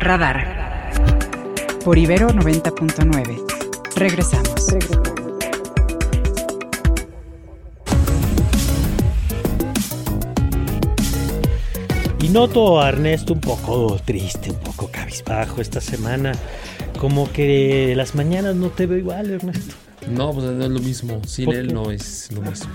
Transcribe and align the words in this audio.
Radar. 0.00 0.90
Por 1.84 1.96
Ibero 1.98 2.30
90.9. 2.30 3.94
Regresamos. 3.94 4.74
Y 12.20 12.28
noto 12.28 12.80
a 12.80 12.88
Ernesto 12.88 13.34
un 13.34 13.40
poco 13.40 14.00
triste, 14.04 14.50
un 14.50 14.58
poco 14.58 14.90
cabizbajo 14.90 15.60
esta 15.60 15.80
semana. 15.80 16.32
Como 16.98 17.30
que 17.30 17.94
las 17.94 18.16
mañanas 18.16 18.56
no 18.56 18.70
te 18.70 18.86
veo 18.86 18.98
igual, 18.98 19.30
Ernesto. 19.30 19.76
No, 20.10 20.32
pues 20.32 20.46
no 20.46 20.64
es 20.64 20.70
lo 20.70 20.80
mismo. 20.80 21.20
Sin 21.26 21.52
él 21.52 21.72
no 21.72 21.90
es 21.90 22.30
lo 22.32 22.42
mismo. 22.42 22.70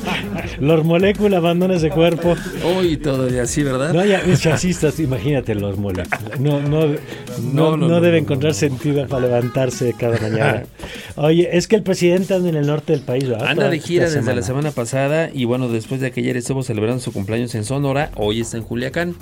los 0.60 0.84
moléculas 0.84 1.38
abandonan 1.38 1.76
ese 1.76 1.90
cuerpo. 1.90 2.34
Hoy 2.64 2.96
todavía 2.96 3.46
sí, 3.46 3.62
¿verdad? 3.62 3.92
No, 3.92 4.04
ya, 4.04 4.22
chasistas, 4.36 4.98
imagínate 5.00 5.54
los 5.54 5.78
moléculas. 5.78 6.40
No, 6.40 6.60
no, 6.60 6.86
no, 7.52 7.76
no, 7.76 8.00
debe 8.00 8.18
encontrar 8.18 8.54
sentido 8.54 9.06
para 9.06 9.26
levantarse 9.26 9.94
cada 9.98 10.18
mañana. 10.20 10.64
Oye, 11.16 11.56
es 11.56 11.68
que 11.68 11.76
el 11.76 11.82
presidente 11.82 12.34
anda 12.34 12.48
en 12.48 12.56
el 12.56 12.66
norte 12.66 12.92
del 12.92 13.02
país, 13.02 13.28
¿verdad? 13.28 13.48
Anda 13.48 13.68
de 13.68 13.78
gira 13.78 14.10
desde 14.10 14.34
la 14.34 14.42
semana 14.42 14.72
pasada 14.72 15.30
y 15.32 15.44
bueno, 15.44 15.68
después 15.68 16.00
de 16.00 16.10
que 16.10 16.20
ayer 16.20 16.36
estuvo 16.36 16.62
celebrando 16.62 17.00
su 17.00 17.12
cumpleaños 17.12 17.54
en 17.54 17.64
Sonora, 17.64 18.10
hoy 18.16 18.40
está 18.40 18.56
en 18.56 18.64
Culiacán. 18.64 19.14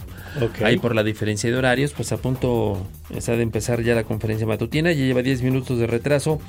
Ahí 0.65 0.79
por 0.79 0.95
la 0.95 1.03
diferencia 1.03 1.51
de 1.51 1.57
horarios, 1.57 1.93
pues 1.93 2.13
a 2.13 2.17
punto 2.17 2.79
está 3.15 3.37
de 3.37 3.43
empezar 3.43 3.83
ya 3.83 3.95
la 3.95 4.05
conferencia 4.05 4.47
matutina, 4.47 4.93
ya 4.93 5.05
lleva 5.05 5.23
10 5.23 5.43
minutos 5.43 5.79
de 5.79 5.87
retraso. 5.87 6.41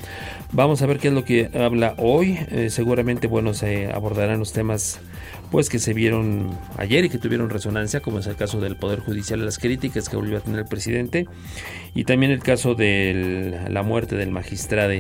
Vamos 0.51 0.81
a 0.81 0.85
ver 0.85 0.92
qué 0.99 1.09
es 1.09 1.13
lo 1.13 1.23
que 1.23 1.49
habla 1.53 1.95
hoy. 1.97 2.37
Eh, 2.51 2.69
seguramente, 2.69 3.27
bueno, 3.27 3.53
se 3.53 3.91
abordarán 3.91 4.39
los 4.39 4.53
temas 4.53 4.99
pues 5.51 5.69
que 5.69 5.77
se 5.77 5.93
vieron 5.93 6.57
ayer 6.77 7.05
y 7.05 7.09
que 7.09 7.19
tuvieron 7.19 7.49
resonancia, 7.51 7.99
como 7.99 8.17
es 8.17 8.25
el 8.25 8.35
caso 8.35 8.59
del 8.59 8.75
Poder 8.75 9.01
Judicial, 9.01 9.45
las 9.45 9.59
críticas 9.59 10.09
que 10.09 10.15
volvió 10.15 10.39
a 10.39 10.41
tener 10.41 10.61
el 10.61 10.65
presidente, 10.65 11.27
y 11.93 12.05
también 12.05 12.31
el 12.31 12.39
caso 12.39 12.73
de 12.73 13.61
la 13.69 13.83
muerte 13.83 14.15
del 14.15 14.31
magistrado 14.31 14.93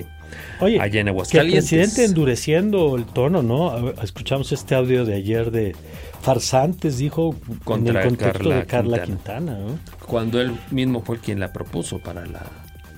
Oye, 0.59 0.79
allá 0.79 1.01
en 1.01 1.07
Aguascalientes. 1.07 1.71
el 1.73 1.79
presidente 1.79 2.05
endureciendo 2.05 2.95
el 2.95 3.05
tono, 3.05 3.41
¿no? 3.41 3.89
Escuchamos 4.03 4.51
este 4.51 4.75
audio 4.75 5.05
de 5.05 5.15
ayer 5.15 5.49
de 5.49 5.75
farsantes, 6.21 6.99
dijo, 6.99 7.35
Contra 7.63 7.91
en 7.91 7.97
el 7.97 8.03
contexto 8.09 8.39
Carla 8.39 8.55
de 8.55 8.65
Carla 8.65 9.03
Quintana, 9.03 9.57
Cuando 10.05 10.39
él 10.39 10.51
mismo 10.69 11.01
fue 11.01 11.19
quien 11.19 11.39
la 11.39 11.51
propuso 11.51 11.97
para, 11.97 12.27
la, 12.27 12.43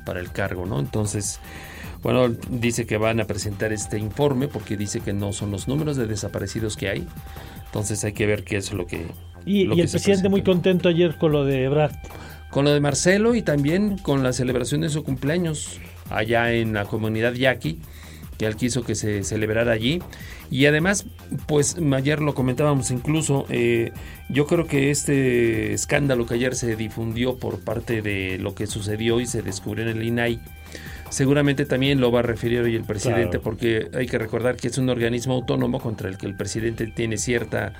para 0.05 0.19
el 0.19 0.31
cargo, 0.31 0.65
¿no? 0.65 0.79
Entonces 0.79 1.39
bueno, 2.05 2.29
dice 2.51 2.85
que 2.85 2.97
van 2.97 3.19
a 3.19 3.25
presentar 3.25 3.73
este 3.73 3.97
informe 3.97 4.47
porque 4.47 4.77
dice 4.77 4.99
que 4.99 5.11
no 5.11 5.33
son 5.33 5.49
los 5.49 5.67
números 5.67 5.97
de 5.97 6.05
desaparecidos 6.05 6.77
que 6.77 6.87
hay. 6.87 7.07
Entonces 7.65 8.03
hay 8.03 8.13
que 8.13 8.27
ver 8.27 8.43
qué 8.43 8.57
es 8.57 8.71
lo 8.73 8.85
que... 8.85 9.07
Y, 9.43 9.63
el 9.63 9.89
presidente 9.89 10.29
muy 10.29 10.43
contento 10.43 10.87
ayer 10.87 11.17
con 11.17 11.31
lo 11.31 11.45
de 11.45 11.63
Ebrard. 11.63 11.95
Con 12.51 12.65
lo 12.65 12.71
de 12.71 12.79
Marcelo 12.79 13.33
y 13.33 13.41
también 13.41 13.97
con 13.97 14.21
la 14.21 14.33
celebración 14.33 14.81
de 14.81 14.89
su 14.89 15.03
cumpleaños 15.03 15.79
allá 16.11 16.53
en 16.53 16.73
la 16.73 16.85
comunidad 16.85 17.33
yaqui, 17.33 17.79
que 18.37 18.45
él 18.45 18.55
quiso 18.55 18.83
que 18.83 18.93
se 18.93 19.23
celebrara 19.23 19.71
allí. 19.71 19.99
Y 20.51 20.67
además, 20.67 21.07
pues 21.47 21.75
ayer 21.95 22.21
lo 22.21 22.35
comentábamos 22.35 22.91
incluso, 22.91 23.47
eh, 23.49 23.93
yo 24.29 24.45
creo 24.45 24.67
que 24.67 24.91
este 24.91 25.73
escándalo 25.73 26.27
que 26.27 26.35
ayer 26.35 26.53
se 26.53 26.75
difundió 26.75 27.37
por 27.37 27.61
parte 27.61 28.03
de 28.03 28.37
lo 28.37 28.53
que 28.53 28.67
sucedió 28.67 29.19
y 29.19 29.25
se 29.25 29.41
descubrió 29.41 29.89
en 29.89 29.97
el 29.97 30.03
INAI, 30.03 30.39
seguramente 31.09 31.65
también 31.65 31.99
lo 31.99 32.11
va 32.11 32.19
a 32.19 32.23
referir 32.23 32.61
hoy 32.61 32.75
el 32.75 32.83
presidente, 32.83 33.39
porque 33.39 33.89
hay 33.93 34.07
que 34.07 34.17
recordar 34.17 34.55
que 34.55 34.67
es 34.67 34.77
un 34.77 34.89
organismo 34.89 35.33
autónomo 35.33 35.79
contra 35.79 36.09
el 36.09 36.17
que 36.17 36.25
el 36.25 36.35
presidente 36.35 36.87
tiene 36.87 37.17
cierta 37.17 37.73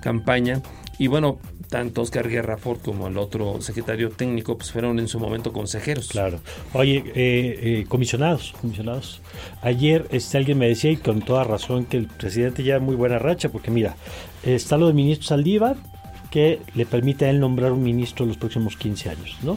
campaña. 0.00 0.60
Y 0.98 1.08
bueno, 1.08 1.38
tanto 1.68 2.02
Oscar 2.02 2.28
Guerra 2.28 2.56
Ford 2.56 2.78
como 2.84 3.08
el 3.08 3.18
otro 3.18 3.60
secretario 3.60 4.10
técnico 4.10 4.56
pues 4.56 4.70
fueron 4.70 4.98
en 5.00 5.08
su 5.08 5.18
momento 5.18 5.52
consejeros. 5.52 6.08
Claro. 6.08 6.38
Oye, 6.72 6.98
eh, 7.14 7.58
eh, 7.62 7.84
comisionados, 7.88 8.54
comisionados. 8.60 9.20
Ayer 9.62 10.06
este, 10.10 10.38
alguien 10.38 10.58
me 10.58 10.68
decía, 10.68 10.92
y 10.92 10.96
con 10.96 11.22
toda 11.22 11.42
razón, 11.42 11.86
que 11.86 11.96
el 11.96 12.06
presidente 12.06 12.62
ya 12.62 12.78
muy 12.78 12.94
buena 12.94 13.18
racha, 13.18 13.48
porque 13.48 13.70
mira, 13.70 13.96
está 14.44 14.76
lo 14.76 14.86
del 14.86 14.94
ministro 14.94 15.26
Saldívar, 15.26 15.76
que 16.34 16.58
le 16.74 16.84
permite 16.84 17.26
a 17.26 17.30
él 17.30 17.38
nombrar 17.38 17.70
un 17.70 17.84
ministro 17.84 18.26
los 18.26 18.36
próximos 18.36 18.76
15 18.76 19.08
años, 19.08 19.36
¿no? 19.44 19.56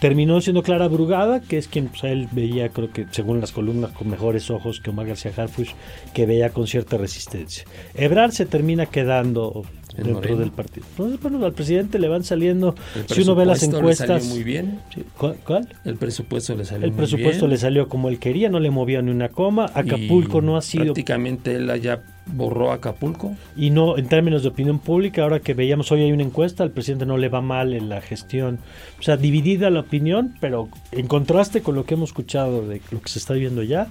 Terminó 0.00 0.40
siendo 0.40 0.64
Clara 0.64 0.88
Brugada, 0.88 1.38
que 1.40 1.56
es 1.56 1.68
quien 1.68 1.86
pues, 1.86 2.02
él 2.02 2.28
veía, 2.32 2.68
creo 2.70 2.90
que 2.90 3.06
según 3.12 3.40
las 3.40 3.52
columnas, 3.52 3.92
con 3.92 4.10
mejores 4.10 4.50
ojos 4.50 4.80
que 4.80 4.90
Omar 4.90 5.06
García 5.06 5.30
Harfuch, 5.36 5.68
que 6.12 6.26
veía 6.26 6.50
con 6.50 6.66
cierta 6.66 6.96
resistencia. 6.96 7.62
Ebrard 7.94 8.32
se 8.32 8.44
termina 8.44 8.86
quedando 8.86 9.64
dentro 10.04 10.36
del 10.36 10.50
partido. 10.50 10.86
bueno, 10.96 11.44
al 11.44 11.52
presidente 11.52 11.98
le 11.98 12.08
van 12.08 12.24
saliendo, 12.24 12.74
si 13.06 13.22
uno 13.22 13.34
ve 13.34 13.46
las 13.46 13.62
encuestas... 13.62 14.08
Le 14.08 14.20
salió 14.20 14.34
muy 14.34 14.44
bien. 14.44 14.80
¿Cuál? 15.16 15.68
El 15.84 15.96
presupuesto 15.96 16.54
le 16.54 16.64
salió 16.64 16.86
El 16.86 16.92
presupuesto 16.92 17.46
le 17.46 17.56
salió 17.56 17.88
como 17.88 18.08
él 18.08 18.18
quería, 18.18 18.48
no 18.48 18.60
le 18.60 18.70
movía 18.70 19.02
ni 19.02 19.10
una 19.10 19.28
coma. 19.28 19.70
Acapulco 19.74 20.40
no 20.40 20.56
ha 20.56 20.62
sido... 20.62 20.84
Prácticamente 20.84 21.54
él 21.54 21.70
haya 21.70 22.02
borró 22.32 22.72
Acapulco. 22.72 23.34
Y 23.56 23.70
no, 23.70 23.98
en 23.98 24.06
términos 24.08 24.42
de 24.42 24.48
opinión 24.48 24.78
pública, 24.78 25.22
ahora 25.22 25.40
que 25.40 25.54
veíamos 25.54 25.90
hoy 25.92 26.02
hay 26.02 26.12
una 26.12 26.22
encuesta, 26.22 26.62
al 26.62 26.70
presidente 26.70 27.06
no 27.06 27.18
le 27.18 27.28
va 27.28 27.40
mal 27.40 27.74
en 27.74 27.88
la 27.88 28.00
gestión. 28.00 28.58
O 28.98 29.02
sea, 29.02 29.16
dividida 29.16 29.70
la 29.70 29.80
opinión, 29.80 30.34
pero 30.40 30.68
en 30.92 31.06
contraste 31.06 31.62
con 31.62 31.74
lo 31.74 31.84
que 31.84 31.94
hemos 31.94 32.10
escuchado 32.10 32.66
de 32.66 32.80
lo 32.90 33.00
que 33.00 33.08
se 33.08 33.18
está 33.18 33.34
viendo 33.34 33.62
ya, 33.62 33.88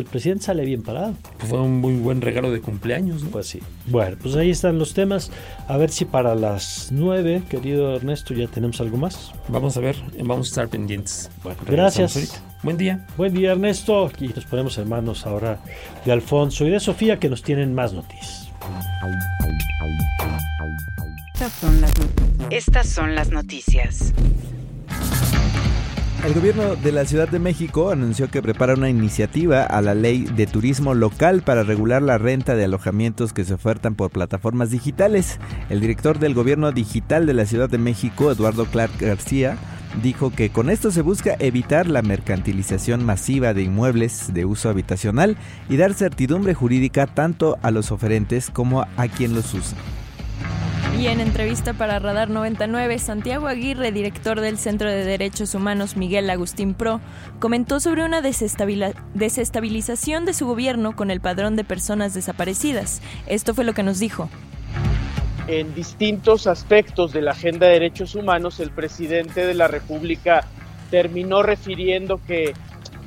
el 0.00 0.06
presidente 0.06 0.44
sale 0.44 0.64
bien 0.64 0.82
parado. 0.82 1.14
fue 1.38 1.60
un 1.60 1.80
muy 1.80 1.94
buen 1.96 2.20
regalo 2.20 2.50
de 2.50 2.60
cumpleaños, 2.60 3.22
¿no? 3.22 3.30
Pues 3.30 3.46
sí. 3.46 3.60
Bueno, 3.86 4.16
pues 4.20 4.34
ahí 4.36 4.50
están 4.50 4.78
los 4.78 4.94
temas. 4.94 5.30
A 5.68 5.76
ver 5.76 5.90
si 5.90 6.04
para 6.04 6.34
las 6.34 6.88
nueve, 6.90 7.42
querido 7.48 7.94
Ernesto, 7.96 8.34
ya 8.34 8.46
tenemos 8.46 8.80
algo 8.80 8.96
más. 8.96 9.32
Vamos 9.48 9.76
a 9.76 9.80
ver, 9.80 9.96
vamos 10.18 10.48
a 10.48 10.50
estar 10.50 10.68
pendientes. 10.68 11.30
Bueno, 11.42 11.58
gracias. 11.66 12.42
Buen 12.62 12.76
día. 12.76 13.06
Buen 13.16 13.34
día, 13.34 13.52
Ernesto. 13.52 14.10
Y 14.18 14.28
nos 14.28 14.46
ponemos 14.46 14.78
hermanos 14.78 15.26
ahora 15.26 15.60
de 16.04 16.12
Alfonso 16.12 16.66
y 16.66 16.70
de 16.70 16.80
Sofía 16.80 17.18
que 17.18 17.28
nos 17.28 17.42
tienen 17.42 17.74
más 17.74 17.92
noticias. 17.92 18.48
Estas 22.50 22.88
son 22.88 23.14
las, 23.14 23.30
noticias. 23.30 24.14
El 26.24 26.32
gobierno 26.32 26.74
de 26.74 26.90
la 26.90 27.04
Ciudad 27.04 27.28
de 27.28 27.38
México 27.38 27.90
anunció 27.90 28.30
que 28.30 28.40
prepara 28.40 28.72
una 28.72 28.88
iniciativa 28.88 29.62
a 29.62 29.82
la 29.82 29.94
ley 29.94 30.24
de 30.24 30.46
turismo 30.46 30.94
local 30.94 31.42
para 31.42 31.64
regular 31.64 32.00
la 32.00 32.16
renta 32.16 32.54
de 32.54 32.64
alojamientos 32.64 33.34
que 33.34 33.44
se 33.44 33.52
ofertan 33.52 33.94
por 33.94 34.10
plataformas 34.10 34.70
digitales. 34.70 35.38
El 35.68 35.82
director 35.82 36.18
del 36.18 36.32
gobierno 36.32 36.72
digital 36.72 37.26
de 37.26 37.34
la 37.34 37.44
Ciudad 37.44 37.68
de 37.68 37.76
México, 37.76 38.32
Eduardo 38.32 38.64
Clark 38.64 38.98
García, 38.98 39.58
dijo 40.02 40.30
que 40.30 40.48
con 40.48 40.70
esto 40.70 40.90
se 40.90 41.02
busca 41.02 41.36
evitar 41.40 41.88
la 41.88 42.00
mercantilización 42.00 43.04
masiva 43.04 43.52
de 43.52 43.64
inmuebles 43.64 44.32
de 44.32 44.46
uso 44.46 44.70
habitacional 44.70 45.36
y 45.68 45.76
dar 45.76 45.92
certidumbre 45.92 46.54
jurídica 46.54 47.06
tanto 47.06 47.58
a 47.60 47.70
los 47.70 47.92
oferentes 47.92 48.48
como 48.48 48.86
a 48.96 49.08
quien 49.08 49.34
los 49.34 49.52
usa. 49.52 49.76
Y 50.98 51.08
en 51.08 51.20
entrevista 51.20 51.74
para 51.74 51.98
Radar 51.98 52.30
99, 52.30 52.98
Santiago 52.98 53.46
Aguirre, 53.46 53.92
director 53.92 54.40
del 54.40 54.58
Centro 54.58 54.88
de 54.88 55.04
Derechos 55.04 55.54
Humanos 55.54 55.96
Miguel 55.96 56.30
Agustín 56.30 56.74
Pro, 56.74 57.00
comentó 57.40 57.80
sobre 57.80 58.04
una 58.04 58.22
desestabilización 58.22 60.24
de 60.24 60.34
su 60.34 60.46
gobierno 60.46 60.96
con 60.96 61.10
el 61.10 61.20
padrón 61.20 61.56
de 61.56 61.64
personas 61.64 62.14
desaparecidas. 62.14 63.02
Esto 63.26 63.54
fue 63.54 63.64
lo 63.64 63.74
que 63.74 63.82
nos 63.82 63.98
dijo 63.98 64.30
en 65.46 65.74
distintos 65.74 66.46
aspectos 66.46 67.12
de 67.12 67.22
la 67.22 67.32
agenda 67.32 67.66
de 67.66 67.74
derechos 67.74 68.14
humanos, 68.14 68.60
el 68.60 68.70
presidente 68.70 69.46
de 69.46 69.54
la 69.54 69.68
República 69.68 70.46
terminó 70.90 71.42
refiriendo 71.42 72.20
que, 72.26 72.54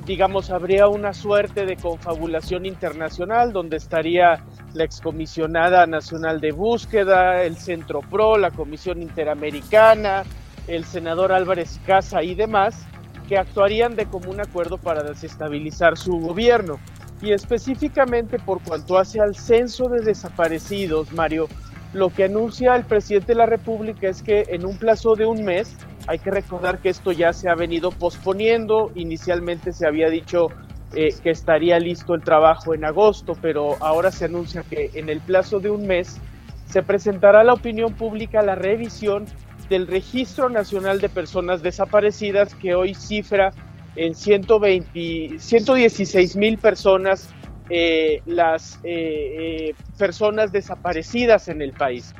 digamos, 0.08 0.50
habría 0.52 0.88
una 0.88 1.14
suerte 1.14 1.66
de 1.66 1.76
confabulación 1.76 2.66
internacional 2.66 3.52
donde 3.52 3.76
estaría 3.76 4.42
la 4.74 4.86
excomisionada 4.86 5.86
nacional 5.86 6.40
de 6.40 6.54
búsqueda, 6.54 7.44
el 7.44 7.58
Centro 7.58 8.00
PRO, 8.00 8.38
la 8.38 8.52
Comisión 8.52 9.02
Interamericana, 9.02 10.24
el 10.68 10.86
senador 10.86 11.34
Álvarez 11.34 11.82
Casa 11.86 12.24
y 12.24 12.36
demás, 12.36 12.86
que 13.28 13.38
actuarían 13.38 13.98
de 13.98 14.06
común 14.06 14.40
acuerdo 14.40 14.78
para 14.78 15.04
desestabilizar 15.04 15.98
su 15.98 16.18
gobierno. 16.20 16.80
Y 17.22 17.34
específicamente 17.34 18.40
por 18.40 18.62
cuanto 18.64 18.98
hace 18.98 19.20
al 19.20 19.36
censo 19.36 19.90
de 19.90 20.00
desaparecidos, 20.00 21.12
Mario, 21.12 21.50
lo 21.94 22.10
que 22.10 22.26
anuncia 22.26 22.76
el 22.76 22.86
presidente 22.86 23.28
de 23.28 23.36
la 23.36 23.46
República 23.46 24.08
es 24.08 24.22
que 24.22 24.46
en 24.50 24.66
un 24.66 24.78
plazo 24.78 25.16
de 25.16 25.26
un 25.26 25.44
mes, 25.44 25.76
hay 26.08 26.20
que 26.20 26.32
recordar 26.32 26.80
que 26.80 26.90
esto 26.90 27.12
ya 27.12 27.34
se 27.34 27.50
ha 27.50 27.56
venido 27.56 27.92
posponiendo, 27.92 28.92
inicialmente 28.96 29.74
se 29.74 29.88
había 29.88 30.10
dicho 30.10 30.50
eh, 30.94 31.14
que 31.22 31.32
estaría 31.32 31.80
listo 31.80 32.16
el 32.16 32.24
trabajo 32.24 32.74
en 32.74 32.86
agosto, 32.86 33.34
pero 33.42 33.76
ahora 33.82 34.12
se 34.12 34.26
anuncia 34.26 34.64
que 34.64 34.92
en 34.94 35.10
el 35.10 35.20
plazo 35.20 35.60
de 35.60 35.70
un 35.70 35.86
mes 35.86 36.18
se 36.66 36.84
presentará 36.84 37.42
a 37.42 37.44
la 37.44 37.54
opinión 37.54 37.94
pública 37.94 38.42
la 38.42 38.56
revisión 38.56 39.26
del 39.70 39.88
Registro 39.88 40.50
Nacional 40.50 41.02
de 41.02 41.10
Personas 41.10 41.62
Desaparecidas 41.62 42.54
que 42.56 42.76
hoy 42.76 42.94
cifra 42.94 43.52
en 43.96 44.16
120, 44.16 45.40
116 45.40 46.36
mil 46.36 46.58
personas 46.58 47.30
eh, 47.70 48.22
las 48.26 48.80
eh, 48.84 49.70
eh, 49.70 49.76
personas 49.98 50.52
desaparecidas 50.52 51.48
en 51.48 51.62
el 51.62 51.74
país. 51.74 52.14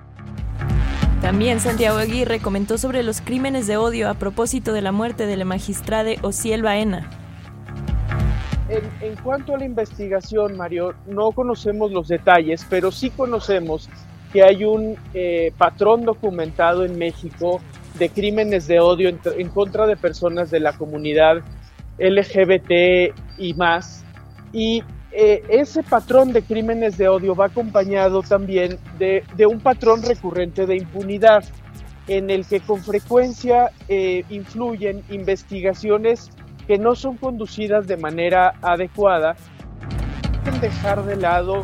También 1.22 1.60
Santiago 1.60 1.98
Aguirre 1.98 2.40
comentó 2.40 2.78
sobre 2.78 3.04
los 3.04 3.22
crímenes 3.22 3.68
de 3.68 3.78
odio 3.78 4.10
a 4.10 4.14
propósito 4.14 4.72
de 4.72 4.82
la 4.82 4.92
muerte 4.92 5.26
de 5.26 5.36
la 5.36 5.46
magistrada 5.46 6.12
Ociel 6.22 6.62
Baena. 6.62 7.10
En, 8.70 9.16
cuanto 9.24 9.56
a 9.56 9.58
la 9.58 9.66
investigación, 9.66 10.58
Mario, 10.58 10.94
no 11.08 11.32
conocemos 11.32 11.92
los 11.92 12.10
detalles, 12.10 12.66
pero 12.70 12.92
sí 12.92 13.10
conocemos 13.10 13.90
que 14.34 14.44
hay 14.44 14.66
un 14.66 14.98
eh, 15.14 15.54
patrón 15.58 16.04
documentado 16.04 16.84
en 16.84 16.98
México 16.98 17.62
de 17.98 18.10
crímenes 18.10 18.68
de 18.68 18.82
odio 18.82 19.10
en, 19.10 19.50
contra 19.50 19.88
de 19.88 19.96
personas 19.96 20.52
de 20.52 20.60
la 20.60 20.74
comunidad 20.74 21.38
LGBT 21.98 23.14
y 23.38 23.54
más. 23.56 24.04
Y 24.52 24.84
eh, 25.12 25.44
ese 25.50 25.84
patrón 25.84 26.34
de 26.34 26.42
crímenes 26.42 26.98
de 26.98 27.08
odio 27.08 27.36
va 27.36 27.46
acompañado 27.46 28.22
también 28.22 28.78
de, 28.98 29.24
un 29.48 29.60
patrón 29.60 30.04
recurrente 30.04 30.66
de 30.66 30.78
impunidad, 30.78 31.44
en 32.08 32.30
el 32.30 32.46
que 32.46 32.60
con 32.60 32.82
frecuencia 32.82 33.72
eh, 33.90 34.24
influyen 34.30 35.04
investigaciones 35.10 36.30
que 36.68 36.78
no 36.78 36.96
son 36.96 37.18
conducidas 37.18 37.88
de 37.88 37.98
manera 37.98 38.54
adecuada, 38.62 39.36
dejar 40.62 41.04
de 41.06 41.16
lado 41.18 41.64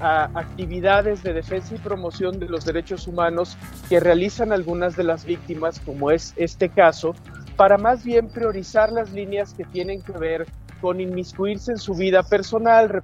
actividades 0.00 1.22
de 1.22 1.32
defensa 1.32 1.74
y 1.74 1.78
promoción 1.78 2.38
de 2.38 2.48
los 2.48 2.64
derechos 2.64 3.06
humanos 3.06 3.56
que 3.88 3.98
realizan 3.98 4.52
algunas 4.52 4.96
de 4.96 5.04
las 5.04 5.24
víctimas, 5.24 5.80
como 5.80 6.10
es 6.10 6.34
este 6.36 6.68
caso, 6.68 7.14
para 7.56 7.78
más 7.78 8.04
bien 8.04 8.28
priorizar 8.28 8.92
las 8.92 9.12
líneas 9.12 9.54
que 9.54 9.64
tienen 9.64 10.02
que 10.02 10.12
ver 10.12 10.46
con 10.80 11.00
inmiscuirse 11.00 11.72
en 11.72 11.78
su 11.78 11.94
vida 11.94 12.22
personal. 12.22 13.02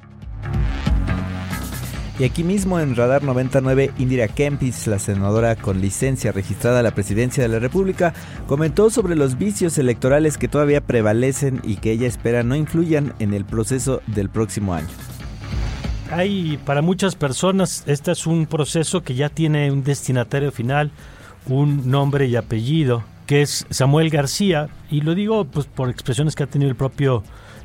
Y 2.18 2.24
aquí 2.24 2.44
mismo 2.44 2.78
en 2.78 2.94
Radar 2.94 3.24
99, 3.24 3.90
Indira 3.98 4.28
Kempis, 4.28 4.86
la 4.86 4.98
senadora 4.98 5.56
con 5.56 5.80
licencia 5.80 6.30
registrada 6.30 6.80
a 6.80 6.82
la 6.82 6.90
presidencia 6.92 7.42
de 7.42 7.48
la 7.48 7.58
República, 7.58 8.12
comentó 8.46 8.90
sobre 8.90 9.16
los 9.16 9.38
vicios 9.38 9.78
electorales 9.78 10.36
que 10.36 10.46
todavía 10.46 10.82
prevalecen 10.82 11.60
y 11.64 11.76
que 11.76 11.90
ella 11.90 12.06
espera 12.06 12.42
no 12.42 12.54
influyan 12.54 13.14
en 13.18 13.32
el 13.32 13.46
proceso 13.46 14.02
del 14.06 14.28
próximo 14.28 14.74
año. 14.74 14.88
Hay 16.10 16.58
para 16.66 16.82
muchas 16.82 17.16
personas, 17.16 17.84
este 17.86 18.12
es 18.12 18.26
un 18.26 18.44
proceso 18.44 19.02
que 19.02 19.14
ya 19.14 19.30
tiene 19.30 19.72
un 19.72 19.82
destinatario 19.82 20.52
final, 20.52 20.90
un 21.46 21.90
nombre 21.90 22.26
y 22.26 22.36
apellido, 22.36 23.02
que 23.26 23.40
es 23.40 23.66
Samuel 23.70 24.10
García, 24.10 24.68
y 24.90 25.00
lo 25.00 25.14
digo 25.14 25.46
pues 25.46 25.64
por 25.64 25.88
expresiones 25.88 26.34
que 26.34 26.42
ha 26.42 26.46
tenido 26.46 26.70
el 26.70 26.76
propio 26.76 27.22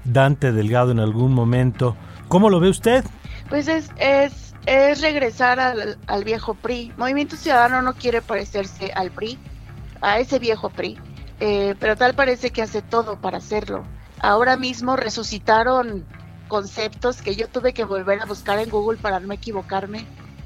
Dante 0.08 0.52
Delgado 0.52 0.92
en 0.92 1.00
algún 1.00 1.34
momento. 1.34 1.96
¿Cómo 2.28 2.50
lo 2.50 2.60
ve 2.60 2.70
usted? 2.70 3.06
Pues 3.50 3.68
es, 3.68 3.90
es, 3.98 4.54
es 4.66 5.02
regresar 5.02 5.60
al, 5.60 5.98
al 6.08 6.24
viejo 6.24 6.56
PRI. 6.56 6.94
Movimiento 6.98 7.36
Ciudadano 7.36 7.82
no 7.82 7.94
quiere 7.94 8.22
parecerse 8.22 8.92
al 8.94 9.12
PRI, 9.12 9.38
a 10.02 10.20
ese 10.20 10.40
viejo 10.40 10.70
PRI, 10.70 10.98
eh, 11.40 11.76
pero 11.80 11.96
tal 11.96 12.14
parece 12.14 12.52
que 12.52 12.62
hace 12.62 12.82
todo 12.82 13.20
para 13.20 13.38
hacerlo. 13.38 13.84
Ahora 14.20 14.58
mismo 14.58 14.96
resucitaron 14.96 16.06
conceptos 16.48 17.22
que 17.22 17.36
yo 17.36 17.48
tuve 17.48 17.74
que 17.74 17.84
volver 17.84 18.22
a 18.22 18.26
buscar 18.26 18.60
en 18.60 18.70
Google 18.70 18.98
para 18.98 19.20
no 19.20 19.34
equivocarme. 19.34 20.06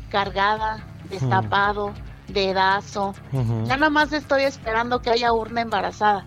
Cargada, 0.10 0.84
destapado, 1.10 1.94
dedazo. 2.28 3.14
Ya 3.32 3.78
nada 3.78 3.90
más 3.90 4.12
estoy 4.12 4.44
esperando 4.44 5.02
que 5.02 5.10
haya 5.10 5.32
urna 5.32 5.62
embarazada. 5.62 6.26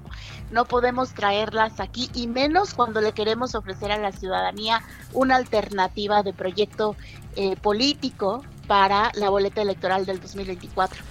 No 0.54 0.66
podemos 0.66 1.14
traerlas 1.14 1.80
aquí 1.80 2.08
y 2.14 2.28
menos 2.28 2.74
cuando 2.74 3.00
le 3.00 3.10
queremos 3.10 3.56
ofrecer 3.56 3.90
a 3.90 3.98
la 3.98 4.12
ciudadanía 4.12 4.82
una 5.12 5.34
alternativa 5.34 6.22
de 6.22 6.32
proyecto 6.32 6.94
eh, 7.34 7.56
político 7.56 8.44
para 8.68 9.10
la 9.14 9.30
boleta 9.30 9.62
electoral 9.62 10.06
del 10.06 10.20
2024. 10.20 11.02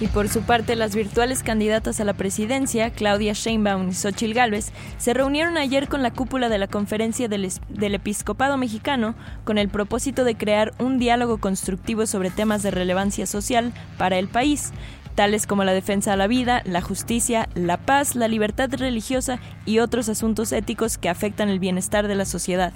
Y 0.00 0.06
por 0.06 0.30
su 0.30 0.40
parte, 0.40 0.76
las 0.76 0.94
virtuales 0.94 1.42
candidatas 1.42 2.00
a 2.00 2.04
la 2.04 2.14
presidencia, 2.14 2.90
Claudia 2.90 3.34
Sheinbaum 3.34 3.90
y 3.90 3.92
Xochitl 3.92 4.32
Gálvez, 4.32 4.72
se 4.96 5.12
reunieron 5.12 5.58
ayer 5.58 5.86
con 5.86 6.02
la 6.02 6.10
cúpula 6.10 6.48
de 6.48 6.56
la 6.56 6.68
Conferencia 6.68 7.28
del, 7.28 7.46
del, 7.68 7.94
Episcopado 7.94 8.56
Mexicano 8.56 9.14
con 9.44 9.58
el 9.58 9.68
propósito 9.68 10.24
de 10.24 10.36
crear 10.36 10.72
un 10.78 10.98
diálogo 10.98 11.36
constructivo 11.36 12.06
sobre 12.06 12.30
temas 12.30 12.62
de 12.62 12.70
relevancia 12.70 13.26
social 13.26 13.74
para 13.98 14.18
el 14.18 14.26
país, 14.26 14.72
tales 15.14 15.46
como 15.46 15.64
la 15.64 15.72
defensa 15.72 16.12
de 16.12 16.16
la 16.16 16.26
vida, 16.26 16.62
la 16.64 16.80
justicia, 16.80 17.48
la 17.54 17.76
paz, 17.76 18.14
la 18.14 18.28
libertad 18.28 18.70
religiosa 18.72 19.38
y 19.64 19.78
otros 19.78 20.08
asuntos 20.08 20.52
éticos 20.52 20.98
que 20.98 21.08
afectan 21.08 21.48
el 21.48 21.58
bienestar 21.58 22.08
de 22.08 22.14
la 22.14 22.24
sociedad. 22.24 22.72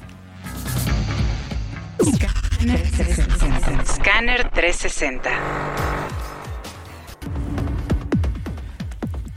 Scanner 3.86 4.50
360. 4.50 5.30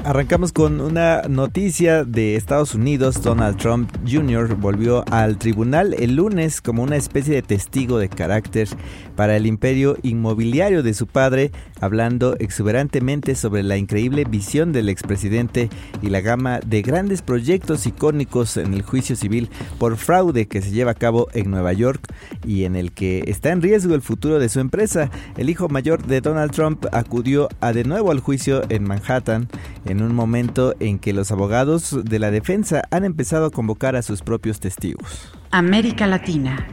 Arrancamos 0.04 0.52
con 0.52 0.82
una 0.82 1.22
noticia 1.30 2.04
de 2.04 2.36
Estados 2.36 2.74
Unidos. 2.74 3.22
Donald 3.22 3.58
Trump 3.58 3.88
Jr. 4.10 4.56
volvió 4.56 5.06
al 5.12 5.38
tribunal 5.38 5.94
el 5.94 6.16
lunes 6.16 6.60
como 6.60 6.82
una 6.82 6.96
especie 6.96 7.36
de 7.36 7.44
testigo 7.44 8.00
de 8.00 8.10
carácter 8.10 8.68
para 9.16 9.38
el 9.38 9.46
imperio 9.46 9.98
inmobiliario 10.02 10.82
de 10.82 10.96
su 10.96 11.06
padre, 11.06 11.52
hablando 11.80 12.36
exuberantemente 12.40 13.36
sobre 13.36 13.62
la 13.62 13.78
increíble 13.78 14.26
visión 14.26 14.72
del 14.72 14.90
expresidente 14.90 15.70
y 16.02 16.10
la 16.10 16.22
gama 16.22 16.62
de 16.66 16.82
grandes 16.82 17.22
proyectos 17.22 17.86
icónicos 17.86 18.58
en 18.58 18.74
el 18.74 18.82
juicio 18.82 19.16
civil 19.16 19.52
por 19.78 19.98
fraude 19.98 20.48
que 20.48 20.64
se 20.64 20.72
lleva 20.72 20.92
a 20.92 20.96
cabo 20.96 21.28
en 21.34 21.52
Nueva 21.52 21.74
York 21.74 22.02
y 22.44 22.64
en 22.64 22.76
el 22.76 22.92
que 22.92 23.24
está 23.28 23.52
en 23.52 23.62
riesgo 23.62 23.94
el 23.94 24.02
futuro 24.02 24.40
de 24.40 24.50
su 24.50 24.62
empresa. 24.62 25.12
El 25.38 25.52
hijo 25.52 25.70
mayor 25.70 26.04
de 26.08 26.22
Donald 26.22 26.54
Trump 26.54 26.88
acudió 26.92 27.50
a 27.60 27.72
de 27.72 27.84
nuevo 27.84 28.10
al 28.10 28.20
juicio 28.20 28.64
en 28.70 28.84
Manhattan 28.84 29.48
en 29.92 30.02
un 30.02 30.16
momento 30.16 30.74
en 30.80 31.00
que 31.00 31.14
los 31.14 31.32
abogados 31.32 32.00
de 32.04 32.18
la 32.18 32.32
defensa 32.32 32.82
han 32.92 33.04
empezado 33.04 33.46
a 33.46 33.52
convocar 33.52 33.96
a 33.96 34.02
sus 34.02 34.22
propios 34.22 34.60
testigos. 34.60 35.30
América 35.52 36.08
Latina. 36.08 36.66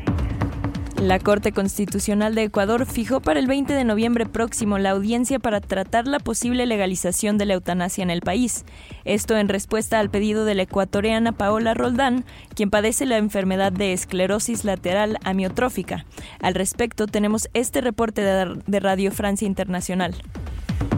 La 1.00 1.20
Corte 1.20 1.52
Constitucional 1.52 2.34
de 2.34 2.42
Ecuador 2.42 2.84
fijó 2.84 3.20
para 3.20 3.38
el 3.38 3.46
20 3.46 3.72
de 3.72 3.84
noviembre 3.84 4.26
próximo 4.26 4.78
la 4.78 4.90
audiencia 4.90 5.38
para 5.38 5.60
tratar 5.60 6.08
la 6.08 6.18
posible 6.18 6.66
legalización 6.66 7.38
de 7.38 7.46
la 7.46 7.54
eutanasia 7.54 8.02
en 8.02 8.10
el 8.10 8.20
país. 8.20 8.64
Esto 9.04 9.36
en 9.36 9.48
respuesta 9.48 10.00
al 10.00 10.10
pedido 10.10 10.44
de 10.44 10.56
la 10.56 10.62
ecuatoriana 10.62 11.30
Paola 11.30 11.74
Roldán, 11.74 12.24
quien 12.54 12.70
padece 12.70 13.06
la 13.06 13.16
enfermedad 13.16 13.72
de 13.72 13.92
esclerosis 13.92 14.64
lateral 14.64 15.18
amiotrófica. 15.22 16.04
Al 16.40 16.54
respecto, 16.54 17.06
tenemos 17.06 17.48
este 17.54 17.80
reporte 17.80 18.22
de 18.22 18.80
Radio 18.80 19.12
Francia 19.12 19.46
Internacional. 19.46 20.16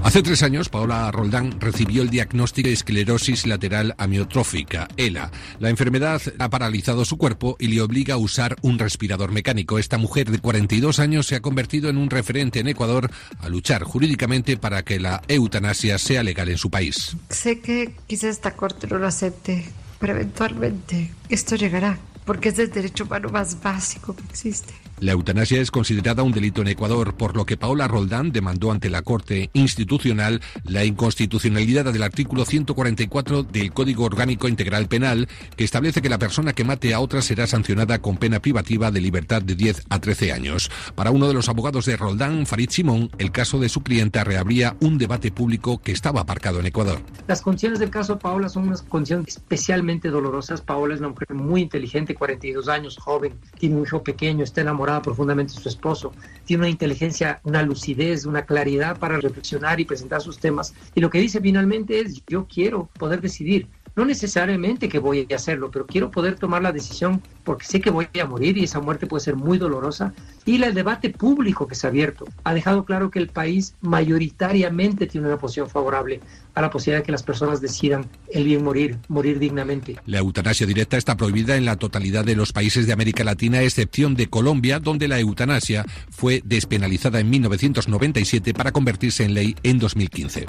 Hace 0.02 0.22
tres 0.22 0.42
años, 0.42 0.68
Paola 0.68 1.10
Roldán 1.12 1.60
recibió 1.60 2.02
el 2.02 2.10
diagnóstico 2.10 2.68
de 2.68 2.72
esclerosis 2.72 3.46
lateral 3.46 3.94
amiotrófica, 3.98 4.88
ELA. 4.96 5.30
La 5.60 5.68
enfermedad 5.68 6.20
ha 6.38 6.50
paralizado 6.50 7.04
su 7.04 7.16
cuerpo 7.16 7.56
y 7.60 7.68
le 7.68 7.80
obliga 7.80 8.14
a 8.14 8.16
usar 8.16 8.56
un 8.62 8.78
respirador 8.78 9.30
mecánico. 9.30 9.78
Esta 9.78 9.98
mujer 9.98 10.30
de 10.30 10.38
42 10.38 10.98
años 10.98 11.26
se 11.26 11.36
ha 11.36 11.42
convertido 11.42 11.90
en 11.90 11.96
un 11.96 12.10
referente 12.10 12.60
en 12.60 12.68
Ecuador 12.68 13.10
a 13.38 13.48
luchar 13.48 13.84
jurídicamente 13.84 14.56
para 14.56 14.82
que 14.82 14.98
la 14.98 15.22
eutanasia 15.28 15.98
sea 15.98 16.22
legal 16.22 16.48
en 16.48 16.58
su 16.58 16.70
país. 16.70 17.16
Sé 17.28 17.60
que 17.60 17.94
quizás 18.06 18.30
esta 18.30 18.56
corte 18.56 18.86
no 18.86 18.98
lo 18.98 19.06
acepte, 19.06 19.68
pero 19.98 20.14
eventualmente 20.14 21.12
esto 21.28 21.56
llegará, 21.56 21.98
porque 22.24 22.48
es 22.48 22.58
el 22.58 22.70
derecho 22.70 23.04
humano 23.04 23.28
más 23.28 23.62
básico 23.62 24.16
que 24.16 24.24
existe. 24.24 24.74
La 25.00 25.12
eutanasia 25.12 25.62
es 25.62 25.70
considerada 25.70 26.22
un 26.22 26.30
delito 26.30 26.60
en 26.60 26.68
Ecuador, 26.68 27.14
por 27.14 27.34
lo 27.34 27.46
que 27.46 27.56
Paola 27.56 27.88
Roldán 27.88 28.32
demandó 28.32 28.70
ante 28.70 28.90
la 28.90 29.00
Corte 29.00 29.48
Institucional 29.54 30.42
la 30.64 30.84
inconstitucionalidad 30.84 31.90
del 31.90 32.02
artículo 32.02 32.44
144 32.44 33.44
del 33.44 33.72
Código 33.72 34.04
Orgánico 34.04 34.46
Integral 34.46 34.88
Penal, 34.88 35.26
que 35.56 35.64
establece 35.64 36.02
que 36.02 36.10
la 36.10 36.18
persona 36.18 36.52
que 36.52 36.64
mate 36.64 36.92
a 36.92 37.00
otra 37.00 37.22
será 37.22 37.46
sancionada 37.46 38.02
con 38.02 38.18
pena 38.18 38.40
privativa 38.40 38.90
de 38.90 39.00
libertad 39.00 39.40
de 39.40 39.54
10 39.54 39.86
a 39.88 40.00
13 40.00 40.32
años. 40.32 40.70
Para 40.94 41.12
uno 41.12 41.28
de 41.28 41.34
los 41.34 41.48
abogados 41.48 41.86
de 41.86 41.96
Roldán, 41.96 42.44
Farid 42.44 42.68
Simón, 42.68 43.10
el 43.16 43.32
caso 43.32 43.58
de 43.58 43.70
su 43.70 43.82
clienta 43.82 44.22
reabría 44.22 44.76
un 44.80 44.98
debate 44.98 45.32
público 45.32 45.80
que 45.80 45.92
estaba 45.92 46.20
aparcado 46.20 46.60
en 46.60 46.66
Ecuador. 46.66 47.00
Las 47.26 47.40
condiciones 47.40 47.78
del 47.78 47.88
caso 47.88 48.18
Paola 48.18 48.50
son 48.50 48.64
unas 48.64 48.82
condiciones 48.82 49.28
especialmente 49.28 50.10
dolorosas. 50.10 50.60
Paola 50.60 50.92
es 50.92 51.00
una 51.00 51.08
mujer 51.08 51.32
muy 51.32 51.62
inteligente, 51.62 52.14
42 52.14 52.68
años, 52.68 52.98
joven, 52.98 53.32
tiene 53.58 53.76
un 53.76 53.84
hijo 53.84 54.02
pequeño, 54.02 54.44
está 54.44 54.60
enamorada 54.60 54.89
profundamente 55.00 55.52
su 55.52 55.68
esposo, 55.68 56.12
tiene 56.44 56.62
una 56.62 56.70
inteligencia, 56.70 57.40
una 57.44 57.62
lucidez, 57.62 58.26
una 58.26 58.44
claridad 58.44 58.98
para 58.98 59.18
reflexionar 59.18 59.78
y 59.78 59.84
presentar 59.84 60.20
sus 60.20 60.38
temas. 60.38 60.74
Y 60.94 61.00
lo 61.00 61.10
que 61.10 61.20
dice 61.20 61.40
finalmente 61.40 62.00
es, 62.00 62.22
yo 62.26 62.46
quiero 62.46 62.88
poder 62.98 63.20
decidir 63.20 63.68
No 63.96 64.04
necesariamente 64.04 64.88
que 64.88 64.98
voy 64.98 65.26
a 65.30 65.34
hacerlo, 65.34 65.70
pero 65.70 65.86
quiero 65.86 66.10
poder 66.10 66.36
tomar 66.36 66.62
la 66.62 66.72
decisión 66.72 67.22
porque 67.44 67.64
sé 67.64 67.80
que 67.80 67.90
voy 67.90 68.08
a 68.20 68.24
morir 68.24 68.56
y 68.56 68.64
esa 68.64 68.80
muerte 68.80 69.06
puede 69.06 69.24
ser 69.24 69.36
muy 69.36 69.58
dolorosa. 69.58 70.14
Y 70.46 70.62
el 70.62 70.74
debate 70.74 71.10
público 71.10 71.66
que 71.66 71.74
se 71.74 71.86
ha 71.86 71.90
abierto 71.90 72.24
ha 72.44 72.54
dejado 72.54 72.84
claro 72.84 73.10
que 73.10 73.18
el 73.18 73.28
país 73.28 73.74
mayoritariamente 73.80 75.06
tiene 75.06 75.26
una 75.26 75.38
posición 75.38 75.68
favorable 75.68 76.20
a 76.54 76.62
la 76.62 76.70
posibilidad 76.70 77.00
de 77.00 77.06
que 77.06 77.12
las 77.12 77.22
personas 77.22 77.60
decidan 77.60 78.06
el 78.32 78.44
bien 78.44 78.64
morir, 78.64 78.98
morir 79.08 79.38
dignamente. 79.38 79.96
La 80.06 80.18
eutanasia 80.18 80.66
directa 80.66 80.96
está 80.96 81.16
prohibida 81.16 81.56
en 81.56 81.64
la 81.64 81.76
totalidad 81.76 82.24
de 82.24 82.36
los 82.36 82.52
países 82.52 82.86
de 82.86 82.92
América 82.92 83.24
Latina, 83.24 83.58
a 83.58 83.62
excepción 83.62 84.14
de 84.14 84.28
Colombia, 84.28 84.80
donde 84.80 85.08
la 85.08 85.18
eutanasia 85.18 85.84
fue 86.10 86.42
despenalizada 86.44 87.20
en 87.20 87.30
1997 87.30 88.54
para 88.54 88.72
convertirse 88.72 89.24
en 89.24 89.34
ley 89.34 89.56
en 89.62 89.78
2015. 89.78 90.46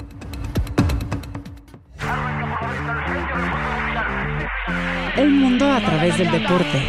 El 5.16 5.28
mundo 5.30 5.70
a 5.70 5.78
través 5.78 6.16
del 6.16 6.30
deporte. 6.30 6.82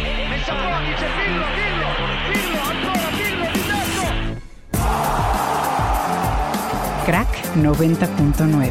Crack 7.04 7.28
90.9. 7.56 8.70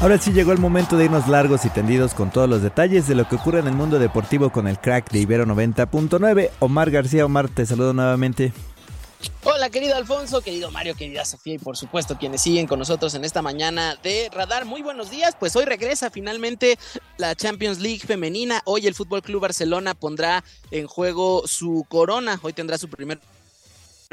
Ahora 0.00 0.18
sí 0.18 0.32
llegó 0.32 0.52
el 0.52 0.58
momento 0.58 0.96
de 0.96 1.06
irnos 1.06 1.26
largos 1.26 1.64
y 1.64 1.70
tendidos 1.70 2.14
con 2.14 2.30
todos 2.30 2.48
los 2.48 2.62
detalles 2.62 3.08
de 3.08 3.16
lo 3.16 3.28
que 3.28 3.34
ocurre 3.34 3.58
en 3.58 3.66
el 3.66 3.74
mundo 3.74 3.98
deportivo 3.98 4.50
con 4.50 4.68
el 4.68 4.78
crack 4.78 5.10
de 5.10 5.18
Ibero 5.18 5.44
90.9. 5.44 6.50
Omar 6.60 6.92
García, 6.92 7.26
Omar, 7.26 7.48
te 7.48 7.66
saludo 7.66 7.94
nuevamente. 7.94 8.52
Hola 9.44 9.70
querido 9.70 9.96
Alfonso, 9.96 10.40
querido 10.40 10.70
Mario, 10.70 10.94
querida 10.94 11.24
Sofía 11.24 11.54
y 11.54 11.58
por 11.58 11.76
supuesto 11.76 12.16
quienes 12.16 12.42
siguen 12.42 12.66
con 12.66 12.78
nosotros 12.78 13.14
en 13.14 13.24
esta 13.24 13.42
mañana 13.42 13.96
de 14.02 14.30
Radar. 14.32 14.64
Muy 14.64 14.82
buenos 14.82 15.10
días, 15.10 15.36
pues 15.38 15.56
hoy 15.56 15.64
regresa 15.64 16.10
finalmente 16.10 16.78
la 17.16 17.34
Champions 17.34 17.80
League 17.80 18.00
femenina. 18.00 18.62
Hoy 18.64 18.86
el 18.86 18.94
Fútbol 18.94 19.22
Club 19.22 19.42
Barcelona 19.42 19.94
pondrá 19.94 20.44
en 20.70 20.86
juego 20.86 21.46
su 21.46 21.84
corona. 21.88 22.38
Hoy 22.42 22.52
tendrá 22.52 22.78
su 22.78 22.88
primer 22.88 23.20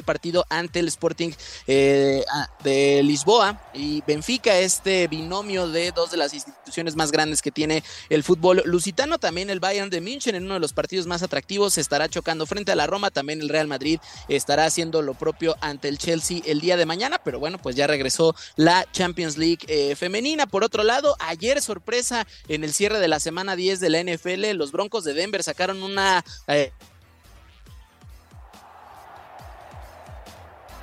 partido 0.03 0.45
ante 0.49 0.79
el 0.79 0.87
Sporting 0.87 1.31
eh, 1.67 2.23
de 2.63 3.01
Lisboa 3.03 3.61
y 3.73 4.03
Benfica, 4.05 4.57
este 4.57 5.07
binomio 5.07 5.67
de 5.67 5.91
dos 5.91 6.11
de 6.11 6.17
las 6.17 6.33
instituciones 6.33 6.95
más 6.95 7.11
grandes 7.11 7.41
que 7.41 7.51
tiene 7.51 7.83
el 8.09 8.23
fútbol 8.23 8.61
lusitano. 8.65 9.19
También 9.19 9.49
el 9.49 9.59
Bayern 9.59 9.89
de 9.89 10.01
München 10.01 10.35
en 10.35 10.45
uno 10.45 10.55
de 10.55 10.59
los 10.59 10.73
partidos 10.73 11.07
más 11.07 11.23
atractivos 11.23 11.77
estará 11.77 12.09
chocando 12.09 12.45
frente 12.45 12.71
a 12.71 12.75
la 12.75 12.87
Roma. 12.87 13.11
También 13.11 13.41
el 13.41 13.49
Real 13.49 13.67
Madrid 13.67 13.99
estará 14.27 14.65
haciendo 14.65 15.01
lo 15.01 15.13
propio 15.13 15.55
ante 15.61 15.87
el 15.87 15.97
Chelsea 15.97 16.41
el 16.45 16.61
día 16.61 16.77
de 16.77 16.85
mañana. 16.85 17.19
Pero 17.23 17.39
bueno, 17.39 17.57
pues 17.57 17.75
ya 17.75 17.87
regresó 17.87 18.35
la 18.55 18.85
Champions 18.91 19.37
League 19.37 19.65
eh, 19.67 19.95
femenina. 19.95 20.47
Por 20.47 20.63
otro 20.63 20.83
lado, 20.83 21.15
ayer 21.19 21.61
sorpresa 21.61 22.25
en 22.47 22.63
el 22.63 22.73
cierre 22.73 22.99
de 22.99 23.07
la 23.07 23.19
semana 23.19 23.55
10 23.55 23.79
de 23.79 23.89
la 23.89 24.03
NFL, 24.03 24.51
los 24.55 24.71
Broncos 24.71 25.03
de 25.03 25.13
Denver 25.13 25.43
sacaron 25.43 25.83
una... 25.83 26.23
Eh, 26.47 26.71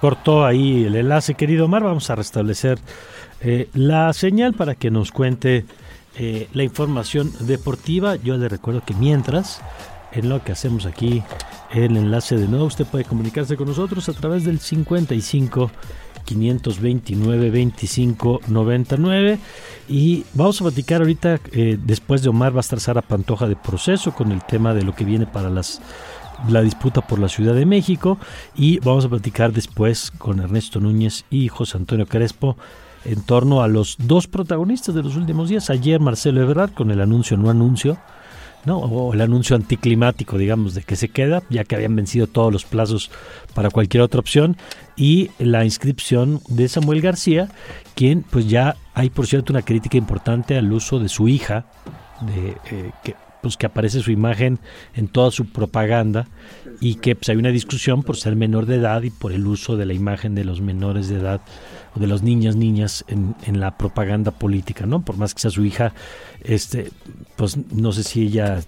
cortó 0.07 0.47
ahí 0.47 0.85
el 0.85 0.95
enlace, 0.95 1.35
querido 1.35 1.65
Omar. 1.65 1.83
Vamos 1.83 2.11
a 2.11 2.15
restablecer 2.15 2.79
eh, 3.41 3.69
la 3.75 4.13
señal 4.13 4.55
para 4.55 4.77
que 4.77 4.89
nos 4.89 5.11
cuente 5.11 5.65
eh, 6.15 6.47
la 6.53 6.63
información 6.63 7.33
deportiva. 7.41 8.15
Yo 8.15 8.37
le 8.37 8.49
recuerdo 8.49 8.85
que 8.87 8.95
mientras, 8.95 9.61
en 10.13 10.29
lo 10.29 10.45
que 10.45 10.53
hacemos 10.53 10.87
aquí, 10.87 11.25
el 11.73 11.97
enlace 11.97 12.37
de 12.37 12.47
nuevo, 12.47 12.67
usted 12.67 12.87
puede 12.87 13.05
comunicarse 13.05 13.57
con 13.57 13.67
nosotros 13.67 14.09
a 14.09 14.13
través 14.13 14.45
del 14.45 14.61
55 14.61 15.73
529 16.25 17.51
25 17.51 18.41
99 18.47 19.39
y 19.89 20.25
vamos 20.35 20.61
a 20.61 20.65
platicar 20.65 21.01
ahorita 21.01 21.41
eh, 21.51 21.79
después 21.83 22.23
de 22.23 22.29
Omar 22.29 22.53
va 22.53 22.59
a 22.59 22.61
estar 22.61 22.79
Sara 22.79 23.03
Pantoja 23.03 23.49
de 23.49 23.57
proceso 23.57 24.13
con 24.13 24.31
el 24.31 24.43
tema 24.45 24.73
de 24.73 24.83
lo 24.83 24.95
que 24.95 25.05
viene 25.05 25.27
para 25.27 25.51
las 25.51 25.81
la 26.49 26.63
disputa 26.63 27.01
por 27.01 27.19
la 27.19 27.29
Ciudad 27.29 27.55
de 27.55 27.67
México 27.67 28.19
y 28.55 28.79
vamos 28.81 29.05
a 29.05 29.09
platicar 29.09 29.53
después 29.53 30.11
con 30.11 30.41
Ernesto 30.41 30.81
Núñez 30.81 31.25
y 31.31 31.49
José 31.49 31.79
Antonio 31.79 32.07
Crespo 32.07 32.57
en 33.05 33.23
torno 33.23 33.63
a 33.63 33.69
los 33.69 33.97
dos 33.99 34.27
protagonistas 34.27 34.95
de 34.95 35.03
los 35.03 35.17
últimos 35.17 35.49
días. 35.49 35.71
Ayer 35.71 36.01
Marcelo 36.01 36.43
Ebrard 36.43 36.73
con 36.73 36.91
el 36.91 37.01
anuncio 37.01 37.37
no 37.37 37.51
anuncio, 37.51 37.99
¿no? 38.65 38.79
o 38.79 39.15
el 39.15 39.21
anuncio 39.21 39.57
anticlimático, 39.57 40.37
digamos, 40.37 40.75
de 40.75 40.83
que 40.83 40.97
se 40.97 41.09
queda, 41.09 41.43
ya 41.49 41.65
que 41.65 41.77
habían 41.77 41.95
vencido 41.95 42.27
todos 42.27 42.53
los 42.53 42.65
plazos 42.65 43.11
para 43.55 43.71
cualquier 43.71 44.03
otra 44.03 44.21
opción, 44.21 44.57
y 44.97 45.31
la 45.39 45.65
inscripción 45.65 46.41
de 46.49 46.69
Samuel 46.69 47.01
García, 47.01 47.49
quien 47.95 48.23
pues 48.23 48.49
ya 48.49 48.77
hay 48.95 49.11
por 49.11 49.27
cierto 49.27 49.53
una 49.53 49.63
crítica 49.63 49.97
importante 49.97 50.57
al 50.57 50.73
uso 50.73 50.99
de 50.99 51.09
su 51.09 51.29
hija, 51.29 51.67
de, 52.21 52.57
eh, 52.71 52.91
que 53.05 53.15
pues, 53.47 53.57
que 53.57 53.67
aparece 53.67 54.01
su 54.01 54.11
imagen 54.11 54.59
en 54.95 55.09
toda 55.09 55.31
su 55.31 55.47
propaganda 55.47 56.29
y 56.81 56.97
que 56.97 57.15
pues, 57.15 57.29
hay 57.29 57.37
una 57.37 57.51
discusión 57.51 58.03
por 58.03 58.17
ser 58.17 58.37
menor 58.37 58.67
de 58.67 58.77
edad 58.77 59.03
y 59.03 59.11
por 59.11 59.33
el 59.33 59.47
uso 59.47 59.77
de 59.77 59.87
la 59.87 59.95
imagen 59.95 60.35
de 60.35 60.45
los 60.45 60.61
menores 60.61 61.09
de 61.09 61.17
edad 61.17 61.41
o 61.95 62.01
de 62.01 62.07
los 62.07 62.23
niñas 62.23 62.57
niñas 62.57 63.05
en, 63.09 63.35
en 63.45 63.61
la 63.61 63.77
propaganda 63.79 64.31
política, 64.31 64.87
¿no? 64.87 65.05
Por 65.05 65.17
más 65.17 65.35
que 65.35 65.41
sea 65.41 65.51
su 65.51 65.65
hija, 65.65 65.95
este, 66.43 66.91
pues 67.37 67.57
no 67.73 67.93
sé 67.93 68.03
si 68.03 68.23
ella 68.23 68.61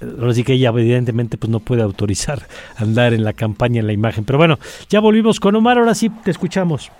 ahora 0.00 0.34
sí 0.34 0.42
que 0.44 0.54
ella 0.54 0.70
evidentemente 0.70 1.38
pues 1.38 1.50
no 1.50 1.60
puede 1.60 1.82
autorizar 1.82 2.48
andar 2.76 3.14
en 3.14 3.24
la 3.24 3.32
campaña 3.32 3.80
en 3.80 3.86
la 3.86 3.92
imagen. 3.92 4.24
Pero 4.24 4.38
bueno, 4.38 4.58
ya 4.88 5.00
volvimos 5.00 5.40
con 5.40 5.54
Omar, 5.56 5.78
ahora 5.78 5.94
sí 5.94 6.10
te 6.10 6.30
escuchamos. 6.30 6.90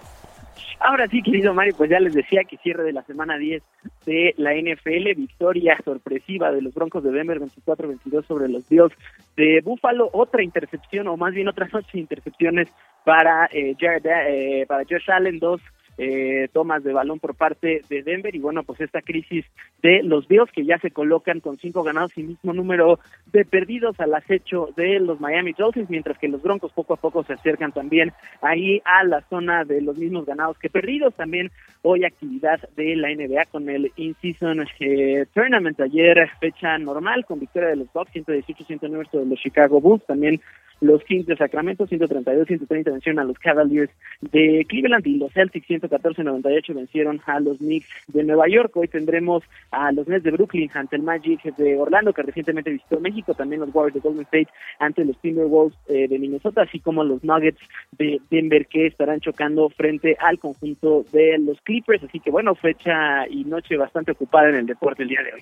Ahora 0.81 1.09
sí, 1.09 1.23
querido 1.23 1.55
Mario, 1.55 1.75
pues 1.77 1.91
ya 1.91 1.99
les 1.99 2.15
decía 2.15 2.45
que 2.45 2.57
cierre 2.59 2.85
de 2.85 2.93
la 2.93 3.03
semana 3.03 3.37
10 3.37 3.63
de 4.07 4.35
la 4.37 4.55
NFL, 4.55 5.15
victoria 5.17 5.77
sorpresiva 5.85 6.53
de 6.53 6.63
los 6.63 6.73
Broncos 6.73 7.03
de 7.03 7.11
Denver 7.11 7.41
24-22 7.41 8.25
sobre 8.27 8.49
los 8.49 8.69
Bills 8.69 8.93
de 9.37 9.61
Buffalo, 9.65 10.09
otra 10.13 10.43
intercepción 10.43 11.09
o 11.09 11.17
más 11.17 11.35
bien 11.35 11.49
otras 11.49 11.75
ocho 11.75 11.99
intercepciones 11.99 12.69
para 13.05 13.49
eh, 13.53 13.75
Jared, 13.79 14.07
eh, 14.07 14.67
para 14.69 14.85
Josh 14.89 15.11
Allen, 15.11 15.39
dos 15.41 15.61
eh, 15.99 16.49
tomas 16.53 16.85
de 16.85 16.93
balón 16.93 17.19
por 17.19 17.35
parte 17.35 17.83
de 17.89 18.03
Denver 18.03 18.35
y 18.35 18.39
bueno, 18.39 18.63
pues 18.63 18.81
esta 18.81 19.03
crisis 19.03 19.45
de 19.83 20.03
los 20.03 20.29
Bills 20.29 20.51
que 20.53 20.65
ya 20.65 20.79
se 20.79 20.91
colocan 20.91 21.41
con 21.41 21.59
cinco 21.59 21.83
ganados 21.83 22.17
y 22.17 22.23
mismo 22.23 22.53
número 22.53 23.01
de 23.33 23.45
perdidos 23.45 23.99
al 24.01 24.15
acecho 24.15 24.69
de 24.77 25.01
los 25.01 25.21
Miami 25.21 25.53
Dolphins, 25.53 25.91
mientras 25.91 26.17
que 26.19 26.29
los 26.29 26.43
Broncos 26.43 26.73
poco 26.73 26.95
a 26.95 26.97
poco 26.97 27.25
se 27.25 27.33
acercan 27.33 27.73
también 27.73 28.13
ahí 28.43 28.81
a 28.85 29.05
la 29.05 29.23
zona 29.29 29.65
de 29.65 29.81
los 29.81 29.99
mismos 29.99 30.25
ganados 30.25 30.59
que 30.59 30.71
perdidos. 30.71 31.15
También 31.15 31.51
hoy 31.83 32.05
actividad 32.05 32.61
de 32.77 32.97
la 32.97 33.09
NBA 33.09 33.47
con 33.47 33.69
el 33.69 33.93
In-Season 33.97 34.67
eh, 34.81 35.27
Tournament. 35.35 35.81
Ayer 35.81 36.29
fecha 36.41 36.79
normal 36.79 37.25
con 37.27 37.41
victoria 37.41 37.71
de 37.71 37.77
los 37.77 37.93
Bucks 37.93 38.13
118-109 38.15 39.11
de 39.11 39.27
los 39.27 39.39
Chicago 39.41 39.81
Bulls. 39.81 40.05
También 40.07 40.41
los 40.81 41.03
Kings 41.05 41.27
de 41.27 41.37
Sacramento 41.37 41.87
132-130 41.87 42.85
vencieron 42.85 43.19
a 43.19 43.25
los 43.25 43.39
Cavaliers 43.39 43.91
de 44.21 44.65
Cleveland 44.69 45.07
y 45.07 45.17
los 45.17 45.33
Celtics 45.33 45.69
114-98 45.69 46.75
vencieron 46.75 47.21
a 47.27 47.41
los 47.41 47.59
Knicks 47.59 47.89
de 48.09 48.25
Nueva 48.25 48.49
York. 48.49 48.77
Hoy 48.77 48.89
tendremos 48.89 49.43
a 49.71 49.93
los 49.93 50.07
Nets 50.09 50.25
de 50.25 50.31
Brooklyn 50.31 50.71
ante 50.75 50.97
el 50.97 51.03
Magic 51.03 51.43
de 51.57 51.77
Orlando 51.77 52.13
que 52.13 52.23
recientemente 52.23 52.71
visitó 52.71 53.01
México, 53.01 53.35
también 53.35 53.61
los 53.61 53.75
Warriors 53.75 53.95
de 53.95 54.01
Golden 54.01 54.23
State 54.23 54.49
ante 54.79 55.05
los 55.05 55.19
Timberwolves 55.21 55.77
eh, 55.89 56.09
de 56.09 56.19
Minnesota, 56.19 56.63
así 56.63 56.81
como 56.81 57.05
los 57.05 57.23
Nuggets 57.25 57.61
de 57.99 58.21
Denver 58.31 58.67
que 58.67 58.87
estarán 58.87 59.21
chocando 59.21 59.69
frente 59.71 60.17
al 60.21 60.39
conjunto 60.39 61.05
de 61.13 61.39
los 61.39 61.61
Clippers. 61.63 62.05
Así 62.05 62.21
que 62.21 62.31
bueno, 62.31 62.55
fecha 62.55 63.27
y 63.29 63.45
noche 63.45 63.77
bastante 63.77 64.13
ocupada 64.13 64.49
en 64.51 64.57
el 64.57 64.67
deporte 64.67 65.03
el 65.03 65.09
día 65.09 65.23
de 65.23 65.35
hoy. 65.35 65.41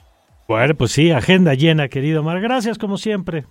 Bueno, 0.48 0.74
pues 0.74 0.92
sí, 0.92 1.10
agenda 1.10 1.54
llena, 1.54 1.88
querido 1.88 2.22
Mar. 2.22 2.40
Gracias 2.40 2.78
como 2.78 2.96
siempre. 2.98 3.44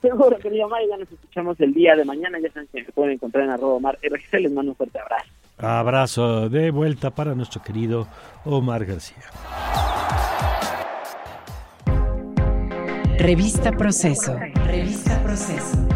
Seguro, 0.02 0.38
querido 0.38 0.68
Mar, 0.68 0.80
ya 0.88 0.96
nos 0.96 1.10
escuchamos 1.12 1.60
el 1.60 1.74
día 1.74 1.94
de 1.94 2.04
mañana. 2.04 2.38
Ya 2.40 2.50
saben 2.52 2.68
que 2.72 2.84
se 2.84 2.92
pueden 2.92 3.12
encontrar 3.12 3.44
en 3.44 3.50
arroba 3.50 3.78
Mar 3.80 3.98
RGC. 4.02 4.32
Les 4.40 4.52
mando 4.52 4.72
un 4.72 4.76
fuerte 4.76 4.98
abrazo. 4.98 5.30
Abrazo 5.58 6.48
de 6.48 6.70
vuelta 6.70 7.10
para 7.10 7.34
nuestro 7.34 7.62
querido 7.62 8.08
Omar 8.46 8.86
García. 8.86 9.24
Revista 13.18 13.70
Proceso. 13.72 14.34
Revista 14.66 15.22
Proceso. 15.22 15.86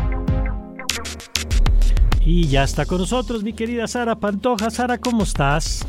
Y 2.20 2.48
ya 2.48 2.64
está 2.64 2.84
con 2.84 2.98
nosotros 2.98 3.42
mi 3.42 3.54
querida 3.54 3.86
Sara 3.86 4.16
Pantoja. 4.16 4.68
Sara, 4.68 4.98
¿cómo 4.98 5.22
estás? 5.22 5.86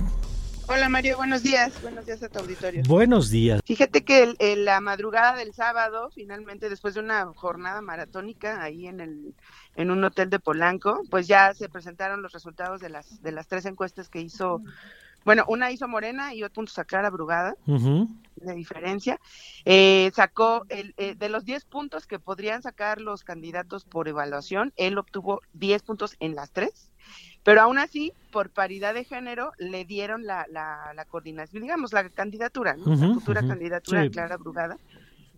Hola 0.68 0.90
Mario, 0.90 1.18
buenos 1.18 1.44
días. 1.44 1.80
Buenos 1.84 2.08
días 2.08 2.24
a 2.24 2.30
tu 2.30 2.40
auditorio. 2.40 2.82
Buenos 2.88 3.30
días. 3.30 3.62
Fíjate 3.66 4.04
que 4.04 4.36
el, 4.40 4.66
la 4.66 4.82
madrugada 4.82 5.36
del 5.36 5.54
sábado, 5.54 6.10
finalmente, 6.14 6.70
después 6.70 6.96
de 6.96 7.02
una 7.02 7.26
jornada 7.36 7.82
maratónica 7.82 8.64
ahí 8.64 8.88
en 8.88 9.00
el 9.00 9.36
en 9.76 9.92
un 9.92 10.04
hotel 10.04 10.32
de 10.32 10.40
Polanco, 10.40 11.04
pues 11.12 11.28
ya 11.28 11.54
se 11.54 11.70
presentaron 11.70 12.24
los 12.24 12.32
resultados 12.32 12.82
de 12.82 12.90
las 12.90 13.22
de 13.22 13.32
las 13.32 13.48
tres 13.48 13.66
encuestas 13.66 14.10
que 14.10 14.22
hizo. 14.22 14.62
Bueno, 15.24 15.44
una 15.48 15.72
hizo 15.72 15.88
Morena 15.88 16.34
y 16.34 16.44
otro 16.44 16.56
punto 16.56 16.72
sacar 16.72 17.06
a 17.06 17.10
Brugada, 17.10 17.56
de 17.66 18.54
diferencia. 18.54 19.20
Eh, 19.66 20.12
sacó 20.16 20.66
el, 20.70 20.94
eh, 20.98 21.16
de 21.16 21.30
los 21.30 21.46
10 21.46 21.66
puntos 21.66 22.06
que 22.06 22.20
podrían 22.20 22.62
sacar 22.62 23.02
los 23.02 23.24
candidatos 23.24 23.86
por 23.86 24.08
evaluación, 24.08 24.72
él 24.76 25.00
obtuvo 25.00 25.42
10 25.54 25.82
puntos 25.82 26.16
en 26.20 26.36
las 26.36 26.52
tres 26.52 26.92
Pero 27.46 27.62
aún 27.62 27.78
así, 27.78 28.12
por 28.32 28.50
paridad 28.50 28.96
de 28.96 29.04
género, 29.04 29.54
le 29.60 29.86
dieron 29.86 30.26
la, 30.26 30.46
la, 30.50 30.92
la 30.96 31.06
coordinación, 31.06 31.62
digamos, 31.62 31.94
la 31.94 32.10
candidatura, 32.10 32.76
¿no? 32.76 32.94
la 32.96 33.14
futura 33.14 33.42
candidatura 33.48 34.02
Sí. 34.02 34.08
de 34.08 34.12
Clara 34.12 34.36
Brugada 34.38 34.78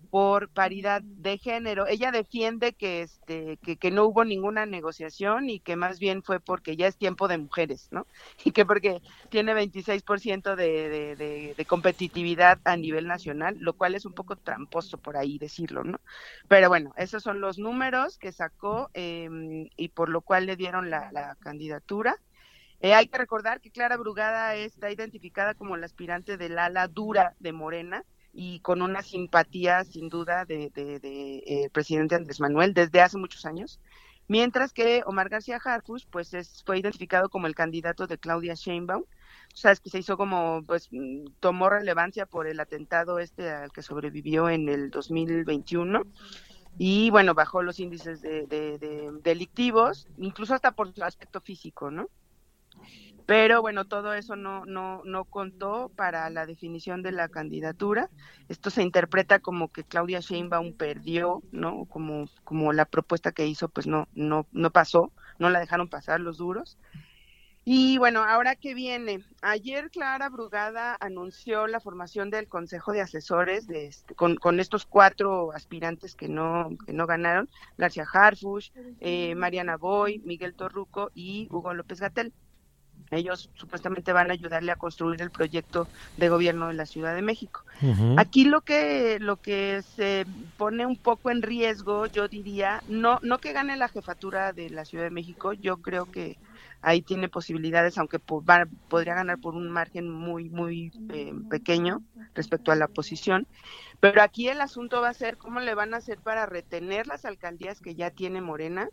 por 0.10 0.50
paridad 0.50 1.02
de 1.02 1.38
género. 1.38 1.88
Ella 1.88 2.12
defiende 2.12 2.74
que 2.74 3.02
este 3.02 3.58
que, 3.58 3.78
que 3.78 3.92
no 3.92 4.06
hubo 4.06 4.24
ninguna 4.24 4.66
negociación 4.66 5.50
y 5.50 5.60
que 5.60 5.76
más 5.76 6.00
bien 6.00 6.24
fue 6.24 6.40
porque 6.40 6.76
ya 6.76 6.88
es 6.88 6.98
tiempo 6.98 7.28
de 7.28 7.38
mujeres, 7.38 7.90
¿no? 7.92 8.08
Y 8.46 8.52
que 8.52 8.66
porque 8.66 9.02
tiene 9.30 9.54
26% 9.54 10.56
de, 10.56 11.16
de, 11.56 11.66
competitividad 11.66 12.60
a 12.64 12.78
nivel 12.78 13.08
nacional, 13.08 13.58
lo 13.60 13.74
cual 13.74 13.96
es 13.96 14.06
un 14.06 14.14
poco 14.14 14.36
tramposo 14.36 14.98
por 14.98 15.18
ahí 15.18 15.38
decirlo, 15.38 15.84
¿no? 15.84 16.00
Pero 16.48 16.70
bueno, 16.70 16.94
esos 16.98 17.24
son 17.24 17.42
los 17.42 17.58
números 17.60 18.18
que 18.18 18.32
sacó 18.32 18.90
eh, 18.94 19.30
y 19.76 19.90
por 19.90 20.10
lo 20.10 20.22
cual 20.22 20.46
le 20.46 20.56
dieron 20.56 20.90
la, 20.90 21.12
la 21.12 21.36
candidatura. 21.36 22.18
Eh, 22.80 22.94
hay 22.94 23.08
que 23.08 23.18
recordar 23.18 23.60
que 23.60 23.72
Clara 23.72 23.98
Brugada 23.98 24.56
está 24.56 24.92
identificada 24.92 25.56
como 25.56 25.78
la 25.78 25.88
aspirante 25.88 26.38
del 26.38 26.60
ala 26.60 26.88
dura 26.88 27.36
de 27.40 27.52
Morena 27.52 28.06
y 28.40 28.60
con 28.60 28.84
una 28.84 29.02
simpatía 29.02 29.84
sin 29.84 30.10
duda 30.10 30.46
de, 30.46 30.70
de, 30.70 31.00
eh, 31.48 31.70
presidente 31.72 32.14
Andrés 32.14 32.40
Manuel 32.40 32.76
desde 32.76 33.02
hace 33.02 33.18
muchos 33.18 33.48
años, 33.48 33.80
mientras 34.28 34.74
que 34.74 35.02
Omar 35.08 35.28
García 35.28 35.58
Harfuch 35.58 36.06
pues 36.12 36.36
es, 36.36 36.62
fue 36.64 36.78
identificado 36.78 37.30
como 37.30 37.48
el 37.48 37.56
candidato 37.56 38.06
de 38.06 38.20
Claudia 38.20 38.54
Sheinbaum, 38.54 39.02
o 39.02 39.56
sea, 39.56 39.72
es 39.72 39.80
que 39.80 39.90
se 39.90 39.98
hizo 39.98 40.18
como, 40.18 40.62
pues 40.68 40.88
mm, 40.92 41.26
tomó 41.40 41.68
relevancia 41.68 42.28
por 42.28 42.46
el 42.46 42.60
atentado 42.60 43.18
este 43.18 43.50
al 43.50 43.72
que 43.72 43.82
sobrevivió 43.82 44.50
en 44.50 44.70
el 44.70 44.92
2021 44.92 46.04
y 46.78 47.10
bueno, 47.10 47.34
bajó 47.34 47.64
los 47.64 47.80
índices 47.80 48.22
de, 48.22 48.46
de 48.46 49.10
delictivos, 49.24 50.08
incluso 50.20 50.54
hasta 50.54 50.74
por 50.74 50.94
su 50.94 51.04
aspecto 51.04 51.42
físico, 51.42 51.90
¿no? 51.90 52.08
Pero 53.28 53.62
bueno, 53.62 53.84
todo 53.84 54.14
eso 54.14 54.38
no, 54.38 54.66
no, 54.66 55.02
no 55.04 55.26
contó 55.26 55.92
para 55.98 56.30
la 56.30 56.46
definición 56.46 57.04
de 57.04 57.12
la 57.12 57.28
candidatura. 57.28 58.10
Esto 58.48 58.70
se 58.70 58.84
interpreta 58.84 59.40
como 59.40 59.70
que 59.70 59.84
Claudia 59.84 60.22
Sheinbaum 60.22 60.74
perdió, 60.74 61.44
¿no? 61.52 61.84
Como, 61.90 62.30
como 62.46 62.72
la 62.72 62.86
propuesta 62.86 63.34
que 63.34 63.46
hizo, 63.46 63.68
pues 63.68 63.86
no, 63.86 64.08
no, 64.16 64.48
no 64.54 64.72
pasó, 64.72 65.12
no 65.40 65.50
la 65.50 65.60
dejaron 65.60 65.90
pasar 65.90 66.22
los 66.22 66.38
duros. 66.38 66.78
Y 67.66 67.98
bueno, 67.98 68.24
ahora 68.24 68.56
que 68.56 68.74
viene, 68.74 69.26
ayer 69.42 69.92
Clara 69.92 70.30
Brugada 70.30 70.96
anunció 71.02 71.68
la 71.68 71.82
formación 71.82 72.30
del 72.30 72.48
Consejo 72.48 72.94
de 72.94 73.02
Asesores 73.02 73.68
de 73.68 73.88
este, 73.88 74.16
con, 74.16 74.38
con, 74.38 74.62
estos 74.62 74.86
cuatro 74.86 75.52
aspirantes 75.52 76.16
que 76.16 76.30
no, 76.30 76.70
que 76.86 76.94
no 76.94 77.06
ganaron, 77.06 77.50
García 77.78 78.06
Harfuch, 78.10 78.72
eh, 79.02 79.36
Mariana 79.36 79.76
Boy, 79.76 80.20
Miguel 80.20 80.54
Torruco 80.54 81.12
y 81.14 81.50
Hugo 81.52 81.74
López 81.74 82.00
Gatel. 82.00 82.32
Ellos 83.12 83.50
supuestamente 83.56 84.14
van 84.14 84.30
a 84.30 84.34
ayudarle 84.34 84.72
a 84.72 84.76
construir 84.76 85.22
el 85.22 85.32
proyecto 85.32 85.88
de 86.18 86.30
gobierno 86.30 86.68
de 86.68 86.74
la 86.74 86.86
Ciudad 86.86 87.16
de 87.16 87.22
México. 87.22 87.64
Uh 87.82 87.86
-huh. 87.86 88.16
Aquí 88.18 88.46
lo 88.46 88.62
que 88.62 89.18
lo 89.20 89.38
que 89.38 89.82
se 89.96 90.26
pone 90.58 90.86
un 90.86 90.98
poco 90.98 91.32
en 91.32 91.42
riesgo, 91.42 92.08
yo 92.08 92.28
diría, 92.28 92.84
no 92.88 93.20
no 93.22 93.38
que 93.40 93.54
gane 93.54 93.78
la 93.78 93.88
jefatura 93.88 94.54
de 94.54 94.70
la 94.70 94.86
Ciudad 94.86 95.06
de 95.06 95.12
México, 95.12 95.54
yo 95.54 95.78
creo 95.78 96.06
que 96.06 96.38
ahí 96.82 97.02
tiene 97.02 97.28
posibilidades, 97.30 97.98
aunque 97.98 98.20
po 98.20 98.44
va, 98.44 98.68
podría 98.90 99.16
ganar 99.16 99.40
por 99.40 99.56
un 99.56 99.70
margen 99.70 100.10
muy 100.10 100.50
muy 100.50 100.92
eh, 101.10 101.34
pequeño 101.50 102.02
respecto 102.36 102.72
a 102.72 102.76
la 102.76 102.86
oposición. 102.86 103.48
Pero 104.00 104.22
aquí 104.22 104.48
el 104.48 104.62
asunto 104.62 105.02
va 105.02 105.10
a 105.10 105.14
ser 105.14 105.38
cómo 105.38 105.60
le 105.60 105.74
van 105.74 105.94
a 105.94 105.98
hacer 105.98 106.20
para 106.20 106.46
retener 106.46 107.08
las 107.08 107.26
alcaldías 107.26 107.80
que 107.80 107.96
ya 107.96 108.12
tiene 108.12 108.42
Morena, 108.42 108.90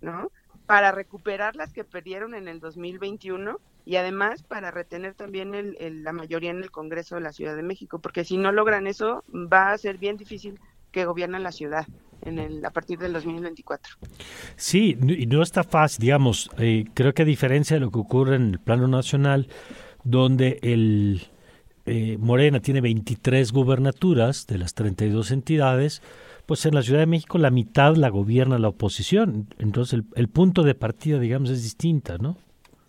¿no? 0.00 0.30
Para 0.66 0.92
recuperar 0.92 1.56
las 1.56 1.72
que 1.72 1.84
perdieron 1.84 2.34
en 2.34 2.48
el 2.48 2.60
2021 2.60 3.60
y 3.84 3.96
además 3.96 4.42
para 4.42 4.70
retener 4.70 5.14
también 5.14 5.54
el, 5.54 5.76
el, 5.78 6.04
la 6.04 6.12
mayoría 6.12 6.50
en 6.50 6.62
el 6.62 6.70
Congreso 6.70 7.16
de 7.16 7.20
la 7.20 7.32
Ciudad 7.32 7.54
de 7.54 7.62
México, 7.62 7.98
porque 7.98 8.24
si 8.24 8.38
no 8.38 8.50
logran 8.50 8.86
eso 8.86 9.24
va 9.34 9.72
a 9.72 9.78
ser 9.78 9.98
bien 9.98 10.16
difícil 10.16 10.58
que 10.90 11.04
gobiernen 11.04 11.42
la 11.42 11.52
ciudad 11.52 11.86
en 12.22 12.38
el, 12.38 12.64
a 12.64 12.70
partir 12.70 12.98
del 12.98 13.12
2024. 13.12 13.96
Sí, 14.56 14.96
y 15.06 15.26
no 15.26 15.42
está 15.42 15.64
fácil, 15.64 16.02
digamos, 16.02 16.50
eh, 16.58 16.84
creo 16.94 17.12
que 17.12 17.22
a 17.22 17.26
diferencia 17.26 17.74
de 17.74 17.80
lo 17.80 17.90
que 17.90 17.98
ocurre 17.98 18.36
en 18.36 18.52
el 18.52 18.58
plano 18.60 18.88
nacional, 18.88 19.48
donde 20.04 20.58
el 20.62 21.26
eh, 21.86 22.16
Morena 22.18 22.60
tiene 22.60 22.80
23 22.80 23.52
gubernaturas 23.52 24.46
de 24.46 24.58
las 24.58 24.74
32 24.74 25.30
entidades, 25.32 26.02
pues 26.46 26.66
en 26.66 26.74
la 26.74 26.82
Ciudad 26.82 27.00
de 27.00 27.06
México 27.06 27.38
la 27.38 27.50
mitad 27.50 27.96
la 27.96 28.08
gobierna 28.08 28.58
la 28.58 28.68
oposición. 28.68 29.48
Entonces 29.58 29.94
el, 29.94 30.04
el 30.14 30.28
punto 30.28 30.62
de 30.62 30.74
partida, 30.74 31.18
digamos, 31.18 31.50
es 31.50 31.62
distinta, 31.62 32.18
¿no? 32.18 32.36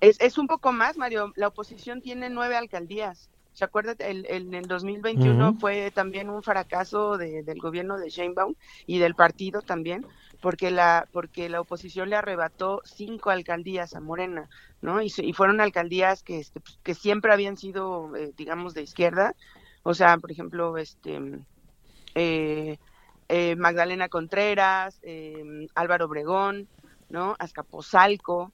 Es, 0.01 0.19
es, 0.19 0.37
un 0.37 0.47
poco 0.47 0.71
más, 0.71 0.97
Mario. 0.97 1.31
La 1.35 1.47
oposición 1.47 2.01
tiene 2.01 2.29
nueve 2.29 2.55
alcaldías. 2.55 3.29
¿Se 3.53 3.63
acuerdan? 3.63 3.95
El, 3.99 4.25
el, 4.29 4.47
en 4.47 4.53
el 4.53 4.67
2021 4.67 5.33
uh 5.33 5.51
-huh. 5.53 5.59
fue 5.59 5.89
también 5.91 6.29
un 6.29 6.43
fracaso 6.43 7.17
de, 7.17 7.41
del 7.43 7.59
gobierno 7.59 7.97
de 7.97 8.09
Sheinbaum 8.09 8.53
y 8.85 8.99
del 8.99 9.15
partido 9.15 9.61
también, 9.61 10.05
porque 10.41 10.71
la 10.71 11.07
porque 11.13 11.47
la 11.47 11.61
oposición 11.61 12.09
le 12.09 12.17
arrebató 12.17 12.81
cinco 12.83 13.29
alcaldías 13.29 13.95
a 13.95 14.01
Morena, 14.01 14.49
¿no? 14.81 15.01
Y, 15.01 15.09
y 15.17 15.31
fueron 15.31 15.61
alcaldías 15.61 16.21
que, 16.21 16.39
este, 16.39 16.59
que 16.83 16.93
siempre 16.93 17.31
habían 17.31 17.55
sido, 17.55 18.13
eh, 18.17 18.33
digamos, 18.35 18.73
de 18.73 18.83
izquierda. 18.83 19.35
O 19.83 19.93
sea, 19.93 20.17
por 20.17 20.31
ejemplo, 20.31 20.77
este... 20.77 21.39
Eh, 22.15 22.77
eh, 23.27 23.55
Magdalena 23.55 24.07
Contreras, 24.09 24.99
eh, 25.01 25.67
Álvaro 25.73 26.05
Obregón, 26.05 26.67
¿no? 27.09 27.35
Azcapotzalco, 27.39 28.51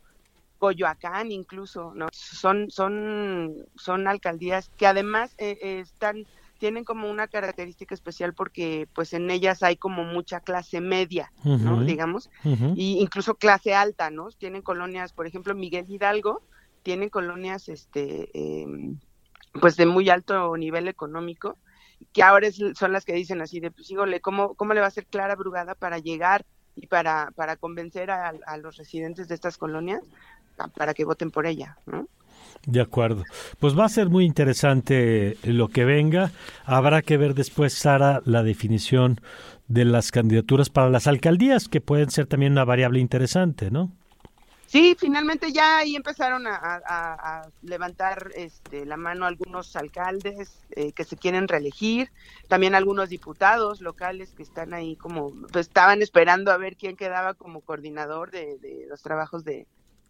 Coyoacán 0.59 1.31
incluso, 1.31 1.93
¿no? 1.93 2.07
Son, 2.13 2.69
son, 2.69 3.65
son 3.75 4.07
alcaldías 4.07 4.69
que 4.77 4.87
además 4.87 5.33
eh, 5.37 5.81
están, 5.81 6.25
tienen 6.57 6.85
como 6.85 7.09
una 7.09 7.27
característica 7.27 7.93
especial 7.93 8.33
porque 8.33 8.87
pues 8.93 9.11
en 9.13 9.29
ellas 9.29 9.61
hay 9.61 9.75
como 9.75 10.05
mucha 10.05 10.39
clase 10.39 10.79
media, 10.79 11.33
uh 11.43 11.55
-huh. 11.55 11.59
¿no? 11.59 11.83
Digamos, 11.83 12.29
uh 12.45 12.51
-huh. 12.51 12.73
y 12.77 13.01
incluso 13.01 13.35
clase 13.35 13.73
alta, 13.73 14.09
¿no? 14.09 14.29
Tienen 14.29 14.61
colonias, 14.61 15.11
por 15.11 15.27
ejemplo, 15.27 15.53
Miguel 15.53 15.85
Hidalgo, 15.89 16.43
tienen 16.83 17.09
colonias, 17.09 17.67
este, 17.67 18.31
pues 19.59 19.75
de 19.75 19.85
muy 19.85 20.09
alto 20.09 20.55
nivel 20.55 20.87
económico, 20.87 21.57
que 22.13 22.23
ahora 22.23 22.47
es, 22.47 22.59
son 22.77 22.91
las 22.91 23.05
que 23.05 23.13
dicen 23.13 23.41
así 23.41 23.59
de, 23.59 23.71
pues, 23.71 23.89
híjole, 23.91 24.21
¿cómo, 24.21 24.55
¿cómo 24.55 24.73
le 24.73 24.79
va 24.79 24.87
a 24.87 24.89
hacer 24.89 25.05
Clara 25.05 25.35
Brugada 25.35 25.75
para 25.75 25.99
llegar 25.99 26.45
y 26.75 26.87
para, 26.87 27.31
para 27.35 27.57
convencer 27.57 28.11
a, 28.11 28.33
a 28.45 28.57
los 28.57 28.77
residentes 28.77 29.27
de 29.27 29.35
estas 29.35 29.57
colonias 29.57 30.01
para 30.75 30.93
que 30.93 31.05
voten 31.05 31.31
por 31.31 31.45
ella, 31.45 31.77
¿no? 31.85 32.07
De 32.65 32.81
acuerdo. 32.81 33.23
Pues 33.59 33.77
va 33.77 33.85
a 33.85 33.89
ser 33.89 34.09
muy 34.09 34.25
interesante 34.25 35.37
lo 35.43 35.67
que 35.69 35.83
venga. 35.83 36.31
Habrá 36.65 37.01
que 37.01 37.17
ver 37.17 37.33
después, 37.33 37.73
Sara, 37.73 38.21
la 38.25 38.43
definición 38.43 39.19
de 39.67 39.85
las 39.85 40.11
candidaturas 40.11 40.69
para 40.69 40.89
las 40.89 41.07
alcaldías, 41.07 41.67
que 41.67 41.81
pueden 41.81 42.11
ser 42.11 42.27
también 42.27 42.51
una 42.51 42.65
variable 42.65 42.99
interesante, 42.99 43.71
¿no? 43.71 43.91
Sí, 44.71 44.95
finalmente 44.97 45.51
ya 45.51 45.79
ahí 45.79 45.97
empezaron 45.97 46.45
a, 46.47 47.41
levantar 47.61 48.31
este, 48.35 48.85
la 48.85 48.95
mano 48.95 49.25
algunos 49.25 49.75
alcaldes 49.75 50.61
eh, 50.77 50.93
que 50.93 51.03
se 51.03 51.17
quieren 51.17 51.49
reelegir, 51.49 52.09
también 52.47 52.73
algunos 52.73 53.09
diputados 53.09 53.81
locales 53.81 54.31
que 54.33 54.43
están 54.43 54.73
ahí 54.73 54.95
como, 54.95 55.33
pues 55.51 55.67
estaban 55.67 56.01
esperando 56.01 56.53
a 56.53 56.57
ver 56.57 56.77
quién 56.77 56.95
quedaba 56.95 57.33
como 57.33 57.59
coordinador 57.59 58.31
de, 58.31 58.85
los 58.87 59.01
trabajos 59.01 59.43
de 59.43 59.67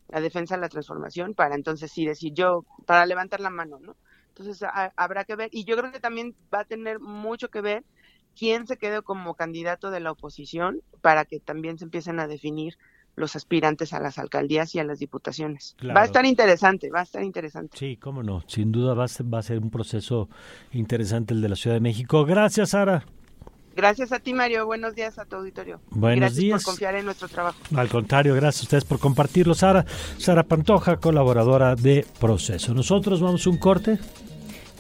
la 0.10 0.22
defensa 0.22 0.54
de 0.58 0.62
la 0.62 0.70
transformación 0.70 1.34
para 1.34 1.56
entonces 1.56 1.92
sí 1.92 2.06
decir 2.06 2.32
yo, 2.36 2.64
para 2.86 3.08
levantar 3.08 3.40
la 3.40 3.50
mano, 3.50 3.80
¿no? 3.80 3.96
Entonces 4.28 4.64
habrá 4.96 5.26
que 5.26 5.36
ver, 5.36 5.50
y 5.52 5.64
yo 5.64 5.76
creo 5.76 5.92
que 5.92 6.00
también 6.00 6.36
va 6.54 6.60
a 6.60 6.66
tener 6.66 7.00
mucho 7.00 7.50
que 7.50 7.62
ver 7.62 7.84
quién 8.38 8.68
se 8.68 8.78
quede 8.78 9.02
como 9.02 9.34
candidato 9.34 9.90
de 9.90 10.02
la 10.02 10.12
oposición 10.12 10.84
para 11.02 11.26
que 11.26 11.40
también 11.40 11.80
se 11.80 11.86
empiecen 11.86 12.20
a 12.20 12.28
definir 12.28 12.78
los 13.16 13.36
aspirantes 13.36 13.94
a 13.94 14.00
las 14.00 14.18
alcaldías 14.18 14.74
y 14.76 14.80
a 14.80 14.84
las 14.84 15.00
diputaciones. 15.00 15.76
Claro. 15.78 15.96
Va 15.96 16.02
a 16.02 16.06
estar 16.06 16.26
interesante, 16.26 16.90
va 16.90 17.02
a 17.02 17.04
estar 17.04 17.24
interesante. 17.24 17.78
Sí, 17.78 17.98
cómo 17.98 18.24
no, 18.24 18.44
sin 18.48 18.72
duda 18.72 18.94
va 18.94 19.06
a 19.06 19.08
ser, 19.08 19.32
va 19.34 19.40
a 19.40 19.44
ser 19.44 19.60
un 19.60 19.70
proceso 19.70 20.30
interesante 20.72 21.34
el 21.34 21.42
de 21.42 21.50
la 21.50 21.56
Ciudad 21.56 21.76
de 21.76 21.82
México. 21.82 22.26
Gracias, 22.26 22.70
Sara. 22.70 23.06
Gracias 23.76 24.12
a 24.12 24.20
ti, 24.20 24.34
Mario. 24.34 24.66
Buenos 24.66 24.96
días 24.96 25.18
a 25.18 25.26
tu 25.26 25.38
auditorio. 25.38 25.80
Buenos 25.92 26.20
gracias 26.20 26.38
días. 26.38 26.64
por 26.64 26.74
confiar 26.74 26.96
en 26.96 27.06
nuestro 27.06 27.28
trabajo. 27.30 27.58
Al 27.76 27.88
contrario, 27.88 28.36
gracias 28.36 28.64
a 28.64 28.66
ustedes 28.66 28.86
por 28.86 29.00
compartirlo, 29.00 29.54
Sara. 29.54 29.86
Sara 30.18 30.44
Pantoja, 30.44 30.98
colaboradora 30.98 31.76
de 31.76 32.06
Proceso. 32.20 32.74
Nosotros 32.74 33.22
vamos 33.22 33.46
a 33.48 33.50
un 33.50 33.58
corte. 33.58 33.98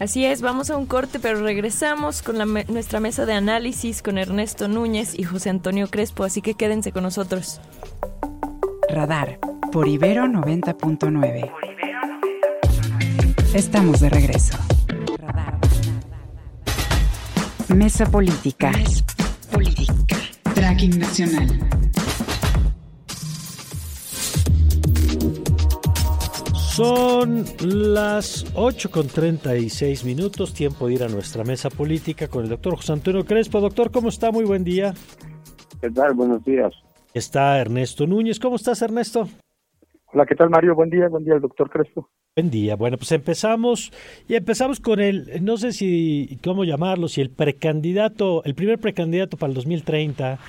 Así 0.02 0.26
es, 0.26 0.42
vamos 0.42 0.72
a 0.72 0.78
un 0.78 0.88
corte, 0.88 1.20
pero 1.20 1.44
regresamos 1.44 2.24
con 2.24 2.40
la 2.40 2.48
me 2.48 2.64
nuestra 2.64 3.00
mesa 3.00 3.28
de 3.28 3.34
análisis 3.34 4.02
con 4.02 4.18
Ernesto 4.18 4.68
Núñez 4.68 5.14
y 5.14 5.22
José 5.22 5.52
Antonio 5.52 5.92
Crespo, 5.92 6.24
así 6.24 6.42
que 6.42 6.56
quédense 6.56 6.92
con 6.92 7.04
nosotros. 7.04 7.62
Radar 8.90 9.38
por 9.72 9.88
Ibero 9.88 10.24
90.9. 10.24 11.52
Estamos 13.54 14.00
de 14.00 14.10
regreso. 14.10 14.58
Radar. 15.20 15.60
Mesa 17.68 18.08
política. 18.08 18.72
Mesa 18.72 19.06
política. 19.52 20.16
Tracking 20.56 20.98
nacional. 20.98 21.81
Son 26.72 27.44
las 27.66 28.46
8 28.56 28.92
con 28.92 29.06
36 29.06 30.06
minutos, 30.06 30.54
tiempo 30.54 30.88
de 30.88 30.94
ir 30.94 31.04
a 31.04 31.10
nuestra 31.10 31.44
mesa 31.44 31.70
política 31.70 32.30
con 32.30 32.46
el 32.46 32.50
doctor 32.50 32.78
José 32.78 32.94
Antonio 32.94 33.26
Crespo. 33.26 33.60
Doctor, 33.60 33.92
¿cómo 33.92 34.08
está? 34.08 34.32
Muy 34.32 34.46
buen 34.46 34.64
día. 34.64 34.94
¿Qué 35.82 35.90
tal? 35.90 36.14
Buenos 36.14 36.46
días. 36.46 36.74
Está 37.14 37.60
Ernesto 37.60 38.08
Núñez. 38.08 38.40
¿Cómo 38.40 38.56
estás, 38.56 38.82
Ernesto? 38.82 39.28
Hola, 40.14 40.26
¿qué 40.26 40.34
tal, 40.34 40.50
Mario? 40.50 40.74
Buen 40.74 40.90
día, 40.90 41.10
buen 41.10 41.26
día, 41.26 41.34
el 41.34 41.42
doctor 41.42 41.70
Crespo. 41.70 42.08
Buen 42.38 42.50
día. 42.50 42.78
Bueno, 42.78 42.96
pues 42.96 43.12
empezamos 43.12 43.92
y 44.30 44.36
empezamos 44.36 44.80
con 44.80 45.02
el, 45.02 45.44
no 45.44 45.58
sé 45.58 45.74
si, 45.74 46.40
cómo 46.42 46.64
llamarlo, 46.64 47.10
si 47.10 47.20
el 47.20 47.32
precandidato, 47.32 48.46
el 48.46 48.56
primer 48.56 48.80
precandidato 48.80 49.36
para 49.36 49.50
el 49.50 49.56
2030, 49.56 50.40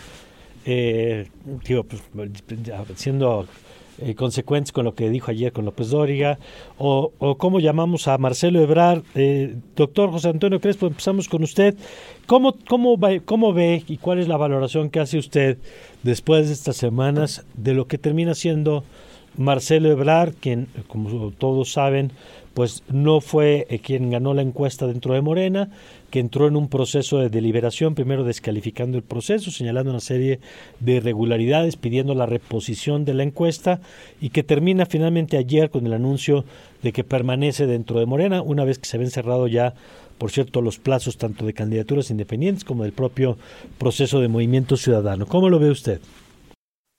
eh, 0.66 1.28
digo, 1.66 1.82
pues, 1.82 2.00
siendo 2.94 3.48
eh, 3.98 4.14
consecuentes 4.14 4.72
con 4.72 4.84
lo 4.84 4.94
que 4.94 5.10
dijo 5.10 5.30
ayer 5.30 5.52
con 5.52 5.64
López 5.64 5.90
Dóriga, 5.90 6.38
o, 6.78 7.12
o 7.18 7.36
cómo 7.36 7.60
llamamos 7.60 8.08
a 8.08 8.18
Marcelo 8.18 8.60
Ebrard. 8.60 9.02
Eh, 9.14 9.56
doctor 9.76 10.10
José 10.10 10.28
Antonio 10.28 10.60
Crespo, 10.60 10.86
empezamos 10.86 11.28
con 11.28 11.42
usted. 11.42 11.76
¿Cómo, 12.26 12.56
cómo, 12.68 12.98
¿Cómo 13.24 13.52
ve 13.52 13.84
y 13.86 13.98
cuál 13.98 14.18
es 14.18 14.28
la 14.28 14.36
valoración 14.36 14.90
que 14.90 15.00
hace 15.00 15.18
usted 15.18 15.58
después 16.02 16.46
de 16.46 16.54
estas 16.54 16.76
semanas 16.76 17.44
de 17.54 17.74
lo 17.74 17.86
que 17.86 17.98
termina 17.98 18.34
siendo 18.34 18.84
Marcelo 19.36 19.90
Ebrard, 19.90 20.34
quien, 20.40 20.68
como 20.88 21.30
todos 21.32 21.72
saben, 21.72 22.12
pues 22.54 22.84
no 22.90 23.20
fue 23.20 23.66
eh, 23.68 23.78
quien 23.78 24.10
ganó 24.10 24.34
la 24.34 24.42
encuesta 24.42 24.86
dentro 24.86 25.14
de 25.14 25.22
Morena, 25.22 25.70
que 26.10 26.20
entró 26.20 26.46
en 26.46 26.56
un 26.56 26.68
proceso 26.68 27.18
de 27.18 27.30
deliberación, 27.30 27.94
primero 27.94 28.24
descalificando 28.24 28.98
el 28.98 29.02
proceso, 29.02 29.50
señalando 29.50 29.90
una 29.90 30.00
serie 30.00 30.40
de 30.80 30.92
irregularidades, 30.92 31.76
pidiendo 31.76 32.14
la 32.14 32.26
reposición 32.26 33.04
de 33.04 33.14
la 33.14 33.22
encuesta 33.22 33.80
y 34.20 34.30
que 34.30 34.42
termina 34.42 34.84
finalmente 34.86 35.38
ayer 35.38 35.70
con 35.70 35.86
el 35.86 35.94
anuncio 35.94 36.44
de 36.82 36.92
que 36.92 37.04
permanece 37.04 37.66
dentro 37.66 37.98
de 37.98 38.06
Morena, 38.06 38.42
una 38.42 38.64
vez 38.64 38.78
que 38.78 38.86
se 38.86 38.98
ven 38.98 39.10
cerrado 39.10 39.46
ya, 39.46 39.74
por 40.18 40.30
cierto, 40.30 40.60
los 40.60 40.78
plazos 40.78 41.16
tanto 41.16 41.46
de 41.46 41.54
candidaturas 41.54 42.10
independientes 42.10 42.64
como 42.64 42.82
del 42.82 42.92
propio 42.92 43.36
proceso 43.78 44.20
de 44.20 44.28
movimiento 44.28 44.76
ciudadano. 44.76 45.26
¿Cómo 45.26 45.48
lo 45.48 45.58
ve 45.58 45.70
usted? 45.70 46.00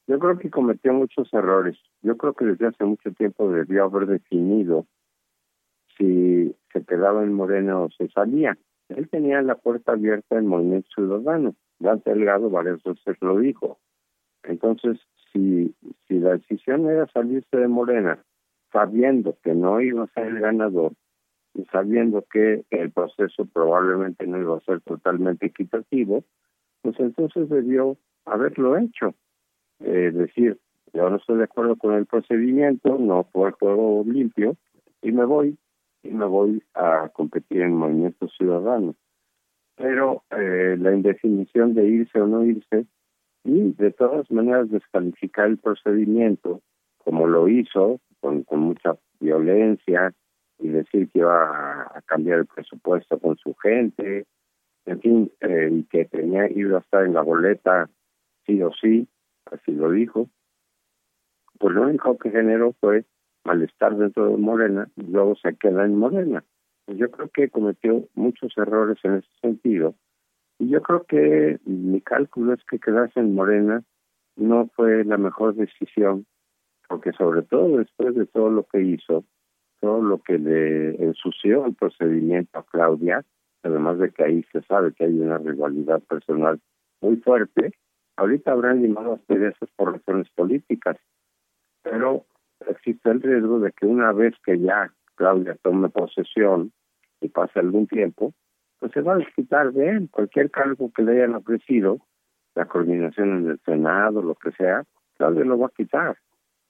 Yo 0.08 0.20
creo 0.20 0.38
que 0.38 0.50
cometió 0.50 0.92
muchos 0.94 1.32
errores. 1.34 1.78
Yo 2.02 2.18
creo 2.18 2.34
que 2.34 2.46
desde 2.46 2.68
hace 2.68 2.84
mucho 2.84 3.12
tiempo 3.14 3.50
debió 3.50 3.86
haber 3.86 4.08
definido 4.08 4.86
si 5.98 6.56
se 6.72 6.84
quedaba 6.86 7.24
en 7.24 7.34
Morena 7.34 7.80
o 7.80 7.90
se 7.92 8.08
salía. 8.10 8.58
Él 8.90 9.10
tenía 9.10 9.42
la 9.42 9.56
puerta 9.56 9.94
abierta 9.94 10.38
en 10.38 10.48
Movimiento 10.48 10.90
Ciudadano. 10.94 11.56
Dante 11.80 12.12
Delgado 12.12 12.50
varias 12.50 12.82
veces 12.84 13.18
lo 13.22 13.40
dijo. 13.40 13.80
Entonces, 14.44 15.00
si, 15.32 15.74
si 16.08 16.20
la 16.20 16.34
decisión 16.34 16.90
era 16.90 17.08
salirse 17.08 17.58
de 17.58 17.68
Morena, 17.68 18.24
sabiendo 18.72 19.38
que 19.44 19.54
no 19.54 19.82
iba 19.82 20.04
a 20.04 20.08
ser 20.08 20.28
el 20.28 20.40
ganador 20.40 20.94
y 21.54 21.66
sabiendo 21.66 22.24
que 22.32 22.66
el 22.72 22.92
proceso 22.92 23.46
probablemente 23.46 24.26
no 24.28 24.40
iba 24.40 24.58
a 24.58 24.62
ser 24.62 24.82
totalmente 24.82 25.46
equitativo, 25.46 26.24
pues 26.82 27.00
entonces 27.00 27.50
debió 27.50 27.98
haberlo 28.26 28.78
hecho. 28.78 29.14
Es 29.80 30.16
decir, 30.16 30.60
yo 30.94 31.10
no 31.10 31.18
estoy 31.18 31.38
de 31.38 31.46
acuerdo 31.46 31.76
con 31.76 31.94
el 31.94 32.06
procedimiento, 32.06 32.98
no 32.98 33.24
fue 33.32 33.52
juego 33.52 34.04
limpio 34.06 34.56
y 35.02 35.12
me 35.12 35.26
voy 35.26 35.58
y 36.04 36.12
me 36.12 36.26
voy 36.26 36.62
a 36.74 37.10
competir 37.10 37.62
en 37.62 37.76
Movimiento 37.76 38.28
Ciudadano. 38.28 38.96
Pero 39.76 40.24
eh, 40.30 40.76
la 40.78 40.94
indefinición 40.94 41.74
de 41.74 41.88
irse 41.88 42.22
o 42.22 42.28
no 42.28 42.44
irse 42.44 42.86
y 43.44 43.74
de 43.74 43.92
todas 43.92 44.30
maneras 44.30 44.70
descalificar 44.70 45.48
el 45.48 45.58
procedimiento 45.58 46.62
como 46.98 47.28
lo 47.28 47.48
hizo 47.48 48.00
con, 48.20 48.44
con 48.44 48.60
mucha 48.60 48.96
violencia 49.20 50.14
y 50.60 50.70
decir 50.70 51.10
que 51.10 51.20
iba 51.20 51.84
a, 51.84 52.02
cambiar 52.06 52.40
el 52.40 52.46
presupuesto 52.46 53.20
con 53.20 53.38
su 53.38 53.54
gente, 53.56 54.26
en 54.86 55.02
fin, 55.02 55.32
eh, 55.42 55.70
y 55.72 55.84
que 55.86 56.06
tenía 56.06 56.50
iba 56.50 56.78
a 56.78 56.82
estar 56.82 57.04
en 57.06 57.14
la 57.14 57.22
boleta 57.22 57.90
sí 58.46 58.62
o 58.62 58.72
sí, 58.74 59.08
así 59.52 59.72
lo 59.72 59.92
dijo, 59.92 60.30
pues 61.60 61.74
lo 61.74 61.84
único 61.84 62.18
que 62.18 62.30
generó 62.30 62.74
fue 62.80 63.06
malestar 63.44 63.96
dentro 63.96 64.30
de 64.30 64.38
Morena 64.38 64.90
y 64.96 65.04
luego 65.04 65.36
se 65.36 65.56
queda 65.56 65.86
en 65.86 65.98
Morena. 65.98 66.44
Pues 66.86 66.98
yo 66.98 67.10
creo 67.12 67.30
que 67.30 67.50
cometió 67.50 68.08
muchos 68.14 68.58
errores 68.58 68.98
en 69.04 69.16
ese 69.16 69.30
sentido 69.42 69.96
y 70.60 70.70
yo 70.70 70.82
creo 70.82 71.04
que 71.06 71.60
mi 71.66 72.02
cálculo 72.02 72.54
es 72.54 72.64
que 72.66 72.80
quedarse 72.80 73.20
en 73.20 73.36
Morena 73.36 73.84
no 74.36 74.70
fue 74.76 75.04
la 75.04 75.18
mejor 75.18 75.56
decisión 75.56 76.26
porque 76.88 77.12
sobre 77.14 77.42
todo 77.44 77.78
después 77.78 78.16
de 78.16 78.26
todo 78.28 78.50
lo 78.50 78.64
que 78.68 78.82
hizo, 78.82 79.26
todo 79.80 80.02
lo 80.02 80.20
que 80.20 80.38
le 80.38 81.04
ensució 81.04 81.66
el 81.66 81.74
procedimiento 81.76 82.60
a 82.60 82.66
Claudia, 82.66 83.26
además 83.64 84.00
de 84.00 84.12
que 84.12 84.24
ahí 84.24 84.46
se 84.52 84.62
sabe 84.64 84.94
que 84.94 85.06
hay 85.06 85.20
una 85.20 85.38
rivalidad 85.38 86.02
personal 86.04 86.60
muy 87.02 87.18
fuerte, 87.18 87.74
ahorita 88.16 88.52
habrán 88.52 88.82
limado 88.82 89.14
asperezas 89.14 89.70
por 89.76 89.94
razones 89.94 90.30
políticas, 90.36 90.98
pero 91.82 92.26
existe 92.68 93.10
el 93.10 93.22
riesgo 93.22 93.60
de 93.60 93.72
que 93.72 93.86
una 93.86 94.12
vez 94.12 94.34
que 94.46 94.60
ya 94.60 94.92
Claudia 95.16 95.56
tome 95.62 95.90
posesión 95.90 96.72
y 97.22 97.30
pase 97.30 97.60
algún 97.60 97.88
tiempo, 97.88 98.34
pues 98.80 98.92
se 98.92 99.02
va 99.02 99.14
a 99.14 99.18
desquitar 99.18 99.72
de 99.72 99.90
él 99.90 100.10
cualquier 100.12 100.52
cargo 100.52 100.92
que 100.94 101.04
le 101.04 101.14
hayan 101.14 101.36
ofrecido, 101.36 102.00
la 102.56 102.66
coordinación 102.66 103.30
en 103.30 103.52
el 103.52 103.60
Senado, 103.62 104.22
lo 104.22 104.36
que 104.36 104.52
sea, 104.52 104.84
Claudia 105.18 105.46
lo 105.46 105.58
va 105.58 105.68
a 105.68 105.76
quitar 105.76 106.18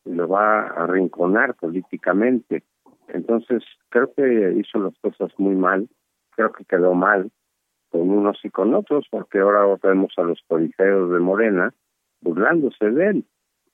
y 0.05 0.13
lo 0.13 0.27
va 0.27 0.61
a 0.61 0.83
arrinconar 0.83 1.55
políticamente. 1.55 2.63
Entonces, 3.07 3.63
creo 3.89 4.13
que 4.13 4.53
hizo 4.57 4.79
las 4.79 4.97
cosas 4.99 5.31
muy 5.37 5.55
mal, 5.55 5.89
creo 6.31 6.51
que 6.51 6.65
quedó 6.65 6.93
mal 6.93 7.31
con 7.89 8.09
unos 8.09 8.39
y 8.43 8.49
con 8.49 8.73
otros, 8.73 9.07
porque 9.09 9.39
ahora 9.39 9.65
vemos 9.81 10.13
a 10.17 10.23
los 10.23 10.41
policeos 10.47 11.11
de 11.11 11.19
Morena 11.19 11.73
burlándose 12.21 12.89
de 12.89 13.07
él 13.07 13.25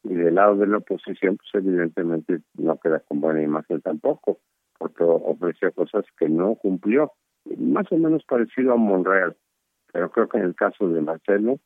y 0.04 0.14
del 0.14 0.36
lado 0.36 0.56
de 0.56 0.68
la 0.68 0.78
oposición, 0.78 1.38
pues 1.38 1.50
evidentemente 1.54 2.40
no 2.56 2.78
queda 2.78 3.00
con 3.00 3.22
buena 3.22 3.42
imagen 3.42 3.82
tampoco, 3.82 4.40
porque 4.78 5.04
ofreció 5.04 5.72
cosas 5.74 6.06
que 6.18 6.30
no 6.30 6.56
cumplió, 6.56 7.14
más 7.58 7.92
o 7.92 7.98
menos 7.98 8.24
parecido 8.24 8.74
a 8.74 8.78
Monreal, 8.78 9.36
pero 9.92 10.12
creo 10.12 10.30
que 10.30 10.38
en 10.38 10.46
el 10.46 10.56
caso 10.56 10.88
de 10.88 11.02
Marcelo, 11.02 11.60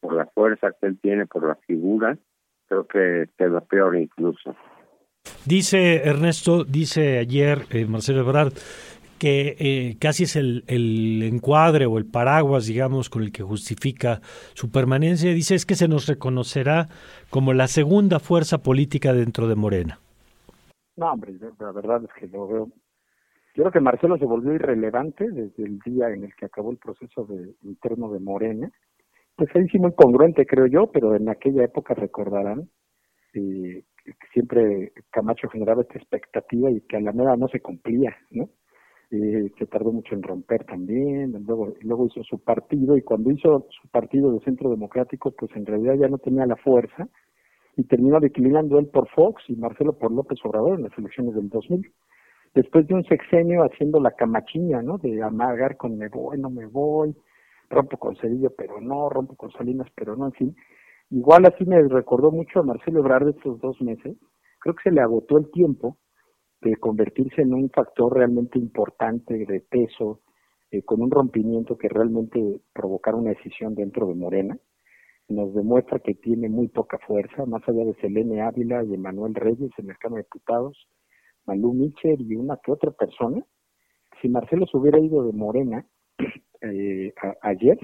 por 0.00 0.14
la 0.14 0.26
fuerza 0.26 0.72
que 0.80 0.86
él 0.86 0.98
tiene, 1.00 1.26
por 1.26 1.46
la 1.46 1.56
figura, 1.56 2.16
creo 2.68 2.86
que 2.86 3.28
queda 3.36 3.60
peor 3.60 3.96
incluso. 3.96 4.54
Dice 5.44 5.96
Ernesto, 6.04 6.64
dice 6.64 7.18
ayer 7.18 7.66
eh, 7.70 7.86
Marcelo 7.86 8.20
Ebrard, 8.20 8.52
que 9.20 9.54
eh, 9.58 9.96
casi 10.00 10.24
es 10.24 10.34
el, 10.34 10.64
el, 10.66 11.22
encuadre 11.22 11.84
o 11.84 11.98
el 11.98 12.06
paraguas, 12.06 12.66
digamos, 12.66 13.10
con 13.10 13.22
el 13.22 13.32
que 13.32 13.42
justifica 13.42 14.20
su 14.54 14.70
permanencia. 14.70 15.32
Dice 15.34 15.54
es 15.54 15.66
que 15.66 15.74
se 15.74 15.88
nos 15.88 16.08
reconocerá 16.08 16.88
como 17.28 17.52
la 17.52 17.68
segunda 17.68 18.18
fuerza 18.18 18.58
política 18.58 19.12
dentro 19.12 19.46
de 19.46 19.56
Morena. 19.56 20.00
No, 20.96 21.12
hombre, 21.12 21.34
la 21.58 21.72
verdad 21.72 22.02
es 22.02 22.10
que 22.18 22.26
lo 22.28 22.48
veo. 22.48 22.68
Creo 23.52 23.70
que 23.70 23.80
Marcelo 23.80 24.16
se 24.16 24.24
volvió 24.24 24.54
irrelevante 24.54 25.30
desde 25.30 25.64
el 25.64 25.78
día 25.80 26.08
en 26.08 26.24
el 26.24 26.34
que 26.34 26.46
acabó 26.46 26.70
el 26.70 26.78
proceso 26.78 27.26
de, 27.26 27.54
interno 27.62 28.10
de 28.10 28.20
Morena. 28.20 28.70
Pues 29.36 29.50
ahí 29.54 29.68
sí 29.68 29.78
muy 29.78 29.92
congruente, 29.92 30.46
creo 30.46 30.66
yo, 30.66 30.90
pero 30.90 31.14
en 31.14 31.28
aquella 31.28 31.64
época 31.64 31.92
recordarán 31.92 32.70
eh, 33.34 33.84
que 34.04 34.26
siempre 34.32 34.92
Camacho 35.10 35.48
generaba 35.48 35.82
esta 35.82 35.98
expectativa 35.98 36.70
y 36.70 36.80
que 36.82 36.96
a 36.96 37.00
la 37.00 37.12
mera 37.12 37.36
no 37.36 37.48
se 37.48 37.60
cumplía, 37.60 38.16
¿no? 38.30 38.48
Eh, 39.10 39.50
se 39.58 39.66
tardó 39.66 39.92
mucho 39.92 40.14
en 40.14 40.22
romper 40.22 40.64
también, 40.64 41.32
luego, 41.44 41.74
luego 41.80 42.06
hizo 42.06 42.22
su 42.22 42.38
partido 42.38 42.96
y 42.96 43.02
cuando 43.02 43.30
hizo 43.30 43.66
su 43.70 43.88
partido 43.88 44.32
de 44.32 44.40
centro 44.40 44.70
democrático, 44.70 45.32
pues 45.32 45.50
en 45.56 45.66
realidad 45.66 45.94
ya 46.00 46.08
no 46.08 46.18
tenía 46.18 46.46
la 46.46 46.56
fuerza 46.56 47.08
y 47.76 47.84
terminó 47.84 48.20
declinando 48.20 48.78
él 48.78 48.86
por 48.86 49.08
Fox 49.08 49.42
y 49.48 49.56
Marcelo 49.56 49.98
por 49.98 50.12
López 50.12 50.38
Obrador 50.44 50.78
en 50.78 50.84
las 50.84 50.98
elecciones 50.98 51.34
del 51.34 51.48
2000. 51.48 51.92
Después 52.54 52.86
de 52.86 52.94
un 52.94 53.04
sexenio 53.04 53.62
haciendo 53.62 54.00
la 54.00 54.12
camachiña, 54.12 54.82
¿no? 54.82 54.98
De 54.98 55.22
amagar 55.22 55.76
con 55.76 55.96
me 55.96 56.08
voy, 56.08 56.38
no 56.38 56.50
me 56.50 56.66
voy, 56.66 57.14
rompo 57.68 57.96
con 57.96 58.16
Cedillo, 58.16 58.50
pero 58.56 58.80
no, 58.80 59.08
rompo 59.08 59.34
con 59.36 59.50
Salinas, 59.52 59.88
pero 59.94 60.16
no, 60.16 60.26
en 60.26 60.32
fin. 60.32 60.56
Igual 61.10 61.46
así 61.46 61.64
me 61.64 61.80
recordó 61.82 62.30
mucho 62.30 62.60
a 62.60 62.64
Marcelo 62.64 63.00
Ebrard 63.00 63.28
estos 63.28 63.60
dos 63.60 63.80
meses. 63.80 64.16
Creo 64.60 64.74
que 64.74 64.82
se 64.82 64.90
le 64.90 65.00
agotó 65.00 65.38
el 65.38 65.50
tiempo 65.50 65.96
de 66.60 66.76
convertirse 66.76 67.42
en 67.42 67.54
un 67.54 67.70
factor 67.70 68.14
realmente 68.14 68.58
importante 68.58 69.46
de 69.46 69.60
peso, 69.60 70.20
eh, 70.70 70.82
con 70.82 71.02
un 71.02 71.10
rompimiento 71.10 71.76
que 71.76 71.88
realmente 71.88 72.60
provocara 72.72 73.16
una 73.16 73.30
decisión 73.30 73.74
dentro 73.74 74.06
de 74.06 74.14
Morena, 74.14 74.58
nos 75.28 75.54
demuestra 75.54 76.00
que 76.00 76.14
tiene 76.14 76.48
muy 76.48 76.68
poca 76.68 76.98
fuerza, 76.98 77.46
más 77.46 77.66
allá 77.68 77.84
de 77.84 77.94
Selene 77.94 78.42
Ávila 78.42 78.84
y 78.84 78.94
Emanuel 78.94 79.34
Reyes 79.34 79.70
en 79.78 79.90
el 79.90 79.98
Cámara 79.98 80.22
de 80.22 80.24
Diputados, 80.24 80.88
Malú 81.46 81.72
Mitchell 81.72 82.20
y 82.20 82.36
una 82.36 82.58
que 82.62 82.72
otra 82.72 82.90
persona. 82.90 83.44
Si 84.20 84.28
Marcelo 84.28 84.66
se 84.66 84.76
hubiera 84.76 84.98
ido 84.98 85.24
de 85.24 85.32
Morena 85.32 85.86
eh, 86.62 87.12
ayer, 87.42 87.78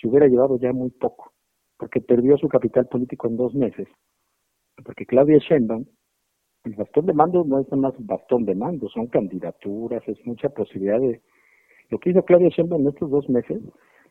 se 0.00 0.08
hubiera 0.08 0.26
llevado 0.26 0.58
ya 0.58 0.72
muy 0.72 0.90
poco, 0.90 1.32
porque 1.78 2.00
perdió 2.00 2.36
su 2.36 2.48
capital 2.48 2.86
político 2.86 3.26
en 3.26 3.36
dos 3.36 3.54
meses, 3.54 3.88
porque 4.84 5.06
Claudia 5.06 5.38
Sheinbaum 5.38 5.86
el 6.66 6.74
bastón 6.74 7.06
de 7.06 7.12
mando 7.12 7.44
no 7.44 7.60
es 7.60 7.72
más 7.72 7.94
bastón 8.00 8.44
de 8.44 8.54
mando, 8.54 8.88
son 8.88 9.06
candidaturas, 9.06 10.02
es 10.06 10.18
mucha 10.26 10.48
posibilidad 10.48 10.98
de... 10.98 11.20
Lo 11.90 11.98
que 11.98 12.10
hizo 12.10 12.22
Claudia 12.24 12.48
Sheinbaum 12.48 12.82
en 12.82 12.88
estos 12.88 13.08
dos 13.08 13.28
meses, 13.28 13.62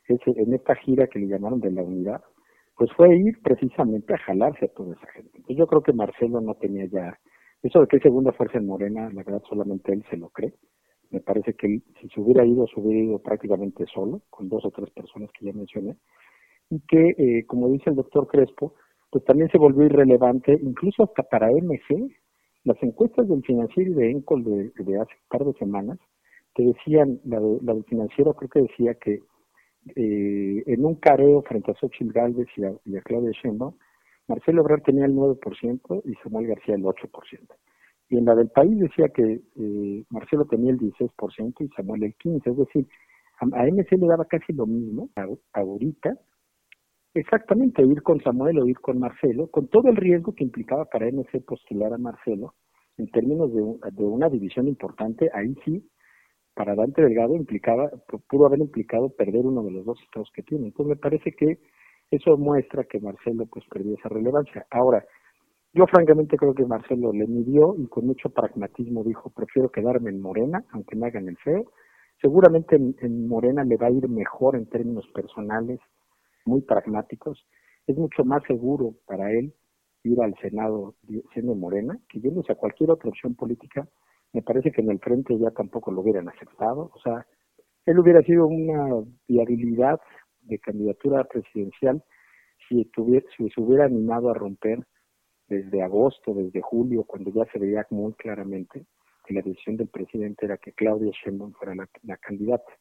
es 0.08 0.20
en 0.26 0.54
esta 0.54 0.76
gira 0.76 1.08
que 1.08 1.20
le 1.20 1.28
llamaron 1.28 1.60
de 1.60 1.72
la 1.72 1.84
unidad, 1.84 2.22
pues 2.78 2.90
fue 2.94 3.16
ir 3.18 3.42
precisamente 3.42 4.14
a 4.14 4.18
jalarse 4.18 4.66
a 4.66 4.68
toda 4.70 4.96
esa 4.96 5.08
gente. 5.08 5.32
Entonces 5.36 5.58
yo 5.58 5.68
creo 5.68 5.82
que 5.82 5.94
Marcelo 5.94 6.42
no 6.42 6.56
tenía 6.56 6.86
ya... 6.86 7.20
Eso 7.62 7.82
de 7.82 7.88
que 7.88 7.98
hay 7.98 8.02
segunda 8.02 8.32
fuerza 8.32 8.58
en 8.58 8.68
Morena, 8.68 9.10
la 9.12 9.24
verdad 9.24 9.42
solamente 9.50 9.92
él 9.92 10.06
se 10.10 10.18
lo 10.18 10.30
cree. 10.30 10.54
Me 11.10 11.20
parece 11.20 11.54
que 11.54 11.68
él, 11.68 11.84
si 12.00 12.08
se 12.10 12.22
hubiera 12.22 12.46
ido, 12.46 12.68
se 12.68 12.80
hubiera 12.80 13.04
ido 13.04 13.20
prácticamente 13.20 13.86
solo, 13.94 14.22
con 14.30 14.48
dos 14.48 14.64
o 14.66 14.72
tres 14.72 14.90
personas 14.92 15.30
que 15.32 15.46
ya 15.46 15.54
mencioné. 15.54 15.96
Y 16.70 16.80
que, 16.88 17.16
eh, 17.18 17.46
como 17.48 17.70
dice 17.70 17.90
el 17.90 17.96
doctor 17.96 18.28
Crespo, 18.28 18.76
pues 19.10 19.24
también 19.26 19.50
se 19.50 19.58
volvió 19.58 19.86
irrelevante, 19.86 20.58
incluso 20.62 21.04
hasta 21.04 21.24
para 21.24 21.50
MC. 21.50 22.12
Las 22.66 22.82
encuestas 22.82 23.30
del 23.30 23.44
financiero 23.44 23.92
y 23.92 23.94
de 23.94 24.12
Encol 24.12 24.44
de, 24.44 24.72
hace 25.00 25.14
un 25.14 25.28
par 25.30 25.46
de 25.46 25.54
semanas, 25.54 26.00
te 26.56 26.64
decían, 26.64 27.20
la, 27.24 27.40
del 27.40 27.84
financiero 27.86 28.34
creo 28.34 28.50
que 28.50 28.62
decía 28.62 28.96
que 28.96 29.22
eh, 29.96 30.64
en 30.66 30.84
un 30.84 30.96
careo 30.96 31.44
frente 31.44 31.72
a 31.72 31.76
Xochitl 31.76 32.12
Galvez 32.12 32.48
y 32.58 32.64
a, 32.64 33.02
Claudia 33.04 33.32
Sheinbaum, 33.32 33.76
Marcelo 34.28 34.62
Ebrard 34.62 34.82
tenía 34.82 35.06
el 35.06 35.14
9% 35.14 36.02
y 36.06 36.16
Samuel 36.24 36.48
García 36.48 36.74
el 36.74 36.84
8%. 36.84 37.56
Y 38.10 38.18
en 38.18 38.26
la 38.26 38.34
del 38.34 38.50
país 38.50 38.80
decía 38.80 39.10
que 39.10 39.42
eh, 39.58 40.04
Marcelo 40.10 40.46
tenía 40.46 40.72
el 40.72 40.80
16% 40.80 41.54
y 41.60 41.68
Samuel 41.76 42.04
el 42.04 42.18
15%. 42.18 42.52
Es 42.52 42.58
decir, 42.58 42.88
a, 43.42 43.46
MC 43.46 43.92
le 43.92 44.08
daba 44.08 44.26
casi 44.26 44.54
lo 44.54 44.66
mismo 44.66 45.10
ahorita 45.54 46.18
Exactamente, 47.16 47.82
ir 47.82 48.04
con 48.04 48.20
Samuel 48.22 48.60
o 48.60 48.68
ir 48.68 48.78
con 48.82 49.00
Marcelo, 49.00 49.48
con 49.48 49.70
todo 49.70 49.88
el 49.88 49.96
riesgo 49.96 50.36
que 50.36 50.44
implicaba 50.44 50.84
para 50.84 51.08
MC 51.10 51.46
postular 51.46 51.94
a 51.94 51.98
Marcelo, 51.98 52.56
en 52.98 53.10
términos 53.10 53.54
de, 53.54 54.04
una 54.04 54.28
división 54.28 54.68
importante, 54.68 55.30
ahí 55.34 55.56
sí, 55.64 55.90
para 56.54 56.76
Dante 56.76 57.02
Delgado 57.02 57.34
implicaba, 57.38 57.90
pudo 58.28 58.48
haber 58.48 58.60
implicado 58.60 59.08
perder 59.16 59.46
uno 59.46 59.64
de 59.64 59.72
los 59.72 59.86
dos 59.86 59.98
estados 60.04 60.30
que 60.34 60.44
tiene. 60.44 60.68
Entonces 60.68 60.90
me 60.90 61.02
parece 61.02 61.32
que 61.32 61.60
eso 62.12 62.36
muestra 62.36 62.84
que 62.84 63.00
Marcelo 63.00 63.46
pues 63.46 63.64
perdió 63.70 63.96
esa 63.96 64.10
relevancia. 64.10 64.66
Ahora, 64.70 65.06
yo 65.74 65.86
francamente 65.88 66.36
creo 66.36 66.54
que 66.54 66.66
Marcelo 66.66 67.14
le 67.14 67.28
midió 67.28 67.76
y 67.78 67.88
con 67.88 68.08
mucho 68.08 68.30
pragmatismo 68.30 69.06
dijo, 69.06 69.30
prefiero 69.30 69.70
quedarme 69.70 70.10
en 70.10 70.22
Morena, 70.22 70.66
aunque 70.72 70.98
me 70.98 71.08
hagan 71.08 71.30
el 71.30 71.38
feo. 71.38 71.64
Seguramente 72.22 72.76
en 72.76 73.28
Morena 73.30 73.64
le 73.64 73.78
va 73.78 73.88
a 73.88 73.92
ir 73.92 74.10
mejor 74.10 74.58
en 74.58 74.68
términos 74.68 75.08
personales, 75.14 75.80
muy 76.46 76.62
pragmáticos, 76.62 77.46
es 77.88 77.98
mucho 77.98 78.24
más 78.24 78.44
seguro 78.44 78.96
para 79.06 79.32
él 79.32 79.54
ir 80.04 80.22
al 80.22 80.36
Senado 80.42 80.96
siendo 81.34 81.56
Morena 81.56 82.00
que 82.10 82.20
yéndose 82.20 82.52
a 82.52 82.56
cualquier 82.56 82.92
otra 82.92 83.10
opción 83.10 83.36
política. 83.36 83.88
Me 84.34 84.42
parece 84.42 84.72
que 84.72 84.82
en 84.82 84.92
el 84.92 85.00
frente 85.00 85.38
ya 85.38 85.52
tampoco 85.52 85.92
lo 85.92 86.02
hubieran 86.02 86.30
aceptado. 86.30 86.92
O 86.94 87.00
sea, 87.00 87.26
él 87.86 88.00
hubiera 88.00 88.22
sido 88.24 88.48
una 88.48 89.04
viabilidad 89.28 90.00
de 90.42 90.60
candidatura 90.60 91.24
presidencial 91.24 92.04
si, 92.68 92.86
tuviera, 92.86 93.26
si 93.36 93.50
se 93.50 93.62
hubiera 93.62 93.86
animado 93.86 94.30
a 94.30 94.34
romper 94.34 94.86
desde 95.48 95.84
agosto, 95.84 96.34
desde 96.34 96.62
julio, 96.62 97.04
cuando 97.04 97.32
ya 97.32 97.46
se 97.52 97.60
veía 97.60 97.86
muy 97.92 98.14
claramente 98.14 98.86
que 99.26 99.34
la 99.34 99.42
decisión 99.42 99.78
del 99.78 99.88
presidente 99.88 100.46
era 100.46 100.58
que 100.58 100.74
Claudia 100.74 101.12
Sheinbaum 101.12 101.54
fuera 101.54 101.76
la 102.04 102.18
candidata. 102.18 102.72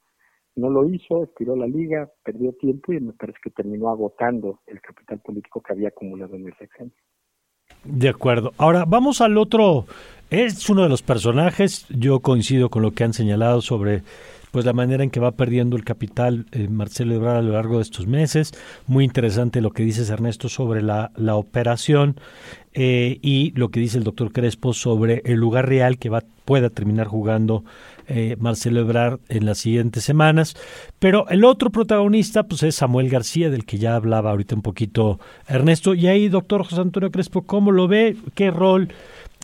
No 0.57 0.71
lo 0.71 0.89
hizo, 0.89 1.25
estiró 1.25 1.57
la 1.57 1.67
liga, 1.67 2.11
perdió 2.25 2.53
tiempo 2.53 2.93
y 2.93 3.01
me 3.01 3.13
parece 3.13 3.39
que 3.43 3.51
terminó 3.51 3.91
agotando 3.91 4.61
el 4.67 4.81
capital 4.81 5.21
político 5.21 5.61
que 5.61 5.73
había 5.73 5.89
acumulado 5.89 6.37
en 6.37 6.47
el 6.47 6.57
sexenio. 6.57 6.95
De 7.85 8.09
acuerdo. 8.09 8.53
Ahora 8.57 8.85
vamos 8.87 9.21
al 9.21 9.37
otro. 9.37 9.87
Es 10.31 10.69
uno 10.71 10.83
de 10.83 10.89
los 10.89 11.03
personajes. 11.03 11.87
Yo 11.89 12.21
coincido 12.21 12.71
con 12.71 12.83
lo 12.83 12.93
que 12.93 13.05
han 13.05 13.13
señalado 13.13 13.61
sobre 13.61 14.03
pues 14.55 14.65
la 14.65 14.73
manera 14.73 15.03
en 15.03 15.11
que 15.11 15.19
va 15.19 15.33
perdiendo 15.33 15.77
el 15.77 15.83
capital 15.83 16.47
eh, 16.53 16.69
Marcelo 16.69 17.17
Ebrard 17.17 17.39
a 17.39 17.43
lo 17.43 17.55
largo 17.55 17.79
de 17.79 17.83
estos 17.83 18.07
meses. 18.07 18.53
Muy 18.87 19.03
interesante 19.03 19.61
lo 19.61 19.73
que 19.73 19.83
dices 19.83 20.11
Ernesto 20.11 20.49
sobre 20.49 20.81
la, 20.81 21.11
la 21.17 21.35
operación 21.35 22.15
eh, 22.73 23.19
y 23.21 23.51
lo 23.57 23.71
que 23.71 23.81
dice 23.81 23.99
el 23.99 24.05
doctor 24.05 24.31
Crespo 24.31 24.73
sobre 24.73 25.23
el 25.25 25.41
lugar 25.41 25.69
real 25.69 25.99
que 25.99 26.09
va 26.09 26.23
pueda 26.45 26.71
terminar 26.71 27.09
jugando 27.09 27.65
eh, 28.07 28.37
Marcelo 28.39 28.79
Ebrard 28.79 29.19
en 29.29 29.45
las 29.45 29.59
siguientes 29.59 30.05
semanas. 30.05 30.57
Pero 31.01 31.29
el 31.31 31.45
otro 31.45 31.71
protagonista 31.71 32.45
pues 32.45 32.63
es 32.63 32.77
Samuel 32.77 33.09
García, 33.09 33.51
del 33.51 33.65
que 33.65 33.79
ya 33.79 33.97
hablaba 33.97 34.31
ahorita 34.31 34.55
un 34.55 34.63
poquito 34.63 35.19
Ernesto. 35.49 35.95
Y 35.95 36.07
ahí, 36.07 36.29
doctor 36.29 36.63
José 36.63 36.81
Antonio 36.81 37.11
Crespo, 37.11 37.43
¿cómo 37.43 37.73
lo 37.73 37.89
ve? 37.89 38.17
¿Qué 38.37 38.53
rol 38.53 38.93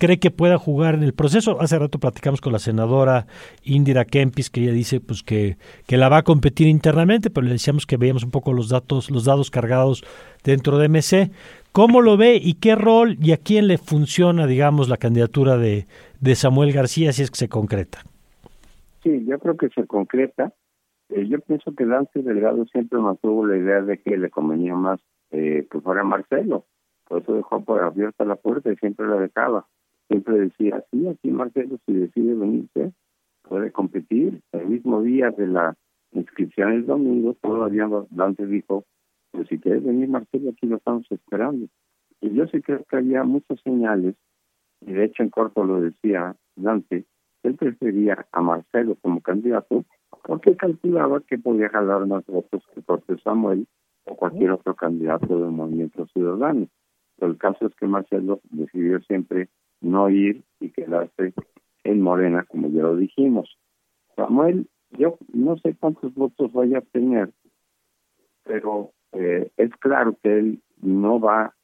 cree 0.00 0.18
que 0.18 0.32
pueda 0.32 0.58
jugar 0.58 0.94
en 0.94 1.04
el 1.04 1.12
proceso. 1.12 1.60
Hace 1.60 1.78
rato 1.78 2.00
platicamos 2.00 2.40
con 2.40 2.52
la 2.52 2.58
senadora 2.58 3.26
Indira 3.62 4.04
Kempis, 4.04 4.50
que 4.50 4.62
ella 4.62 4.72
dice 4.72 4.98
pues 4.98 5.22
que, 5.22 5.56
que 5.86 5.96
la 5.96 6.08
va 6.08 6.18
a 6.18 6.22
competir 6.22 6.66
internamente, 6.66 7.30
pero 7.30 7.46
le 7.46 7.52
decíamos 7.52 7.86
que 7.86 7.98
veíamos 7.98 8.24
un 8.24 8.32
poco 8.32 8.52
los 8.52 8.70
datos, 8.70 9.10
los 9.10 9.26
dados 9.26 9.50
cargados 9.50 10.02
dentro 10.42 10.78
de 10.78 10.88
MC. 10.88 11.30
¿Cómo 11.70 12.00
lo 12.00 12.16
ve 12.16 12.40
y 12.42 12.54
qué 12.54 12.74
rol 12.74 13.16
y 13.20 13.32
a 13.32 13.36
quién 13.36 13.68
le 13.68 13.78
funciona, 13.78 14.46
digamos, 14.46 14.88
la 14.88 14.96
candidatura 14.96 15.56
de, 15.56 15.86
de 16.18 16.34
Samuel 16.34 16.72
García 16.72 17.12
si 17.12 17.22
es 17.22 17.30
que 17.30 17.36
se 17.36 17.48
concreta? 17.48 18.00
Sí, 19.04 19.24
yo 19.26 19.38
creo 19.38 19.56
que 19.56 19.68
se 19.68 19.86
concreta. 19.86 20.52
Eh, 21.10 21.28
yo 21.28 21.38
pienso 21.40 21.74
que 21.74 21.84
Dante 21.84 22.22
Delgado 22.22 22.64
siempre 22.66 22.98
mantuvo 22.98 23.46
la 23.46 23.56
idea 23.56 23.82
de 23.82 23.98
que 23.98 24.16
le 24.16 24.30
convenía 24.30 24.74
más 24.74 24.98
eh, 25.30 25.68
que 25.70 25.80
fuera 25.80 26.02
Marcelo. 26.04 26.64
Por 27.06 27.22
eso 27.22 27.34
dejó 27.34 27.62
por 27.62 27.82
abierta 27.82 28.24
la 28.24 28.36
puerta 28.36 28.72
y 28.72 28.76
siempre 28.76 29.06
la 29.06 29.16
dejaba 29.16 29.66
siempre 30.10 30.40
decía, 30.40 30.84
sí, 30.90 31.06
aquí 31.06 31.30
Marcelo 31.30 31.78
si 31.86 31.92
decide 31.92 32.34
venirse, 32.34 32.92
puede 33.42 33.70
competir. 33.70 34.42
El 34.50 34.66
mismo 34.66 35.02
día 35.02 35.30
de 35.30 35.46
la 35.46 35.76
inscripción 36.10 36.72
el 36.72 36.84
domingo, 36.84 37.34
todavía 37.40 37.88
Dante 38.10 38.44
dijo, 38.46 38.84
pues 39.30 39.46
si 39.46 39.58
quieres 39.58 39.84
venir 39.84 40.08
Marcelo, 40.08 40.50
aquí 40.50 40.66
lo 40.66 40.78
estamos 40.78 41.06
esperando. 41.10 41.68
Y 42.20 42.34
yo 42.34 42.48
sí 42.48 42.60
creo 42.60 42.84
que 42.84 42.96
había 42.96 43.22
muchas 43.22 43.60
señales, 43.60 44.16
y 44.80 44.92
de 44.92 45.04
hecho 45.04 45.22
en 45.22 45.30
corto 45.30 45.62
lo 45.64 45.80
decía 45.80 46.34
Dante, 46.56 47.04
él 47.44 47.54
prefería 47.54 48.26
a 48.32 48.42
Marcelo 48.42 48.96
como 49.00 49.20
candidato 49.20 49.84
porque 50.24 50.56
calculaba 50.56 51.20
que 51.20 51.38
podía 51.38 51.68
jalar 51.68 52.06
más 52.06 52.26
votos 52.26 52.62
que 52.74 52.82
Jorge 52.82 53.16
Samuel 53.22 53.66
o 54.04 54.16
cualquier 54.16 54.50
otro 54.50 54.74
candidato 54.74 55.38
del 55.38 55.52
movimiento 55.52 56.06
ciudadano. 56.08 56.66
Pero 57.16 57.32
el 57.32 57.38
caso 57.38 57.66
es 57.66 57.74
que 57.76 57.86
Marcelo 57.86 58.40
decidió 58.50 59.00
siempre 59.02 59.48
no 59.80 60.10
ir 60.10 60.42
y 60.60 60.70
quedarse 60.70 61.32
en 61.84 62.00
Morena, 62.00 62.44
como 62.44 62.68
ya 62.68 62.82
lo 62.82 62.96
dijimos. 62.96 63.58
Samuel, 64.16 64.68
yo 64.90 65.18
no 65.32 65.56
sé 65.58 65.74
cuántos 65.78 66.14
votos 66.14 66.52
vaya 66.52 66.78
a 66.78 66.92
tener, 66.92 67.30
pero 68.44 68.92
eh, 69.12 69.50
es 69.56 69.70
claro 69.76 70.16
que 70.22 70.38
él 70.38 70.62
no 70.82 71.20
va 71.20 71.54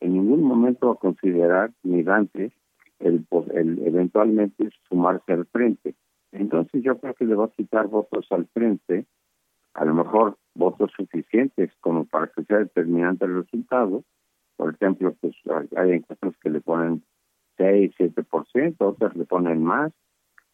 en 0.00 0.12
ningún 0.12 0.42
momento 0.42 0.90
a 0.90 0.98
considerar 0.98 1.72
ni 1.82 2.02
Dante 2.02 2.52
el, 2.98 3.26
el 3.54 3.86
eventualmente 3.86 4.70
sumarse 4.88 5.32
al 5.32 5.46
frente. 5.46 5.94
Entonces 6.32 6.82
yo 6.82 6.98
creo 6.98 7.14
que 7.14 7.24
le 7.24 7.34
va 7.34 7.46
a 7.46 7.50
quitar 7.50 7.86
votos 7.88 8.26
al 8.30 8.46
frente, 8.48 9.06
a 9.74 9.84
lo 9.84 9.94
mejor 9.94 10.36
votos 10.54 10.90
suficientes 10.96 11.70
como 11.80 12.04
para 12.04 12.28
que 12.28 12.44
sea 12.44 12.58
determinante 12.58 13.24
el 13.24 13.42
resultado. 13.42 14.04
Por 14.56 14.74
ejemplo, 14.74 15.14
pues 15.20 15.34
hay 15.76 15.92
encuestas 15.92 16.34
que 16.42 16.50
le 16.50 16.60
ponen 16.60 17.02
6, 17.56 17.94
7%, 17.98 18.76
otras 18.78 19.16
le 19.16 19.24
ponen 19.24 19.62
más. 19.62 19.92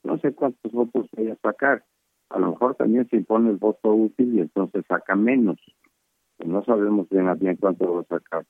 No 0.03 0.19
sé 0.19 0.33
cuántos 0.33 0.73
votos 0.73 1.09
vaya 1.17 1.35
a 1.35 1.37
sacar. 1.37 1.85
A 2.31 2.39
lo 2.39 2.51
mejor 2.51 2.75
también 2.77 3.09
se 3.09 3.17
impone 3.17 3.51
el 3.51 3.57
voto 3.57 3.93
útil 3.93 4.35
y 4.35 4.41
entonces 4.41 4.85
saca 4.89 5.15
menos. 5.15 5.59
No 6.45 6.65
sabemos 6.65 7.09
bien 7.09 7.29
a 7.29 7.35
bien 7.35 7.57
cuánto 7.57 7.95
va 7.95 8.01
a 8.01 8.05
sacar. 8.05 8.45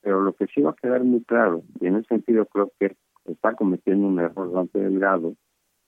Pero 0.00 0.20
lo 0.22 0.32
que 0.34 0.46
sí 0.46 0.62
va 0.62 0.70
a 0.70 0.76
quedar 0.80 1.04
muy 1.04 1.22
claro, 1.24 1.62
y 1.80 1.86
en 1.86 1.96
ese 1.96 2.08
sentido 2.08 2.46
creo 2.46 2.72
que 2.78 2.96
está 3.26 3.54
cometiendo 3.54 4.06
un 4.06 4.18
error 4.18 4.50
bastante 4.50 4.78
delgado, 4.80 5.34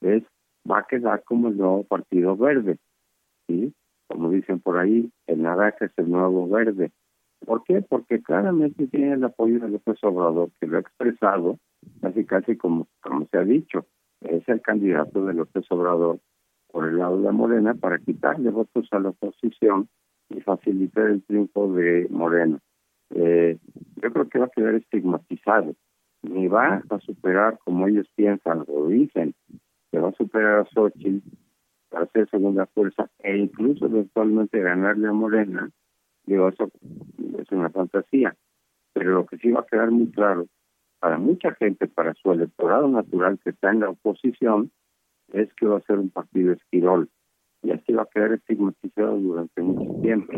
es 0.01 0.23
va 0.69 0.79
a 0.79 0.87
quedar 0.87 1.23
como 1.23 1.47
el 1.47 1.57
nuevo 1.57 1.83
Partido 1.83 2.35
Verde. 2.35 2.77
¿sí? 3.47 3.73
Como 4.07 4.29
dicen 4.29 4.59
por 4.59 4.77
ahí, 4.77 5.11
el 5.27 5.41
naranja 5.41 5.85
es 5.85 5.91
el 5.97 6.09
nuevo 6.09 6.47
verde. 6.47 6.91
¿Por 7.45 7.63
qué? 7.63 7.81
Porque 7.81 8.21
claramente 8.21 8.87
tiene 8.87 9.13
el 9.13 9.23
apoyo 9.23 9.59
de 9.59 9.69
López 9.69 9.97
Obrador, 10.03 10.49
que 10.59 10.67
lo 10.67 10.77
ha 10.77 10.81
expresado, 10.81 11.57
casi 12.01 12.25
casi 12.25 12.57
como, 12.57 12.87
como 13.01 13.25
se 13.27 13.37
ha 13.37 13.43
dicho, 13.43 13.85
es 14.21 14.47
el 14.49 14.61
candidato 14.61 15.25
de 15.25 15.33
López 15.33 15.65
Obrador 15.71 16.19
por 16.71 16.87
el 16.87 16.97
lado 16.97 17.17
de 17.17 17.23
la 17.23 17.31
Morena 17.31 17.73
para 17.73 17.99
quitarle 17.99 18.49
votos 18.51 18.87
a 18.91 18.99
la 18.99 19.09
oposición 19.09 19.89
y 20.29 20.41
facilitar 20.41 21.07
el 21.07 21.23
triunfo 21.23 21.73
de 21.73 22.07
Morena. 22.09 22.59
Eh, 23.11 23.57
yo 23.95 24.11
creo 24.11 24.29
que 24.29 24.39
va 24.39 24.45
a 24.45 24.51
quedar 24.55 24.75
estigmatizado, 24.75 25.73
ni 26.21 26.47
va 26.47 26.83
a 26.89 26.99
superar 26.99 27.57
como 27.63 27.87
ellos 27.87 28.07
piensan 28.15 28.65
o 28.67 28.87
dicen, 28.87 29.33
que 29.91 29.99
va 29.99 30.09
a 30.09 30.13
superar 30.13 30.59
a 30.59 30.65
Xochitl 30.65 31.27
para 31.89 32.05
ser 32.07 32.29
segunda 32.29 32.67
fuerza 32.67 33.09
e 33.19 33.35
incluso 33.35 33.85
eventualmente 33.85 34.59
ganarle 34.59 35.07
a 35.07 35.13
Morena 35.13 35.71
Digo, 36.29 36.47
eso 36.47 36.69
es 37.39 37.51
una 37.51 37.71
fantasía. 37.71 38.35
Pero 38.93 39.13
lo 39.13 39.25
que 39.25 39.37
sí 39.37 39.49
va 39.49 39.61
a 39.61 39.65
quedar 39.65 39.89
muy 39.89 40.11
claro 40.11 40.45
para 40.99 41.17
mucha 41.17 41.55
gente, 41.55 41.87
para 41.87 42.13
su 42.13 42.31
electorado 42.31 42.87
natural 42.87 43.39
que 43.43 43.49
está 43.49 43.71
en 43.71 43.79
la 43.79 43.89
oposición, 43.89 44.71
es 45.33 45.51
que 45.55 45.65
va 45.65 45.77
a 45.77 45.81
ser 45.81 45.97
un 45.97 46.11
partido 46.11 46.53
esquirol 46.53 47.09
y 47.63 47.71
así 47.71 47.93
va 47.93 48.03
a 48.03 48.09
quedar 48.13 48.33
estigmatizado 48.33 49.17
durante 49.17 49.61
mucho 49.61 50.01
tiempo. 50.01 50.33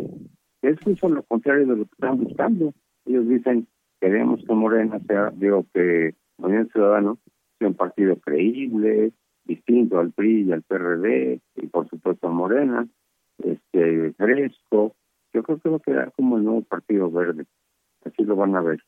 Es 0.62 0.80
justo 0.82 1.10
lo 1.10 1.24
contrario 1.24 1.68
de 1.68 1.76
lo 1.76 1.86
que 1.86 1.92
están 1.92 2.24
buscando. 2.24 2.74
Ellos 3.06 3.28
dicen, 3.28 3.68
queremos 4.00 4.42
que 4.48 4.54
Morena 4.54 5.00
sea, 5.08 5.32
digo, 5.32 5.66
que 5.74 6.16
Movimiento 6.38 6.72
Ciudadano 6.74 7.20
sea 7.60 7.68
un 7.68 7.76
partido 7.76 8.16
creíble, 8.18 9.12
distinto 9.44 10.00
al 10.00 10.12
PRI 10.12 10.44
y 10.44 10.52
al 10.54 10.62
PRD, 10.62 11.42
y 11.56 11.68
por 11.68 11.90
supuesto 11.90 12.28
a 12.28 12.32
Morena, 12.32 12.88
este 13.44 14.14
fresco. 14.14 14.96
Yo 15.34 15.44
creo 15.44 15.60
que 15.60 15.70
va 15.70 15.78
a 15.78 15.80
quedar 15.80 16.12
como 16.14 16.38
el 16.38 16.44
nuevo 16.44 16.62
Partido 16.64 17.10
Verde. 17.10 17.46
Así 18.06 18.24
lo 18.24 18.36
van 18.36 18.56
a 18.56 18.62
ver. 18.62 18.80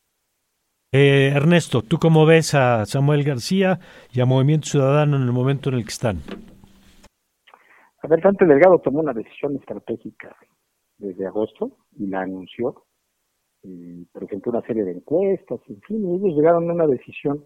Eh, 0.92 1.32
Ernesto, 1.34 1.82
¿tú 1.82 1.98
cómo 1.98 2.24
ves 2.26 2.54
a 2.54 2.86
Samuel 2.86 3.24
García 3.24 3.80
y 4.12 4.20
a 4.20 4.26
Movimiento 4.26 4.68
Ciudadano 4.68 5.16
en 5.16 5.22
el 5.22 5.32
momento 5.32 5.70
en 5.70 5.76
el 5.76 5.82
que 5.82 5.90
están? 5.90 6.18
A 8.02 8.06
ver, 8.06 8.20
Dante 8.20 8.44
Delgado 8.44 8.78
tomó 8.78 9.00
una 9.00 9.12
decisión 9.12 9.56
estratégica 9.56 10.36
desde 10.98 11.26
agosto 11.26 11.78
y 11.96 12.06
la 12.06 12.20
anunció. 12.20 12.84
Y 13.62 14.04
presentó 14.12 14.50
una 14.50 14.60
serie 14.60 14.84
de 14.84 14.92
encuestas, 14.92 15.58
en 15.68 15.80
fin, 15.80 16.06
ellos 16.06 16.36
llegaron 16.36 16.68
a 16.68 16.74
una 16.74 16.86
decisión, 16.86 17.42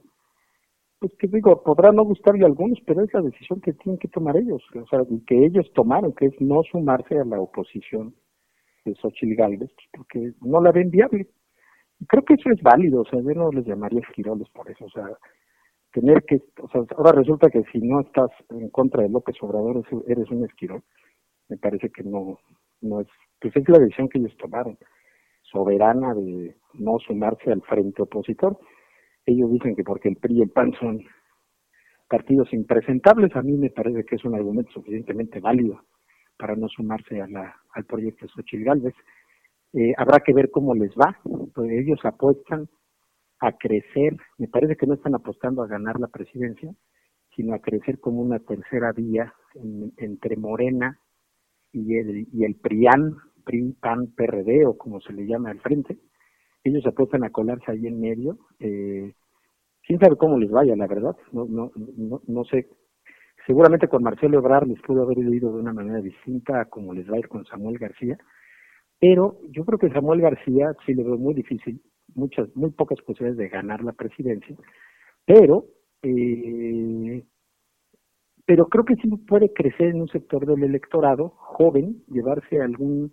pues 0.99 1.13
que 1.17 1.29
digo, 1.29 1.63
podrá 1.63 1.93
no 1.93 2.03
gustarle 2.03 2.43
a 2.43 2.49
algunos, 2.49 2.81
pero 2.85 3.05
es 3.05 3.15
la 3.15 3.23
decisión 3.23 3.61
que 3.61 3.73
tienen 3.73 4.01
que 4.01 4.09
tomar 4.09 4.37
ellos, 4.37 4.61
o 4.75 4.87
sea, 4.89 4.99
que 5.29 5.47
ellos 5.47 5.71
tomaron, 5.75 6.13
que 6.13 6.27
es 6.27 6.41
no 6.41 6.65
sumarse 6.65 7.17
a 7.21 7.25
la 7.25 7.41
oposición 7.41 8.17
de 8.89 8.95
Xochitl 8.97 9.35
Galvez, 9.35 9.71
porque 9.93 10.33
no 10.41 10.61
la 10.61 10.73
ven 10.73 10.91
viable. 10.91 11.29
Creo 12.07 12.25
que 12.25 12.35
eso 12.35 12.51
es 12.51 12.63
válido, 12.63 13.03
o 13.03 13.05
sea, 13.05 13.21
yo 13.21 13.31
no 13.35 13.51
les 13.51 13.67
llamaría 13.67 14.01
esquiroles 14.01 14.49
por 14.51 14.71
eso, 14.71 14.85
o 14.85 14.91
sea, 14.91 15.09
tener 15.93 16.23
que, 16.25 16.41
o 16.63 16.69
sea, 16.69 16.83
ahora 16.97 17.13
resulta 17.13 17.49
que 17.51 17.63
si 17.73 17.81
no 17.81 18.01
estás 18.01 18.31
en 18.51 18.69
contra 18.71 19.03
de 19.03 19.09
López 19.09 19.37
Obrador 19.43 19.85
eres 20.07 20.31
un 20.31 20.45
esquirol, 20.45 20.83
me 21.49 21.57
parece 21.57 21.91
que 21.91 22.03
no, 22.05 22.39
no 22.83 23.01
es, 23.01 23.09
pues 23.41 23.57
es 23.57 23.69
la 23.69 23.79
decisión 23.79 24.09
que 24.09 24.19
ellos 24.19 24.37
tomaron, 24.37 24.79
soberana 25.43 26.15
de 26.15 26.57
no 26.75 26.99
sumarse 26.99 27.51
al 27.51 27.63
frente 27.63 28.03
opositor. 28.03 28.59
Ellos 29.25 29.51
dicen 29.51 29.75
que 29.75 29.83
porque 29.83 30.09
el 30.09 30.17
PRI 30.17 30.39
y 30.39 30.43
el 30.43 30.51
PAN 30.51 30.73
son 30.79 31.03
partidos 32.09 32.53
impresentables, 32.53 33.35
a 33.35 33.43
mí 33.43 33.57
me 33.57 33.71
parece 33.71 34.05
que 34.05 34.17
es 34.17 34.25
un 34.25 34.35
argumento 34.35 34.73
suficientemente 34.73 35.41
válido 35.41 35.83
para 36.39 36.57
no 36.57 36.69
sumarse 36.69 37.21
a 37.21 37.27
la, 37.27 37.57
al 37.75 37.85
proyecto 37.85 38.27
Xochitl 38.29 38.65
Galvez. 38.65 38.95
Eh, 39.75 39.93
habrá 39.99 40.21
que 40.21 40.33
ver 40.33 40.51
cómo 40.51 40.75
les 40.75 40.91
va. 40.93 41.19
Pues 41.55 41.71
ellos 41.71 41.99
apuestan 42.05 42.69
a 43.41 43.53
crecer, 43.53 44.17
me 44.39 44.49
parece 44.49 44.77
que 44.77 44.87
no 44.87 44.95
están 44.95 45.15
apostando 45.15 45.63
a 45.63 45.69
ganar 45.69 46.01
la 46.01 46.09
presidencia, 46.09 46.75
sino 47.37 47.55
a 47.55 47.61
crecer 47.61 48.01
como 48.01 48.21
una 48.21 48.41
tercera 48.41 48.93
vía 48.93 49.33
entre 49.97 50.37
Morena 50.37 50.99
y 51.73 51.97
el, 51.97 52.27
y 52.33 52.45
el 52.45 52.57
PRIAN, 52.57 53.17
PRI, 53.45 53.77
PAN, 53.81 54.09
PRD 54.17 54.67
o 54.67 54.77
como 54.77 55.01
se 55.01 55.13
le 55.13 55.27
llama 55.27 55.51
al 55.51 55.61
frente. 55.61 55.99
Ellos 56.65 56.85
apuestan 56.87 57.25
a 57.25 57.31
colarse 57.31 57.71
ahí 57.71 57.87
en 57.87 58.01
medio. 58.01 58.39
Eh, 58.59 59.15
quién 59.83 60.01
sabe 60.01 60.17
cómo 60.17 60.39
les 60.39 60.51
vaya, 60.51 60.75
la 60.77 60.87
verdad. 60.87 61.17
No, 61.33 61.45
no, 61.47 61.71
no, 61.77 62.21
no 62.27 62.45
sé. 62.45 62.69
Seguramente 63.49 63.89
con 63.89 64.05
Marcelo 64.05 64.39
Ebrard 64.39 64.69
les 64.69 64.81
pudo 64.83 65.03
haber 65.03 65.19
ido 65.19 65.53
de 65.53 65.61
una 65.61 65.73
manera 65.73 66.01
distinta 66.01 66.61
a 66.61 66.65
como 66.67 66.95
les 66.95 67.11
va 67.11 67.17
a 67.17 67.19
ir 67.19 67.27
con 67.27 67.45
Samuel 67.47 67.79
García 67.79 68.17
pero 69.01 69.39
yo 69.51 69.65
creo 69.65 69.79
que 69.79 69.91
Samuel 69.91 70.21
García 70.21 70.73
sí 70.85 70.95
le 70.95 71.05
veo 71.05 71.17
muy 71.17 71.35
difícil, 71.35 71.81
muchas, 72.15 72.55
muy 72.57 72.71
pocas 72.71 72.99
posibilidades 73.03 73.39
de 73.39 73.49
ganar 73.49 73.83
la 73.85 73.93
presidencia, 73.93 74.57
pero, 75.25 75.67
eh, 76.03 77.25
pero 78.45 78.67
creo 78.67 78.85
que 78.85 78.97
sí 78.97 79.09
puede 79.29 79.53
crecer 79.53 79.89
en 79.89 80.01
un 80.01 80.09
sector 80.09 80.47
del 80.47 80.65
electorado 80.65 81.31
joven, 81.37 82.03
llevarse 82.09 82.61
algún 82.61 83.13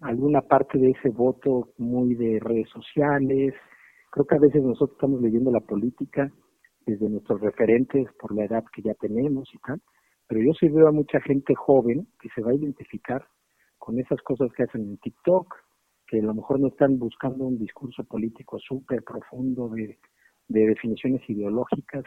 alguna 0.00 0.40
parte 0.40 0.78
de 0.78 0.90
ese 0.90 1.10
voto 1.10 1.68
muy 1.78 2.16
de 2.16 2.40
redes 2.40 2.68
sociales. 2.70 3.54
Creo 4.10 4.26
que 4.26 4.34
a 4.34 4.40
veces 4.40 4.60
nosotros 4.60 4.96
estamos 4.96 5.22
leyendo 5.22 5.52
la 5.52 5.60
política 5.60 6.32
desde 6.86 7.08
nuestros 7.08 7.40
referentes 7.40 8.06
por 8.18 8.34
la 8.34 8.44
edad 8.44 8.64
que 8.74 8.82
ya 8.82 8.94
tenemos 8.94 9.48
y 9.54 9.58
tal, 9.58 9.80
pero 10.26 10.40
yo 10.40 10.52
sí 10.54 10.68
veo 10.68 10.88
a 10.88 10.92
mucha 10.92 11.20
gente 11.20 11.54
joven 11.54 12.08
que 12.20 12.28
se 12.34 12.42
va 12.42 12.52
a 12.52 12.54
identificar 12.54 13.26
con 13.78 13.98
esas 13.98 14.20
cosas 14.22 14.50
que 14.56 14.62
hacen 14.62 14.82
en 14.82 14.96
TikTok, 14.98 15.54
que 16.06 16.20
a 16.20 16.22
lo 16.22 16.34
mejor 16.34 16.60
no 16.60 16.68
están 16.68 16.98
buscando 16.98 17.44
un 17.44 17.58
discurso 17.58 18.04
político 18.04 18.58
súper 18.58 19.02
profundo 19.02 19.68
de, 19.68 19.98
definiciones 20.48 21.20
ideológicas 21.28 22.04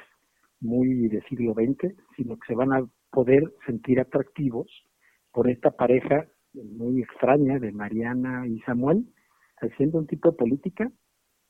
muy 0.60 1.08
del 1.08 1.24
siglo 1.26 1.54
XX, 1.54 1.94
sino 2.16 2.38
que 2.38 2.48
se 2.48 2.56
van 2.56 2.74
a 2.74 2.86
poder 3.12 3.44
sentir 3.66 4.00
atractivos 4.00 4.68
por 5.32 5.50
esta 5.50 5.72
pareja 5.72 6.26
muy 6.54 7.02
extraña 7.02 7.60
de 7.60 7.72
Mariana 7.72 8.48
y 8.48 8.60
Samuel, 8.62 9.06
haciendo 9.58 10.00
un 10.00 10.08
tipo 10.08 10.32
de 10.32 10.38
política 10.38 10.92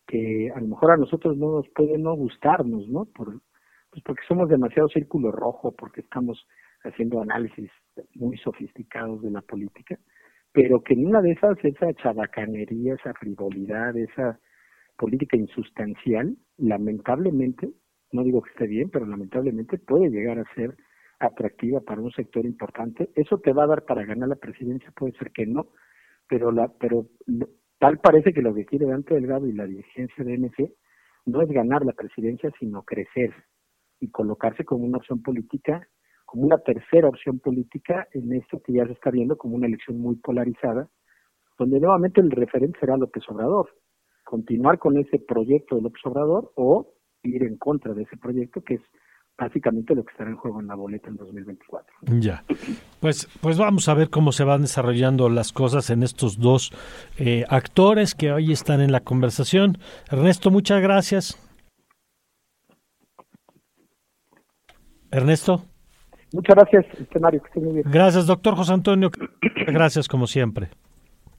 que 0.07 0.51
a 0.55 0.59
lo 0.59 0.67
mejor 0.67 0.91
a 0.91 0.97
nosotros 0.97 1.37
no 1.37 1.51
nos 1.51 1.69
puede 1.69 1.97
no 1.97 2.13
gustarnos, 2.15 2.87
¿no? 2.87 3.05
Por, 3.05 3.41
pues 3.89 4.03
porque 4.03 4.23
somos 4.27 4.49
demasiado 4.49 4.89
círculo 4.89 5.31
rojo, 5.31 5.73
porque 5.75 6.01
estamos 6.01 6.47
haciendo 6.83 7.21
análisis 7.21 7.69
muy 8.15 8.37
sofisticados 8.37 9.21
de 9.21 9.31
la 9.31 9.41
política, 9.41 9.97
pero 10.51 10.81
que 10.81 10.93
en 10.93 11.07
una 11.07 11.21
de 11.21 11.31
esas, 11.31 11.57
esa 11.63 11.93
chabacanería, 11.93 12.95
esa 12.95 13.13
frivolidad, 13.13 13.97
esa 13.97 14.39
política 14.97 15.37
insustancial, 15.37 16.37
lamentablemente, 16.57 17.69
no 18.11 18.23
digo 18.23 18.41
que 18.41 18.51
esté 18.51 18.67
bien, 18.67 18.89
pero 18.89 19.05
lamentablemente 19.05 19.77
puede 19.77 20.09
llegar 20.09 20.39
a 20.39 20.55
ser 20.55 20.75
atractiva 21.19 21.81
para 21.81 22.01
un 22.01 22.11
sector 22.11 22.45
importante. 22.45 23.09
Eso 23.15 23.39
te 23.39 23.53
va 23.53 23.63
a 23.63 23.67
dar 23.67 23.83
para 23.85 24.05
ganar 24.05 24.29
la 24.29 24.35
presidencia, 24.35 24.91
puede 24.95 25.13
ser 25.13 25.31
que 25.31 25.45
no, 25.45 25.67
pero 26.27 26.51
la, 26.51 26.69
pero 26.79 27.07
tal 27.79 27.99
parece 27.99 28.33
que 28.33 28.41
lo 28.41 28.53
que 28.53 28.65
quiere 28.65 28.85
Dante 28.85 29.15
Delgado 29.15 29.47
y 29.47 29.53
la 29.53 29.65
dirigencia 29.65 30.23
de 30.23 30.37
MC 30.37 30.73
no 31.25 31.41
es 31.41 31.49
ganar 31.49 31.85
la 31.85 31.93
presidencia, 31.93 32.51
sino 32.59 32.83
crecer 32.83 33.33
y 33.99 34.09
colocarse 34.09 34.63
como 34.63 34.85
una 34.85 34.97
opción 34.97 35.21
política 35.21 35.87
como 36.25 36.47
una 36.47 36.57
tercera 36.57 37.07
opción 37.07 37.39
política 37.39 38.07
en 38.11 38.33
esto 38.33 38.61
que 38.61 38.73
ya 38.73 38.85
se 38.85 38.93
está 38.93 39.11
viendo 39.11 39.37
como 39.37 39.55
una 39.55 39.67
elección 39.67 39.99
muy 39.99 40.15
polarizada, 40.17 40.89
donde 41.57 41.79
nuevamente 41.79 42.19
el 42.19 42.31
referente 42.31 42.79
será 42.79 42.97
López 42.97 43.23
Obrador. 43.29 43.69
Continuar 44.23 44.79
con 44.79 44.97
ese 44.97 45.19
proyecto 45.19 45.75
de 45.75 45.83
López 45.83 46.01
Obrador 46.05 46.51
o 46.55 46.93
ir 47.23 47.43
en 47.43 47.57
contra 47.57 47.93
de 47.93 48.03
ese 48.03 48.17
proyecto, 48.17 48.61
que 48.61 48.75
es 48.75 48.81
básicamente 49.37 49.95
lo 49.95 50.03
que 50.03 50.11
estará 50.11 50.29
en 50.29 50.37
juego 50.37 50.61
en 50.61 50.67
la 50.67 50.75
boleta 50.75 51.09
en 51.09 51.17
2024. 51.17 51.93
Ya, 52.19 52.43
pues, 52.99 53.27
pues 53.41 53.57
vamos 53.57 53.89
a 53.89 53.93
ver 53.93 54.09
cómo 54.09 54.31
se 54.31 54.43
van 54.43 54.61
desarrollando 54.61 55.29
las 55.29 55.51
cosas 55.51 55.89
en 55.89 56.03
estos 56.03 56.39
dos 56.39 56.71
eh, 57.17 57.43
actores 57.49 58.15
que 58.15 58.31
hoy 58.31 58.51
están 58.51 58.81
en 58.81 58.91
la 58.91 59.01
conversación. 59.01 59.77
Ernesto, 60.09 60.51
muchas 60.51 60.81
gracias. 60.81 61.41
Ernesto. 65.11 65.63
Muchas 66.33 66.55
gracias, 66.55 66.85
este 66.99 67.19
Mario, 67.19 67.41
que 67.41 67.47
esté 67.47 67.59
muy 67.61 67.73
bien. 67.73 67.85
Gracias, 67.89 68.27
doctor 68.27 68.55
José 68.55 68.73
Antonio. 68.73 69.09
Gracias, 69.67 70.07
como 70.07 70.27
siempre. 70.27 70.69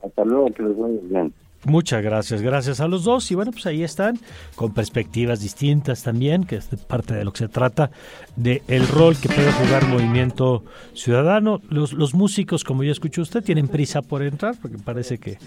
Hasta 0.02 0.24
luego, 0.24 0.46
que 0.52 0.62
les 0.62 0.78
vaya 0.78 1.00
bien. 1.02 1.34
Muchas 1.66 2.00
gracias, 2.00 2.42
gracias 2.42 2.78
a 2.78 2.86
los 2.86 3.02
dos. 3.02 3.28
Y 3.32 3.34
bueno, 3.34 3.50
pues 3.50 3.66
ahí 3.66 3.82
están, 3.82 4.20
con 4.54 4.72
perspectivas 4.72 5.40
distintas 5.40 6.04
también, 6.04 6.44
que 6.44 6.56
es 6.56 6.66
parte 6.86 7.14
de 7.14 7.24
lo 7.24 7.32
que 7.32 7.38
se 7.38 7.48
trata, 7.48 7.90
de 8.36 8.62
el 8.68 8.86
rol 8.86 9.16
que 9.16 9.28
puede 9.28 9.50
jugar 9.50 9.84
Movimiento 9.88 10.62
Ciudadano. 10.94 11.60
Los, 11.68 11.92
los 11.92 12.14
músicos, 12.14 12.62
como 12.62 12.84
ya 12.84 12.92
escuchó 12.92 13.22
usted, 13.22 13.42
tienen 13.42 13.66
prisa 13.66 14.00
por 14.00 14.22
entrar, 14.22 14.54
porque 14.62 14.78
parece 14.78 15.18
que, 15.18 15.38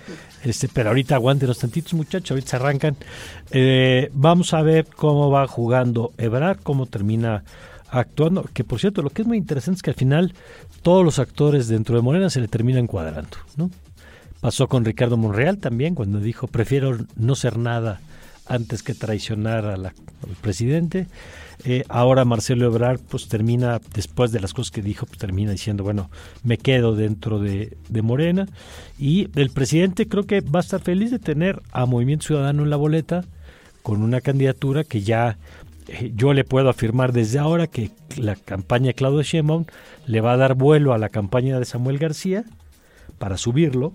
este, 0.43 0.67
pero 0.67 0.89
ahorita 0.89 1.15
aguanten 1.15 1.47
los 1.47 1.59
tantitos 1.59 1.93
muchachos, 1.93 2.31
ahorita 2.31 2.49
se 2.49 2.55
arrancan. 2.57 2.97
Eh, 3.51 4.11
vamos 4.13 4.53
a 4.53 4.61
ver 4.61 4.87
cómo 4.93 5.31
va 5.31 5.47
jugando 5.47 6.11
Ebrar, 6.17 6.59
cómo 6.61 6.85
termina 6.85 7.45
actuando, 7.91 8.43
que 8.53 8.65
por 8.65 8.81
cierto, 8.81 9.01
lo 9.01 9.09
que 9.09 9.21
es 9.21 9.27
muy 9.27 9.37
interesante 9.37 9.77
es 9.77 9.83
que 9.83 9.91
al 9.91 9.95
final 9.95 10.33
todos 10.81 11.05
los 11.05 11.17
actores 11.17 11.69
dentro 11.69 11.95
de 11.95 12.01
Morena 12.01 12.29
se 12.29 12.41
le 12.41 12.49
terminan 12.49 12.87
cuadrando, 12.87 13.37
¿no? 13.55 13.71
Pasó 14.41 14.67
con 14.67 14.85
Ricardo 14.85 15.17
Monreal 15.17 15.57
también, 15.57 15.95
cuando 15.95 16.19
dijo, 16.19 16.47
prefiero 16.47 16.97
no 17.17 17.35
ser 17.35 17.57
nada 17.57 17.99
antes 18.45 18.83
que 18.83 18.93
traicionar 18.93 19.65
a 19.65 19.77
la, 19.77 19.89
al 19.89 20.35
presidente. 20.41 21.07
Eh, 21.65 21.83
ahora 21.89 22.23
Marcelo 22.23 22.65
Ebrard, 22.65 22.99
pues 22.99 23.27
termina, 23.27 23.81
después 23.93 24.31
de 24.31 24.39
las 24.39 24.53
cosas 24.53 24.71
que 24.71 24.81
dijo, 24.81 25.05
pues 25.05 25.19
termina 25.19 25.51
diciendo, 25.51 25.83
bueno, 25.83 26.09
me 26.43 26.57
quedo 26.57 26.95
dentro 26.95 27.39
de, 27.39 27.77
de 27.89 28.01
Morena. 28.01 28.47
Y 28.97 29.29
el 29.35 29.49
presidente 29.49 30.07
creo 30.07 30.23
que 30.23 30.39
va 30.39 30.59
a 30.59 30.61
estar 30.61 30.81
feliz 30.81 31.11
de 31.11 31.19
tener 31.19 31.61
a 31.71 31.85
Movimiento 31.85 32.27
Ciudadano 32.27 32.63
en 32.63 32.69
la 32.69 32.77
boleta 32.77 33.25
con 33.83 34.01
una 34.01 34.21
candidatura 34.21 34.85
que 34.85 35.01
ya 35.01 35.37
eh, 35.87 36.11
yo 36.15 36.33
le 36.33 36.45
puedo 36.45 36.69
afirmar 36.69 37.11
desde 37.11 37.39
ahora 37.39 37.67
que 37.67 37.91
la 38.15 38.35
campaña 38.35 38.87
de 38.87 38.93
Claudio 38.93 39.21
Sheinbaum 39.21 39.65
le 40.07 40.21
va 40.21 40.33
a 40.33 40.37
dar 40.37 40.55
vuelo 40.55 40.93
a 40.93 40.97
la 40.97 41.09
campaña 41.09 41.59
de 41.59 41.65
Samuel 41.65 41.97
García 41.97 42.45
para 43.17 43.37
subirlo 43.37 43.93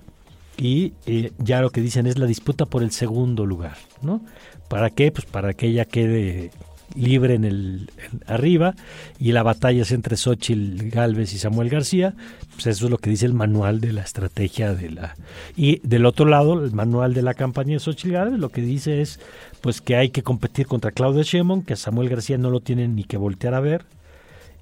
y 0.56 0.92
eh, 1.06 1.32
ya 1.38 1.60
lo 1.60 1.70
que 1.70 1.80
dicen 1.80 2.06
es 2.06 2.18
la 2.18 2.26
disputa 2.26 2.66
por 2.66 2.82
el 2.82 2.90
segundo 2.90 3.46
lugar, 3.46 3.76
¿no? 4.02 4.20
¿Para 4.68 4.90
qué? 4.90 5.10
Pues 5.10 5.26
para 5.26 5.54
que 5.54 5.66
ella 5.66 5.84
quede 5.84 6.50
libre 6.94 7.34
en 7.34 7.44
el 7.44 7.90
arriba 8.26 8.74
y 9.18 9.32
la 9.32 9.42
batalla 9.42 9.82
es 9.82 9.90
entre 9.90 10.16
Xochitl 10.16 10.90
Galvez 10.90 11.32
y 11.32 11.38
Samuel 11.38 11.68
García, 11.68 12.14
pues 12.52 12.66
eso 12.68 12.84
es 12.84 12.90
lo 12.90 12.98
que 12.98 13.10
dice 13.10 13.26
el 13.26 13.34
manual 13.34 13.80
de 13.80 13.92
la 13.92 14.02
estrategia 14.02 14.74
de 14.74 14.90
la 14.90 15.16
y 15.56 15.80
del 15.86 16.06
otro 16.06 16.26
lado 16.26 16.62
el 16.62 16.72
manual 16.72 17.14
de 17.14 17.22
la 17.22 17.34
campaña 17.34 17.72
de 17.72 17.80
Xochitl 17.80 18.12
Galvez 18.12 18.38
lo 18.38 18.50
que 18.50 18.60
dice 18.60 19.00
es 19.00 19.18
pues 19.60 19.80
que 19.80 19.96
hay 19.96 20.10
que 20.10 20.22
competir 20.22 20.66
contra 20.66 20.92
Claudia 20.92 21.22
Sheinbaum, 21.22 21.62
que 21.62 21.74
Samuel 21.74 22.08
García 22.08 22.38
no 22.38 22.50
lo 22.50 22.60
tiene 22.60 22.86
ni 22.86 23.04
que 23.04 23.16
voltear 23.16 23.54
a 23.54 23.60
ver 23.60 23.84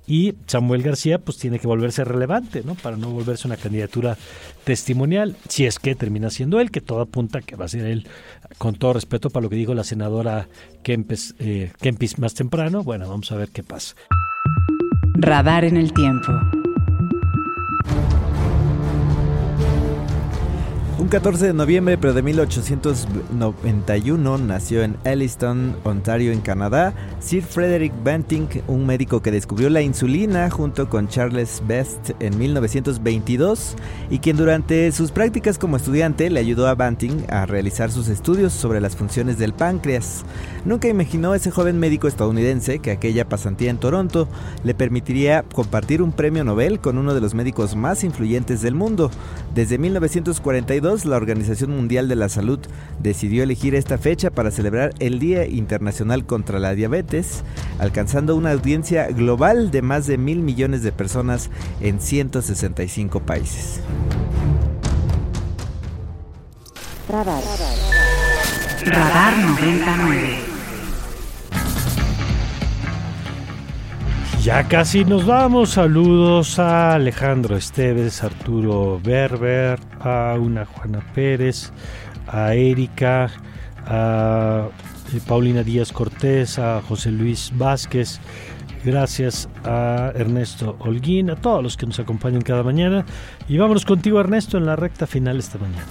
y 0.07 0.35
Samuel 0.47 0.83
García 0.83 1.19
pues 1.19 1.39
tiene 1.39 1.59
que 1.59 1.67
volverse 1.67 2.05
relevante, 2.05 2.63
¿no? 2.65 2.75
Para 2.75 2.97
no 2.97 3.11
volverse 3.11 3.47
una 3.47 3.57
candidatura 3.57 4.17
testimonial, 4.65 5.37
si 5.49 5.67
es 5.67 5.79
que 5.79 5.95
termina 5.95 6.31
siendo 6.31 6.61
él, 6.61 6.71
que 6.71 6.81
todo 6.81 7.01
apunta 7.01 7.41
que 7.41 7.57
va 7.57 7.67
a 7.67 7.69
ser 7.69 7.87
él, 7.87 8.07
con 8.59 8.75
todo 8.75 8.95
respeto 8.95 9.31
para 9.31 9.45
lo 9.45 9.51
que 9.51 9.57
dijo 9.57 9.75
la 9.75 9.85
senadora 9.85 10.49
Kempes, 10.83 11.35
eh, 11.39 11.73
Kempis 11.81 12.19
más 12.19 12.35
temprano, 12.35 12.83
bueno, 12.83 13.09
vamos 13.09 13.31
a 13.33 13.37
ver 13.37 13.49
qué 13.51 13.63
pasa. 13.63 13.95
Radar 15.15 15.65
en 15.65 15.77
el 15.77 15.93
tiempo. 15.93 16.33
Un 20.99 21.09
14 21.09 21.47
de 21.47 21.55
noviembre, 21.55 21.97
pero 21.97 22.13
de 22.13 22.23
1891, 22.23 24.39
nació 24.39 24.83
en 24.83 24.97
Elliston, 25.05 25.75
Ontario, 25.85 26.33
en 26.33 26.43
Canadá, 26.43 26.93
Sir 27.19 27.43
Frederick 27.43 27.95
Banting, 28.05 28.47
un 28.69 28.85
médico 28.87 29.23
que 29.23 29.31
descubrió 29.31 29.71
la 29.71 29.81
insulina 29.81 30.51
junto 30.51 30.91
con 30.91 31.09
Charles 31.09 31.63
Best 31.67 32.11
en 32.21 32.39
1922 32.39 33.75
y 34.11 34.19
quien 34.19 34.37
durante 34.37 34.93
sus 34.93 35.13
prácticas 35.13 35.57
como 35.59 35.79
estudiante 35.79 36.29
le 36.29 36.41
ayudó 36.41 36.69
a 36.69 36.75
Banting 36.75 37.25
a 37.31 37.47
realizar 37.47 37.91
sus 37.91 38.09
estudios 38.09 38.53
sobre 38.53 38.79
las 38.81 38.95
funciones 38.95 39.39
del 39.39 39.55
páncreas. 39.55 40.27
Nunca 40.67 40.89
imaginó 40.89 41.35
ese 41.35 41.51
joven 41.51 41.81
médico 41.81 42.07
estadounidense 42.07 42.81
que 42.81 42.91
aquella 42.91 43.27
pasantía 43.29 43.71
en 43.71 43.79
Toronto 43.79 44.29
le 44.63 44.75
permitiría 44.75 45.43
compartir 45.55 46.03
un 46.03 46.13
premio 46.13 46.45
Nobel 46.45 46.81
con 46.81 46.99
uno 46.99 47.15
de 47.15 47.23
los 47.23 47.33
médicos 47.35 47.75
más 47.75 48.05
influyentes 48.05 48.61
del 48.61 48.75
mundo. 48.75 49.11
Desde 49.55 49.79
1942, 49.79 50.82
la 50.83 51.17
Organización 51.17 51.71
Mundial 51.71 52.09
de 52.09 52.17
la 52.17 52.29
Salud 52.29 52.59
decidió 53.01 53.45
elegir 53.45 53.77
esta 53.77 53.99
fecha 53.99 54.31
para 54.31 54.51
celebrar 54.51 54.93
el 54.99 55.21
Día 55.21 55.47
Internacional 55.47 56.27
contra 56.27 56.59
la 56.59 56.75
Diabetes, 56.75 57.45
alcanzando 57.79 58.35
una 58.35 58.51
audiencia 58.51 59.07
global 59.07 59.71
de 59.71 59.81
más 59.81 60.09
de 60.09 60.19
mil 60.19 60.41
millones 60.41 60.83
de 60.83 60.91
personas 60.91 61.51
en 61.81 62.01
165 62.01 63.21
países. 63.21 63.81
Radar. 67.09 67.43
Radar 68.85 69.39
99. 69.39 70.52
Ya 74.43 74.67
casi 74.67 75.05
nos 75.05 75.25
vamos. 75.25 75.71
Saludos 75.71 76.59
a 76.59 76.95
Alejandro 76.95 77.57
Esteves, 77.57 78.25
Arturo 78.25 79.01
Berber, 79.01 79.79
a 80.01 80.35
una 80.37 80.67
Juana 80.67 81.01
Pérez, 81.15 81.71
a 82.27 82.53
Erika, 82.53 83.31
a 83.87 84.67
eh, 85.15 85.21
Paulina 85.29 85.63
Díaz 85.63 85.93
Cortés, 85.93 86.59
a 86.59 86.83
José 86.83 87.13
Luis 87.13 87.53
Vázquez. 87.55 88.19
Gracias 88.85 89.49
a 89.65 90.11
Ernesto 90.17 90.75
Holguín, 90.81 91.31
a 91.31 91.37
todos 91.37 91.63
los 91.63 91.77
que 91.77 91.87
nos 91.87 92.01
acompañan 92.01 92.43
cada 92.43 92.65
mañana. 92.65 93.05
Y 93.49 93.59
vámonos 93.59 93.85
contigo, 93.85 94.19
Ernesto, 94.19 94.59
en 94.59 94.67
la 94.67 94.75
recta 94.75 95.07
final 95.07 95.39
esta 95.39 95.59
mañana. 95.59 95.87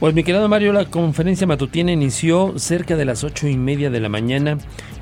Pues 0.00 0.14
mi 0.14 0.22
querido 0.22 0.48
Mario, 0.48 0.72
la 0.72 0.84
conferencia 0.84 1.44
matutina 1.48 1.90
inició 1.90 2.56
cerca 2.56 2.94
de 2.94 3.04
las 3.04 3.24
ocho 3.24 3.48
y 3.48 3.56
media 3.56 3.90
de 3.90 3.98
la 3.98 4.08
mañana. 4.08 4.56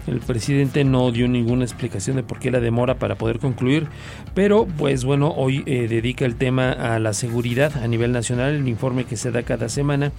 El 0.06 0.20
presidente 0.20 0.84
no 0.84 1.12
dio 1.12 1.28
ninguna 1.28 1.64
explicación 1.64 2.16
de 2.16 2.22
por 2.22 2.38
qué 2.38 2.50
la 2.50 2.60
demora 2.60 2.94
para 2.94 3.16
poder 3.16 3.38
concluir, 3.38 3.88
pero 4.34 4.66
pues 4.78 5.04
bueno, 5.04 5.34
hoy 5.36 5.62
eh, 5.66 5.86
dedica 5.86 6.24
el 6.24 6.36
tema 6.36 6.72
a 6.72 6.98
la 6.98 7.12
seguridad 7.12 7.76
a 7.76 7.86
nivel 7.88 8.10
nacional, 8.10 8.54
el 8.54 8.68
informe 8.68 9.04
que 9.04 9.18
se 9.18 9.30
da 9.30 9.42
cada 9.42 9.68
semana, 9.68 10.12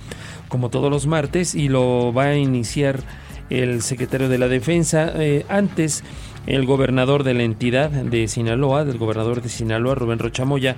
como 0.48 0.70
todos 0.70 0.92
los 0.92 1.08
martes, 1.08 1.56
y 1.56 1.70
lo 1.70 2.14
va 2.14 2.26
a 2.26 2.38
iniciar 2.38 3.00
el 3.50 3.82
secretario 3.82 4.30
de 4.30 4.38
la 4.38 4.48
Defensa. 4.48 5.12
Eh, 5.16 5.44
antes, 5.50 6.04
el 6.46 6.68
gobernador 6.68 7.24
de 7.24 7.34
la 7.34 7.42
entidad 7.42 7.90
de 7.90 8.28
Sinaloa, 8.28 8.86
del 8.86 9.00
gobernador 9.00 9.42
de 9.42 9.50
Sinaloa, 9.50 9.96
Rubén 9.96 10.20
Rochamoya, 10.20 10.76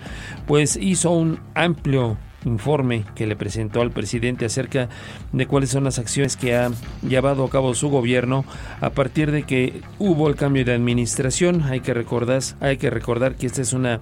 pues 0.48 0.78
hizo 0.78 1.12
un 1.12 1.42
amplio 1.54 2.18
informe 2.46 3.04
que 3.16 3.28
le 3.28 3.36
presentó 3.36 3.82
al 3.82 3.92
presidente 3.92 4.46
acerca 4.46 4.90
de 5.32 5.46
cuáles 5.46 5.70
son 5.70 5.84
las 5.84 6.00
acciones 6.00 6.38
que 6.38 6.56
ha 6.56 6.72
llevado 7.08 7.44
a 7.44 7.50
cabo 7.50 7.74
su 7.76 7.90
gobierno 7.90 8.46
a 8.82 8.92
partir 8.92 9.32
de 9.32 9.44
que 9.44 9.82
hubo 9.98 10.30
el 10.30 10.36
cambio 10.36 10.66
de 10.66 10.74
administración. 10.74 11.64
Hay 11.64 11.82
que 11.82 11.94
recordar, 11.94 12.42
hay 12.60 12.78
que 12.78 12.90
recordar 12.90 13.36
que 13.36 13.48
esta 13.48 13.62
es 13.62 13.74
una 13.74 14.00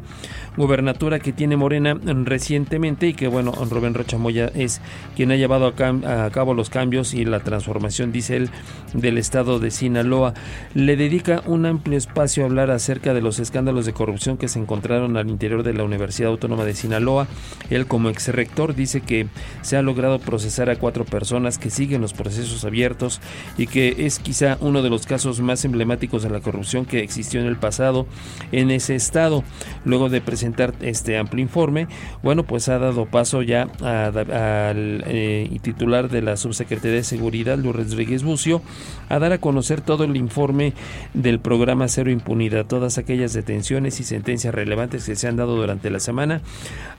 gubernatura 0.56 1.20
que 1.20 1.34
tiene 1.34 1.56
Morena 1.56 1.98
recientemente 2.24 3.08
y 3.08 3.14
que 3.14 3.28
bueno, 3.28 3.52
Rubén 3.52 3.94
Rochamoya 3.94 4.52
es 4.54 4.82
quien 5.16 5.32
ha 5.32 5.36
llevado 5.36 5.68
a, 5.68 6.30
cabo 6.32 6.54
los 6.54 6.70
cambios 6.70 7.14
y 7.14 7.26
la 7.26 7.40
transformación, 7.40 8.12
dice 8.12 8.38
él, 8.38 8.50
del 8.94 9.18
estado 9.18 9.60
de 9.60 9.72
Sinaloa. 9.72 10.34
Le 10.74 10.96
dedica 10.96 11.42
un 11.46 11.66
amplio 11.66 11.98
espacio 11.98 12.44
a 12.44 12.48
hablar 12.48 12.72
acerca 12.72 13.14
de 13.14 13.22
los 13.22 13.40
escándalos 13.40 13.86
de 13.86 13.94
corrupción 13.94 14.38
que 14.38 14.48
se 14.48 14.60
encontraron 14.60 15.18
al 15.18 15.30
interior 15.30 15.64
de 15.64 15.74
la 15.74 15.84
Universidad 15.84 16.32
Autónoma 16.32 16.66
de 16.66 16.74
Sinaloa. 16.74 17.28
Él 17.70 17.88
como 17.88 18.10
ex 18.10 18.27
rector 18.32 18.76
dice 18.76 19.02
que 19.02 19.28
se 19.62 19.78
ha 19.78 19.82
logrado 19.82 20.20
procesar 20.20 20.70
a 20.70 20.76
cuatro 20.76 21.06
personas 21.06 21.58
que 21.58 21.70
siguen 21.70 22.02
los 22.02 22.14
procesos 22.14 22.64
abiertos 22.66 23.22
y 23.58 23.68
que 23.68 24.06
es 24.06 24.20
quizá 24.20 24.58
uno 24.62 24.82
de 24.82 24.90
los 24.90 25.06
casos 25.06 25.40
más 25.42 25.64
emblemáticos 25.66 26.24
de 26.24 26.30
la 26.30 26.40
corrupción 26.40 26.86
que 26.86 27.00
existió 27.00 27.40
en 27.40 27.48
el 27.48 27.58
pasado 27.58 28.08
en 28.52 28.72
ese 28.72 28.96
estado. 28.96 29.44
Luego 29.86 30.10
de 30.10 30.22
presentar 30.22 30.74
este 30.82 31.18
amplio 31.18 31.42
informe, 31.44 31.88
bueno, 32.24 32.44
pues 32.44 32.70
ha 32.70 32.80
dado 32.80 33.06
paso 33.06 33.42
ya 33.42 33.64
al 33.82 35.04
eh, 35.08 35.58
titular 35.62 36.10
de 36.10 36.22
la 36.22 36.38
Subsecretaría 36.38 36.98
de 36.98 37.04
Seguridad, 37.04 37.58
Luis 37.58 37.76
Rodríguez 37.76 38.24
Bucio, 38.24 38.62
a 39.10 39.20
dar 39.20 39.32
a 39.32 39.40
conocer 39.40 39.82
todo 39.82 40.04
el 40.04 40.16
informe 40.16 40.74
del 41.14 41.40
programa 41.40 41.88
Cero 41.88 42.12
Impunidad, 42.12 42.66
todas 42.66 42.98
aquellas 42.98 43.34
detenciones 43.34 44.00
y 44.00 44.04
sentencias 44.04 44.54
relevantes 44.54 45.06
que 45.06 45.16
se 45.16 45.28
han 45.28 45.38
dado 45.38 45.56
durante 45.56 45.90
la 45.90 46.00
semana, 46.00 46.42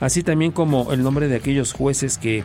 así 0.01 0.23
también 0.23 0.53
como 0.53 0.93
el 0.93 1.03
nombre 1.03 1.18
de 1.27 1.35
aquellos 1.35 1.73
jueces 1.73 2.19
que 2.19 2.45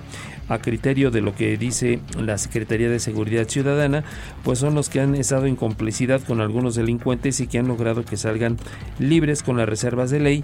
a 0.49 0.59
criterio 0.59 1.11
de 1.11 1.21
lo 1.21 1.35
que 1.35 1.57
dice 1.57 1.99
la 2.19 2.37
Secretaría 2.37 2.89
de 2.89 2.99
Seguridad 2.99 3.47
Ciudadana, 3.47 4.03
pues 4.43 4.59
son 4.59 4.73
los 4.75 4.89
que 4.89 4.99
han 4.99 5.15
estado 5.15 5.45
en 5.45 5.55
complicidad 5.55 6.21
con 6.21 6.41
algunos 6.41 6.75
delincuentes 6.75 7.39
y 7.39 7.47
que 7.47 7.59
han 7.59 7.67
logrado 7.67 8.03
que 8.03 8.17
salgan 8.17 8.57
libres 8.99 9.43
con 9.43 9.57
las 9.57 9.69
reservas 9.69 10.09
de 10.09 10.19
ley, 10.19 10.43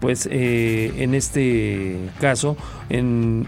pues 0.00 0.28
eh, 0.30 0.92
en 0.98 1.14
este 1.14 1.96
caso, 2.20 2.56
en 2.88 3.46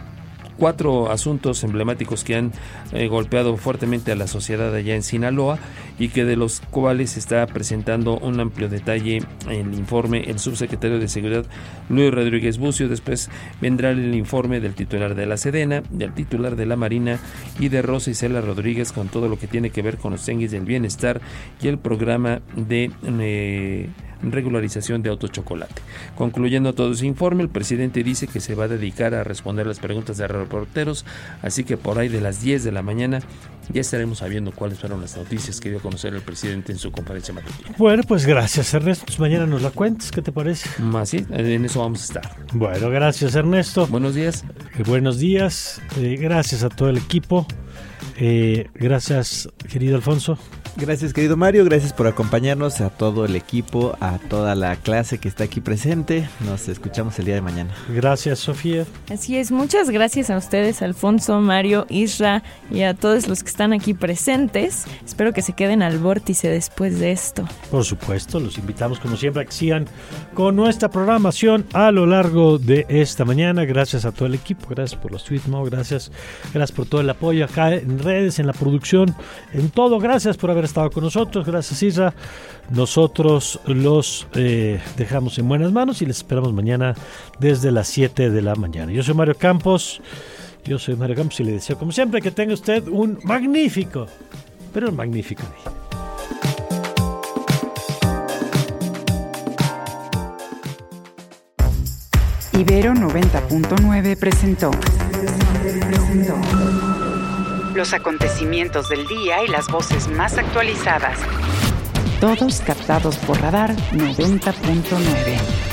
cuatro 0.61 1.11
asuntos 1.11 1.64
emblemáticos 1.64 2.22
que 2.22 2.36
han 2.36 2.52
eh, 2.92 3.08
golpeado 3.08 3.56
fuertemente 3.56 4.12
a 4.12 4.14
la 4.14 4.26
sociedad 4.26 4.74
allá 4.74 4.94
en 4.94 5.02
Sinaloa 5.02 5.58
y 5.98 6.11
que 6.11 6.26
de 6.26 6.36
los 6.36 6.61
cuales 6.61 7.16
está 7.16 7.46
presentando 7.46 8.18
un 8.18 8.38
amplio 8.38 8.68
detalle 8.68 9.22
el 9.48 9.74
informe 9.74 10.20
el 10.30 10.38
subsecretario 10.38 10.98
de 10.98 11.08
Seguridad 11.08 11.46
Luis 11.88 12.12
Rodríguez 12.12 12.58
Bucio. 12.58 12.88
Después 12.88 13.30
vendrá 13.62 13.90
el 13.90 14.14
informe 14.14 14.61
del 14.61 14.74
titular 14.74 15.14
de 15.14 15.24
la 15.24 15.38
Sedena, 15.38 15.82
del 15.88 16.12
titular 16.12 16.56
de 16.56 16.66
la 16.66 16.76
Marina 16.76 17.18
y 17.58 17.70
de 17.70 17.80
Rosa 17.80 18.11
Isela 18.11 18.42
Rodríguez 18.42 18.92
con 18.92 19.08
todo 19.08 19.28
lo 19.28 19.38
que 19.38 19.46
tiene 19.46 19.70
que 19.70 19.80
ver 19.80 19.96
con 19.96 20.12
los 20.12 20.24
tenguis 20.26 20.50
del 20.50 20.66
bienestar 20.66 21.22
y 21.62 21.68
el 21.68 21.78
programa 21.78 22.42
de... 22.54 22.90
Eh, 23.18 23.88
regularización 24.23 25.03
de 25.03 25.11
autochocolate. 25.11 25.83
Concluyendo 26.16 26.75
todo 26.75 26.93
ese 26.93 27.07
informe, 27.07 27.43
el 27.43 27.49
presidente 27.49 28.03
dice 28.03 28.27
que 28.27 28.41
se 28.41 28.55
va 28.55 28.64
a 28.64 28.68
dedicar 28.68 29.14
a 29.14 29.25
responder 29.25 29.66
las 29.66 29.79
preguntas 29.79 30.16
de 30.18 30.29
reporteros, 30.29 31.05
así 31.43 31.64
que 31.64 31.77
por 31.77 31.99
ahí 31.99 32.09
de 32.09 32.21
las 32.21 32.43
10 32.43 32.64
de 32.64 32.73
la 32.73 32.83
mañana 32.83 33.21
ya 33.73 33.81
estaremos 33.81 34.18
sabiendo 34.18 34.53
cuáles 34.53 34.79
fueron 34.79 35.01
las 35.01 35.16
noticias 35.16 35.61
que 35.61 35.68
dio 35.68 35.79
a 35.79 35.83
conocer 35.83 36.14
el 36.14 36.23
presidente 36.23 36.73
en 36.73 36.79
su 36.79 36.91
conferencia 36.91 37.33
matutina. 37.33 37.75
Bueno, 37.79 38.03
pues 38.03 38.27
gracias 38.27 38.75
Ernesto. 38.75 39.07
Pues 39.07 39.21
mañana 39.21 39.47
nos 39.47 39.62
la 39.62 39.71
cuentes, 39.71 40.11
¿qué 40.11 40.23
te 40.23 40.33
parece? 40.33 40.68
Más 40.83 41.11
sí, 41.11 41.25
en 41.31 41.64
eso 41.64 41.81
vamos 41.81 42.01
a 42.03 42.05
estar. 42.05 42.37
Bueno, 42.53 42.91
gracias 42.91 43.35
Ernesto. 43.35 43.87
Buenos 43.87 44.14
días. 44.14 44.45
Eh, 44.79 44.83
buenos 44.87 45.18
días. 45.18 45.81
Eh, 45.99 46.16
gracias 46.21 46.62
a 46.64 46.68
todo 46.68 46.89
el 46.89 46.99
equipo. 46.99 47.47
Eh, 48.16 48.68
gracias, 48.75 49.49
querido 49.68 49.97
Alfonso. 49.97 50.39
Gracias 50.77 51.12
querido 51.12 51.37
Mario, 51.37 51.64
gracias 51.64 51.93
por 51.93 52.07
acompañarnos 52.07 52.81
a 52.81 52.91
todo 52.91 53.25
el 53.25 53.37
equipo, 53.37 53.97
a 54.01 54.18
toda 54.18 54.55
la 54.55 54.77
clase 54.77 55.18
que 55.18 55.29
está 55.29 55.45
aquí 55.45 55.61
presente. 55.61 56.29
Nos 56.41 56.68
escuchamos 56.68 57.18
el 57.18 57.27
día 57.27 57.35
de 57.35 57.41
mañana. 57.41 57.75
Gracias 57.89 58.39
Sofía. 58.39 58.87
Así 59.11 59.37
es, 59.37 59.51
muchas 59.51 59.91
gracias 59.91 60.31
a 60.31 60.37
ustedes, 60.37 60.81
Alfonso, 60.83 61.41
Mario, 61.41 61.87
Isra 61.89 62.43
y 62.71 62.83
a 62.83 62.95
todos 62.95 63.29
los 63.29 63.43
que 63.43 63.51
están 63.51 63.73
aquí 63.73 63.95
presentes. 63.95 64.85
Espero 65.05 65.33
que 65.33 65.43
se 65.43 65.53
queden 65.53 65.83
al 65.83 65.99
vórtice 65.99 66.49
después 66.49 66.99
de 66.99 67.12
esto. 67.12 67.45
Por 67.71 67.85
supuesto, 67.85 68.41
los 68.41 68.57
invitamos 68.57 69.01
como 69.01 69.16
siempre 69.16 69.43
a 69.43 69.45
que 69.47 69.53
sigan 69.53 69.87
con 70.35 70.57
nuestra 70.57 70.91
programación 70.91 71.66
a 71.73 71.91
lo 71.91 72.07
largo 72.07 72.59
de 72.59 72.87
esta 72.89 73.25
mañana. 73.25 73.64
Gracias 73.64 74.05
a 74.05 74.12
todo 74.12 74.27
el 74.27 74.35
equipo, 74.35 74.68
gracias 74.68 75.01
por 75.01 75.11
los 75.11 75.25
tweets, 75.25 75.49
¿no? 75.49 75.64
gracias, 75.64 76.11
gracias 76.55 76.73
por 76.73 76.87
todo 76.87 77.01
el 77.01 77.11
apoyo 77.11 77.45
acá 77.45 77.75
en 77.75 77.99
redes, 77.99 78.39
en 78.39 78.47
la 78.47 78.53
producción, 78.53 79.14
en 79.53 79.71
todo. 79.71 79.99
Gracias 79.99 80.37
por 80.37 80.51
haber 80.51 80.59
estado 80.64 80.90
con 80.90 81.04
nosotros. 81.04 81.46
Gracias, 81.46 81.82
Isra. 81.82 82.14
Nosotros 82.70 83.61
los 83.66 84.26
eh, 84.34 84.80
dejamos 84.96 85.38
en 85.38 85.48
buenas 85.48 85.72
manos 85.72 86.02
y 86.02 86.06
les 86.06 86.18
esperamos 86.18 86.52
mañana 86.52 86.94
desde 87.38 87.72
las 87.72 87.88
7 87.88 88.30
de 88.30 88.42
la 88.42 88.54
mañana. 88.54 88.92
Yo 88.92 89.02
soy 89.02 89.14
Mario 89.14 89.34
Campos. 89.36 90.00
Yo 90.64 90.78
soy 90.78 90.94
Mario 90.94 91.16
Campos 91.16 91.40
y 91.40 91.44
le 91.44 91.52
deseo, 91.52 91.78
como 91.78 91.90
siempre, 91.90 92.20
que 92.20 92.30
tenga 92.30 92.52
usted 92.52 92.86
un 92.88 93.18
magnífico, 93.24 94.06
pero 94.72 94.90
un 94.90 94.96
magnífico 94.96 95.42
día. 95.42 95.72
Ibero 102.61 102.92
90.9 102.92 104.18
presentó. 104.18 104.70
Los 107.75 107.93
acontecimientos 107.93 108.89
del 108.89 109.07
día 109.07 109.45
y 109.45 109.49
las 109.49 109.68
voces 109.68 110.09
más 110.09 110.37
actualizadas. 110.39 111.18
Todos 112.21 112.61
captados 112.61 113.16
por 113.18 113.41
Radar 113.41 113.77
90.9. 113.93 115.70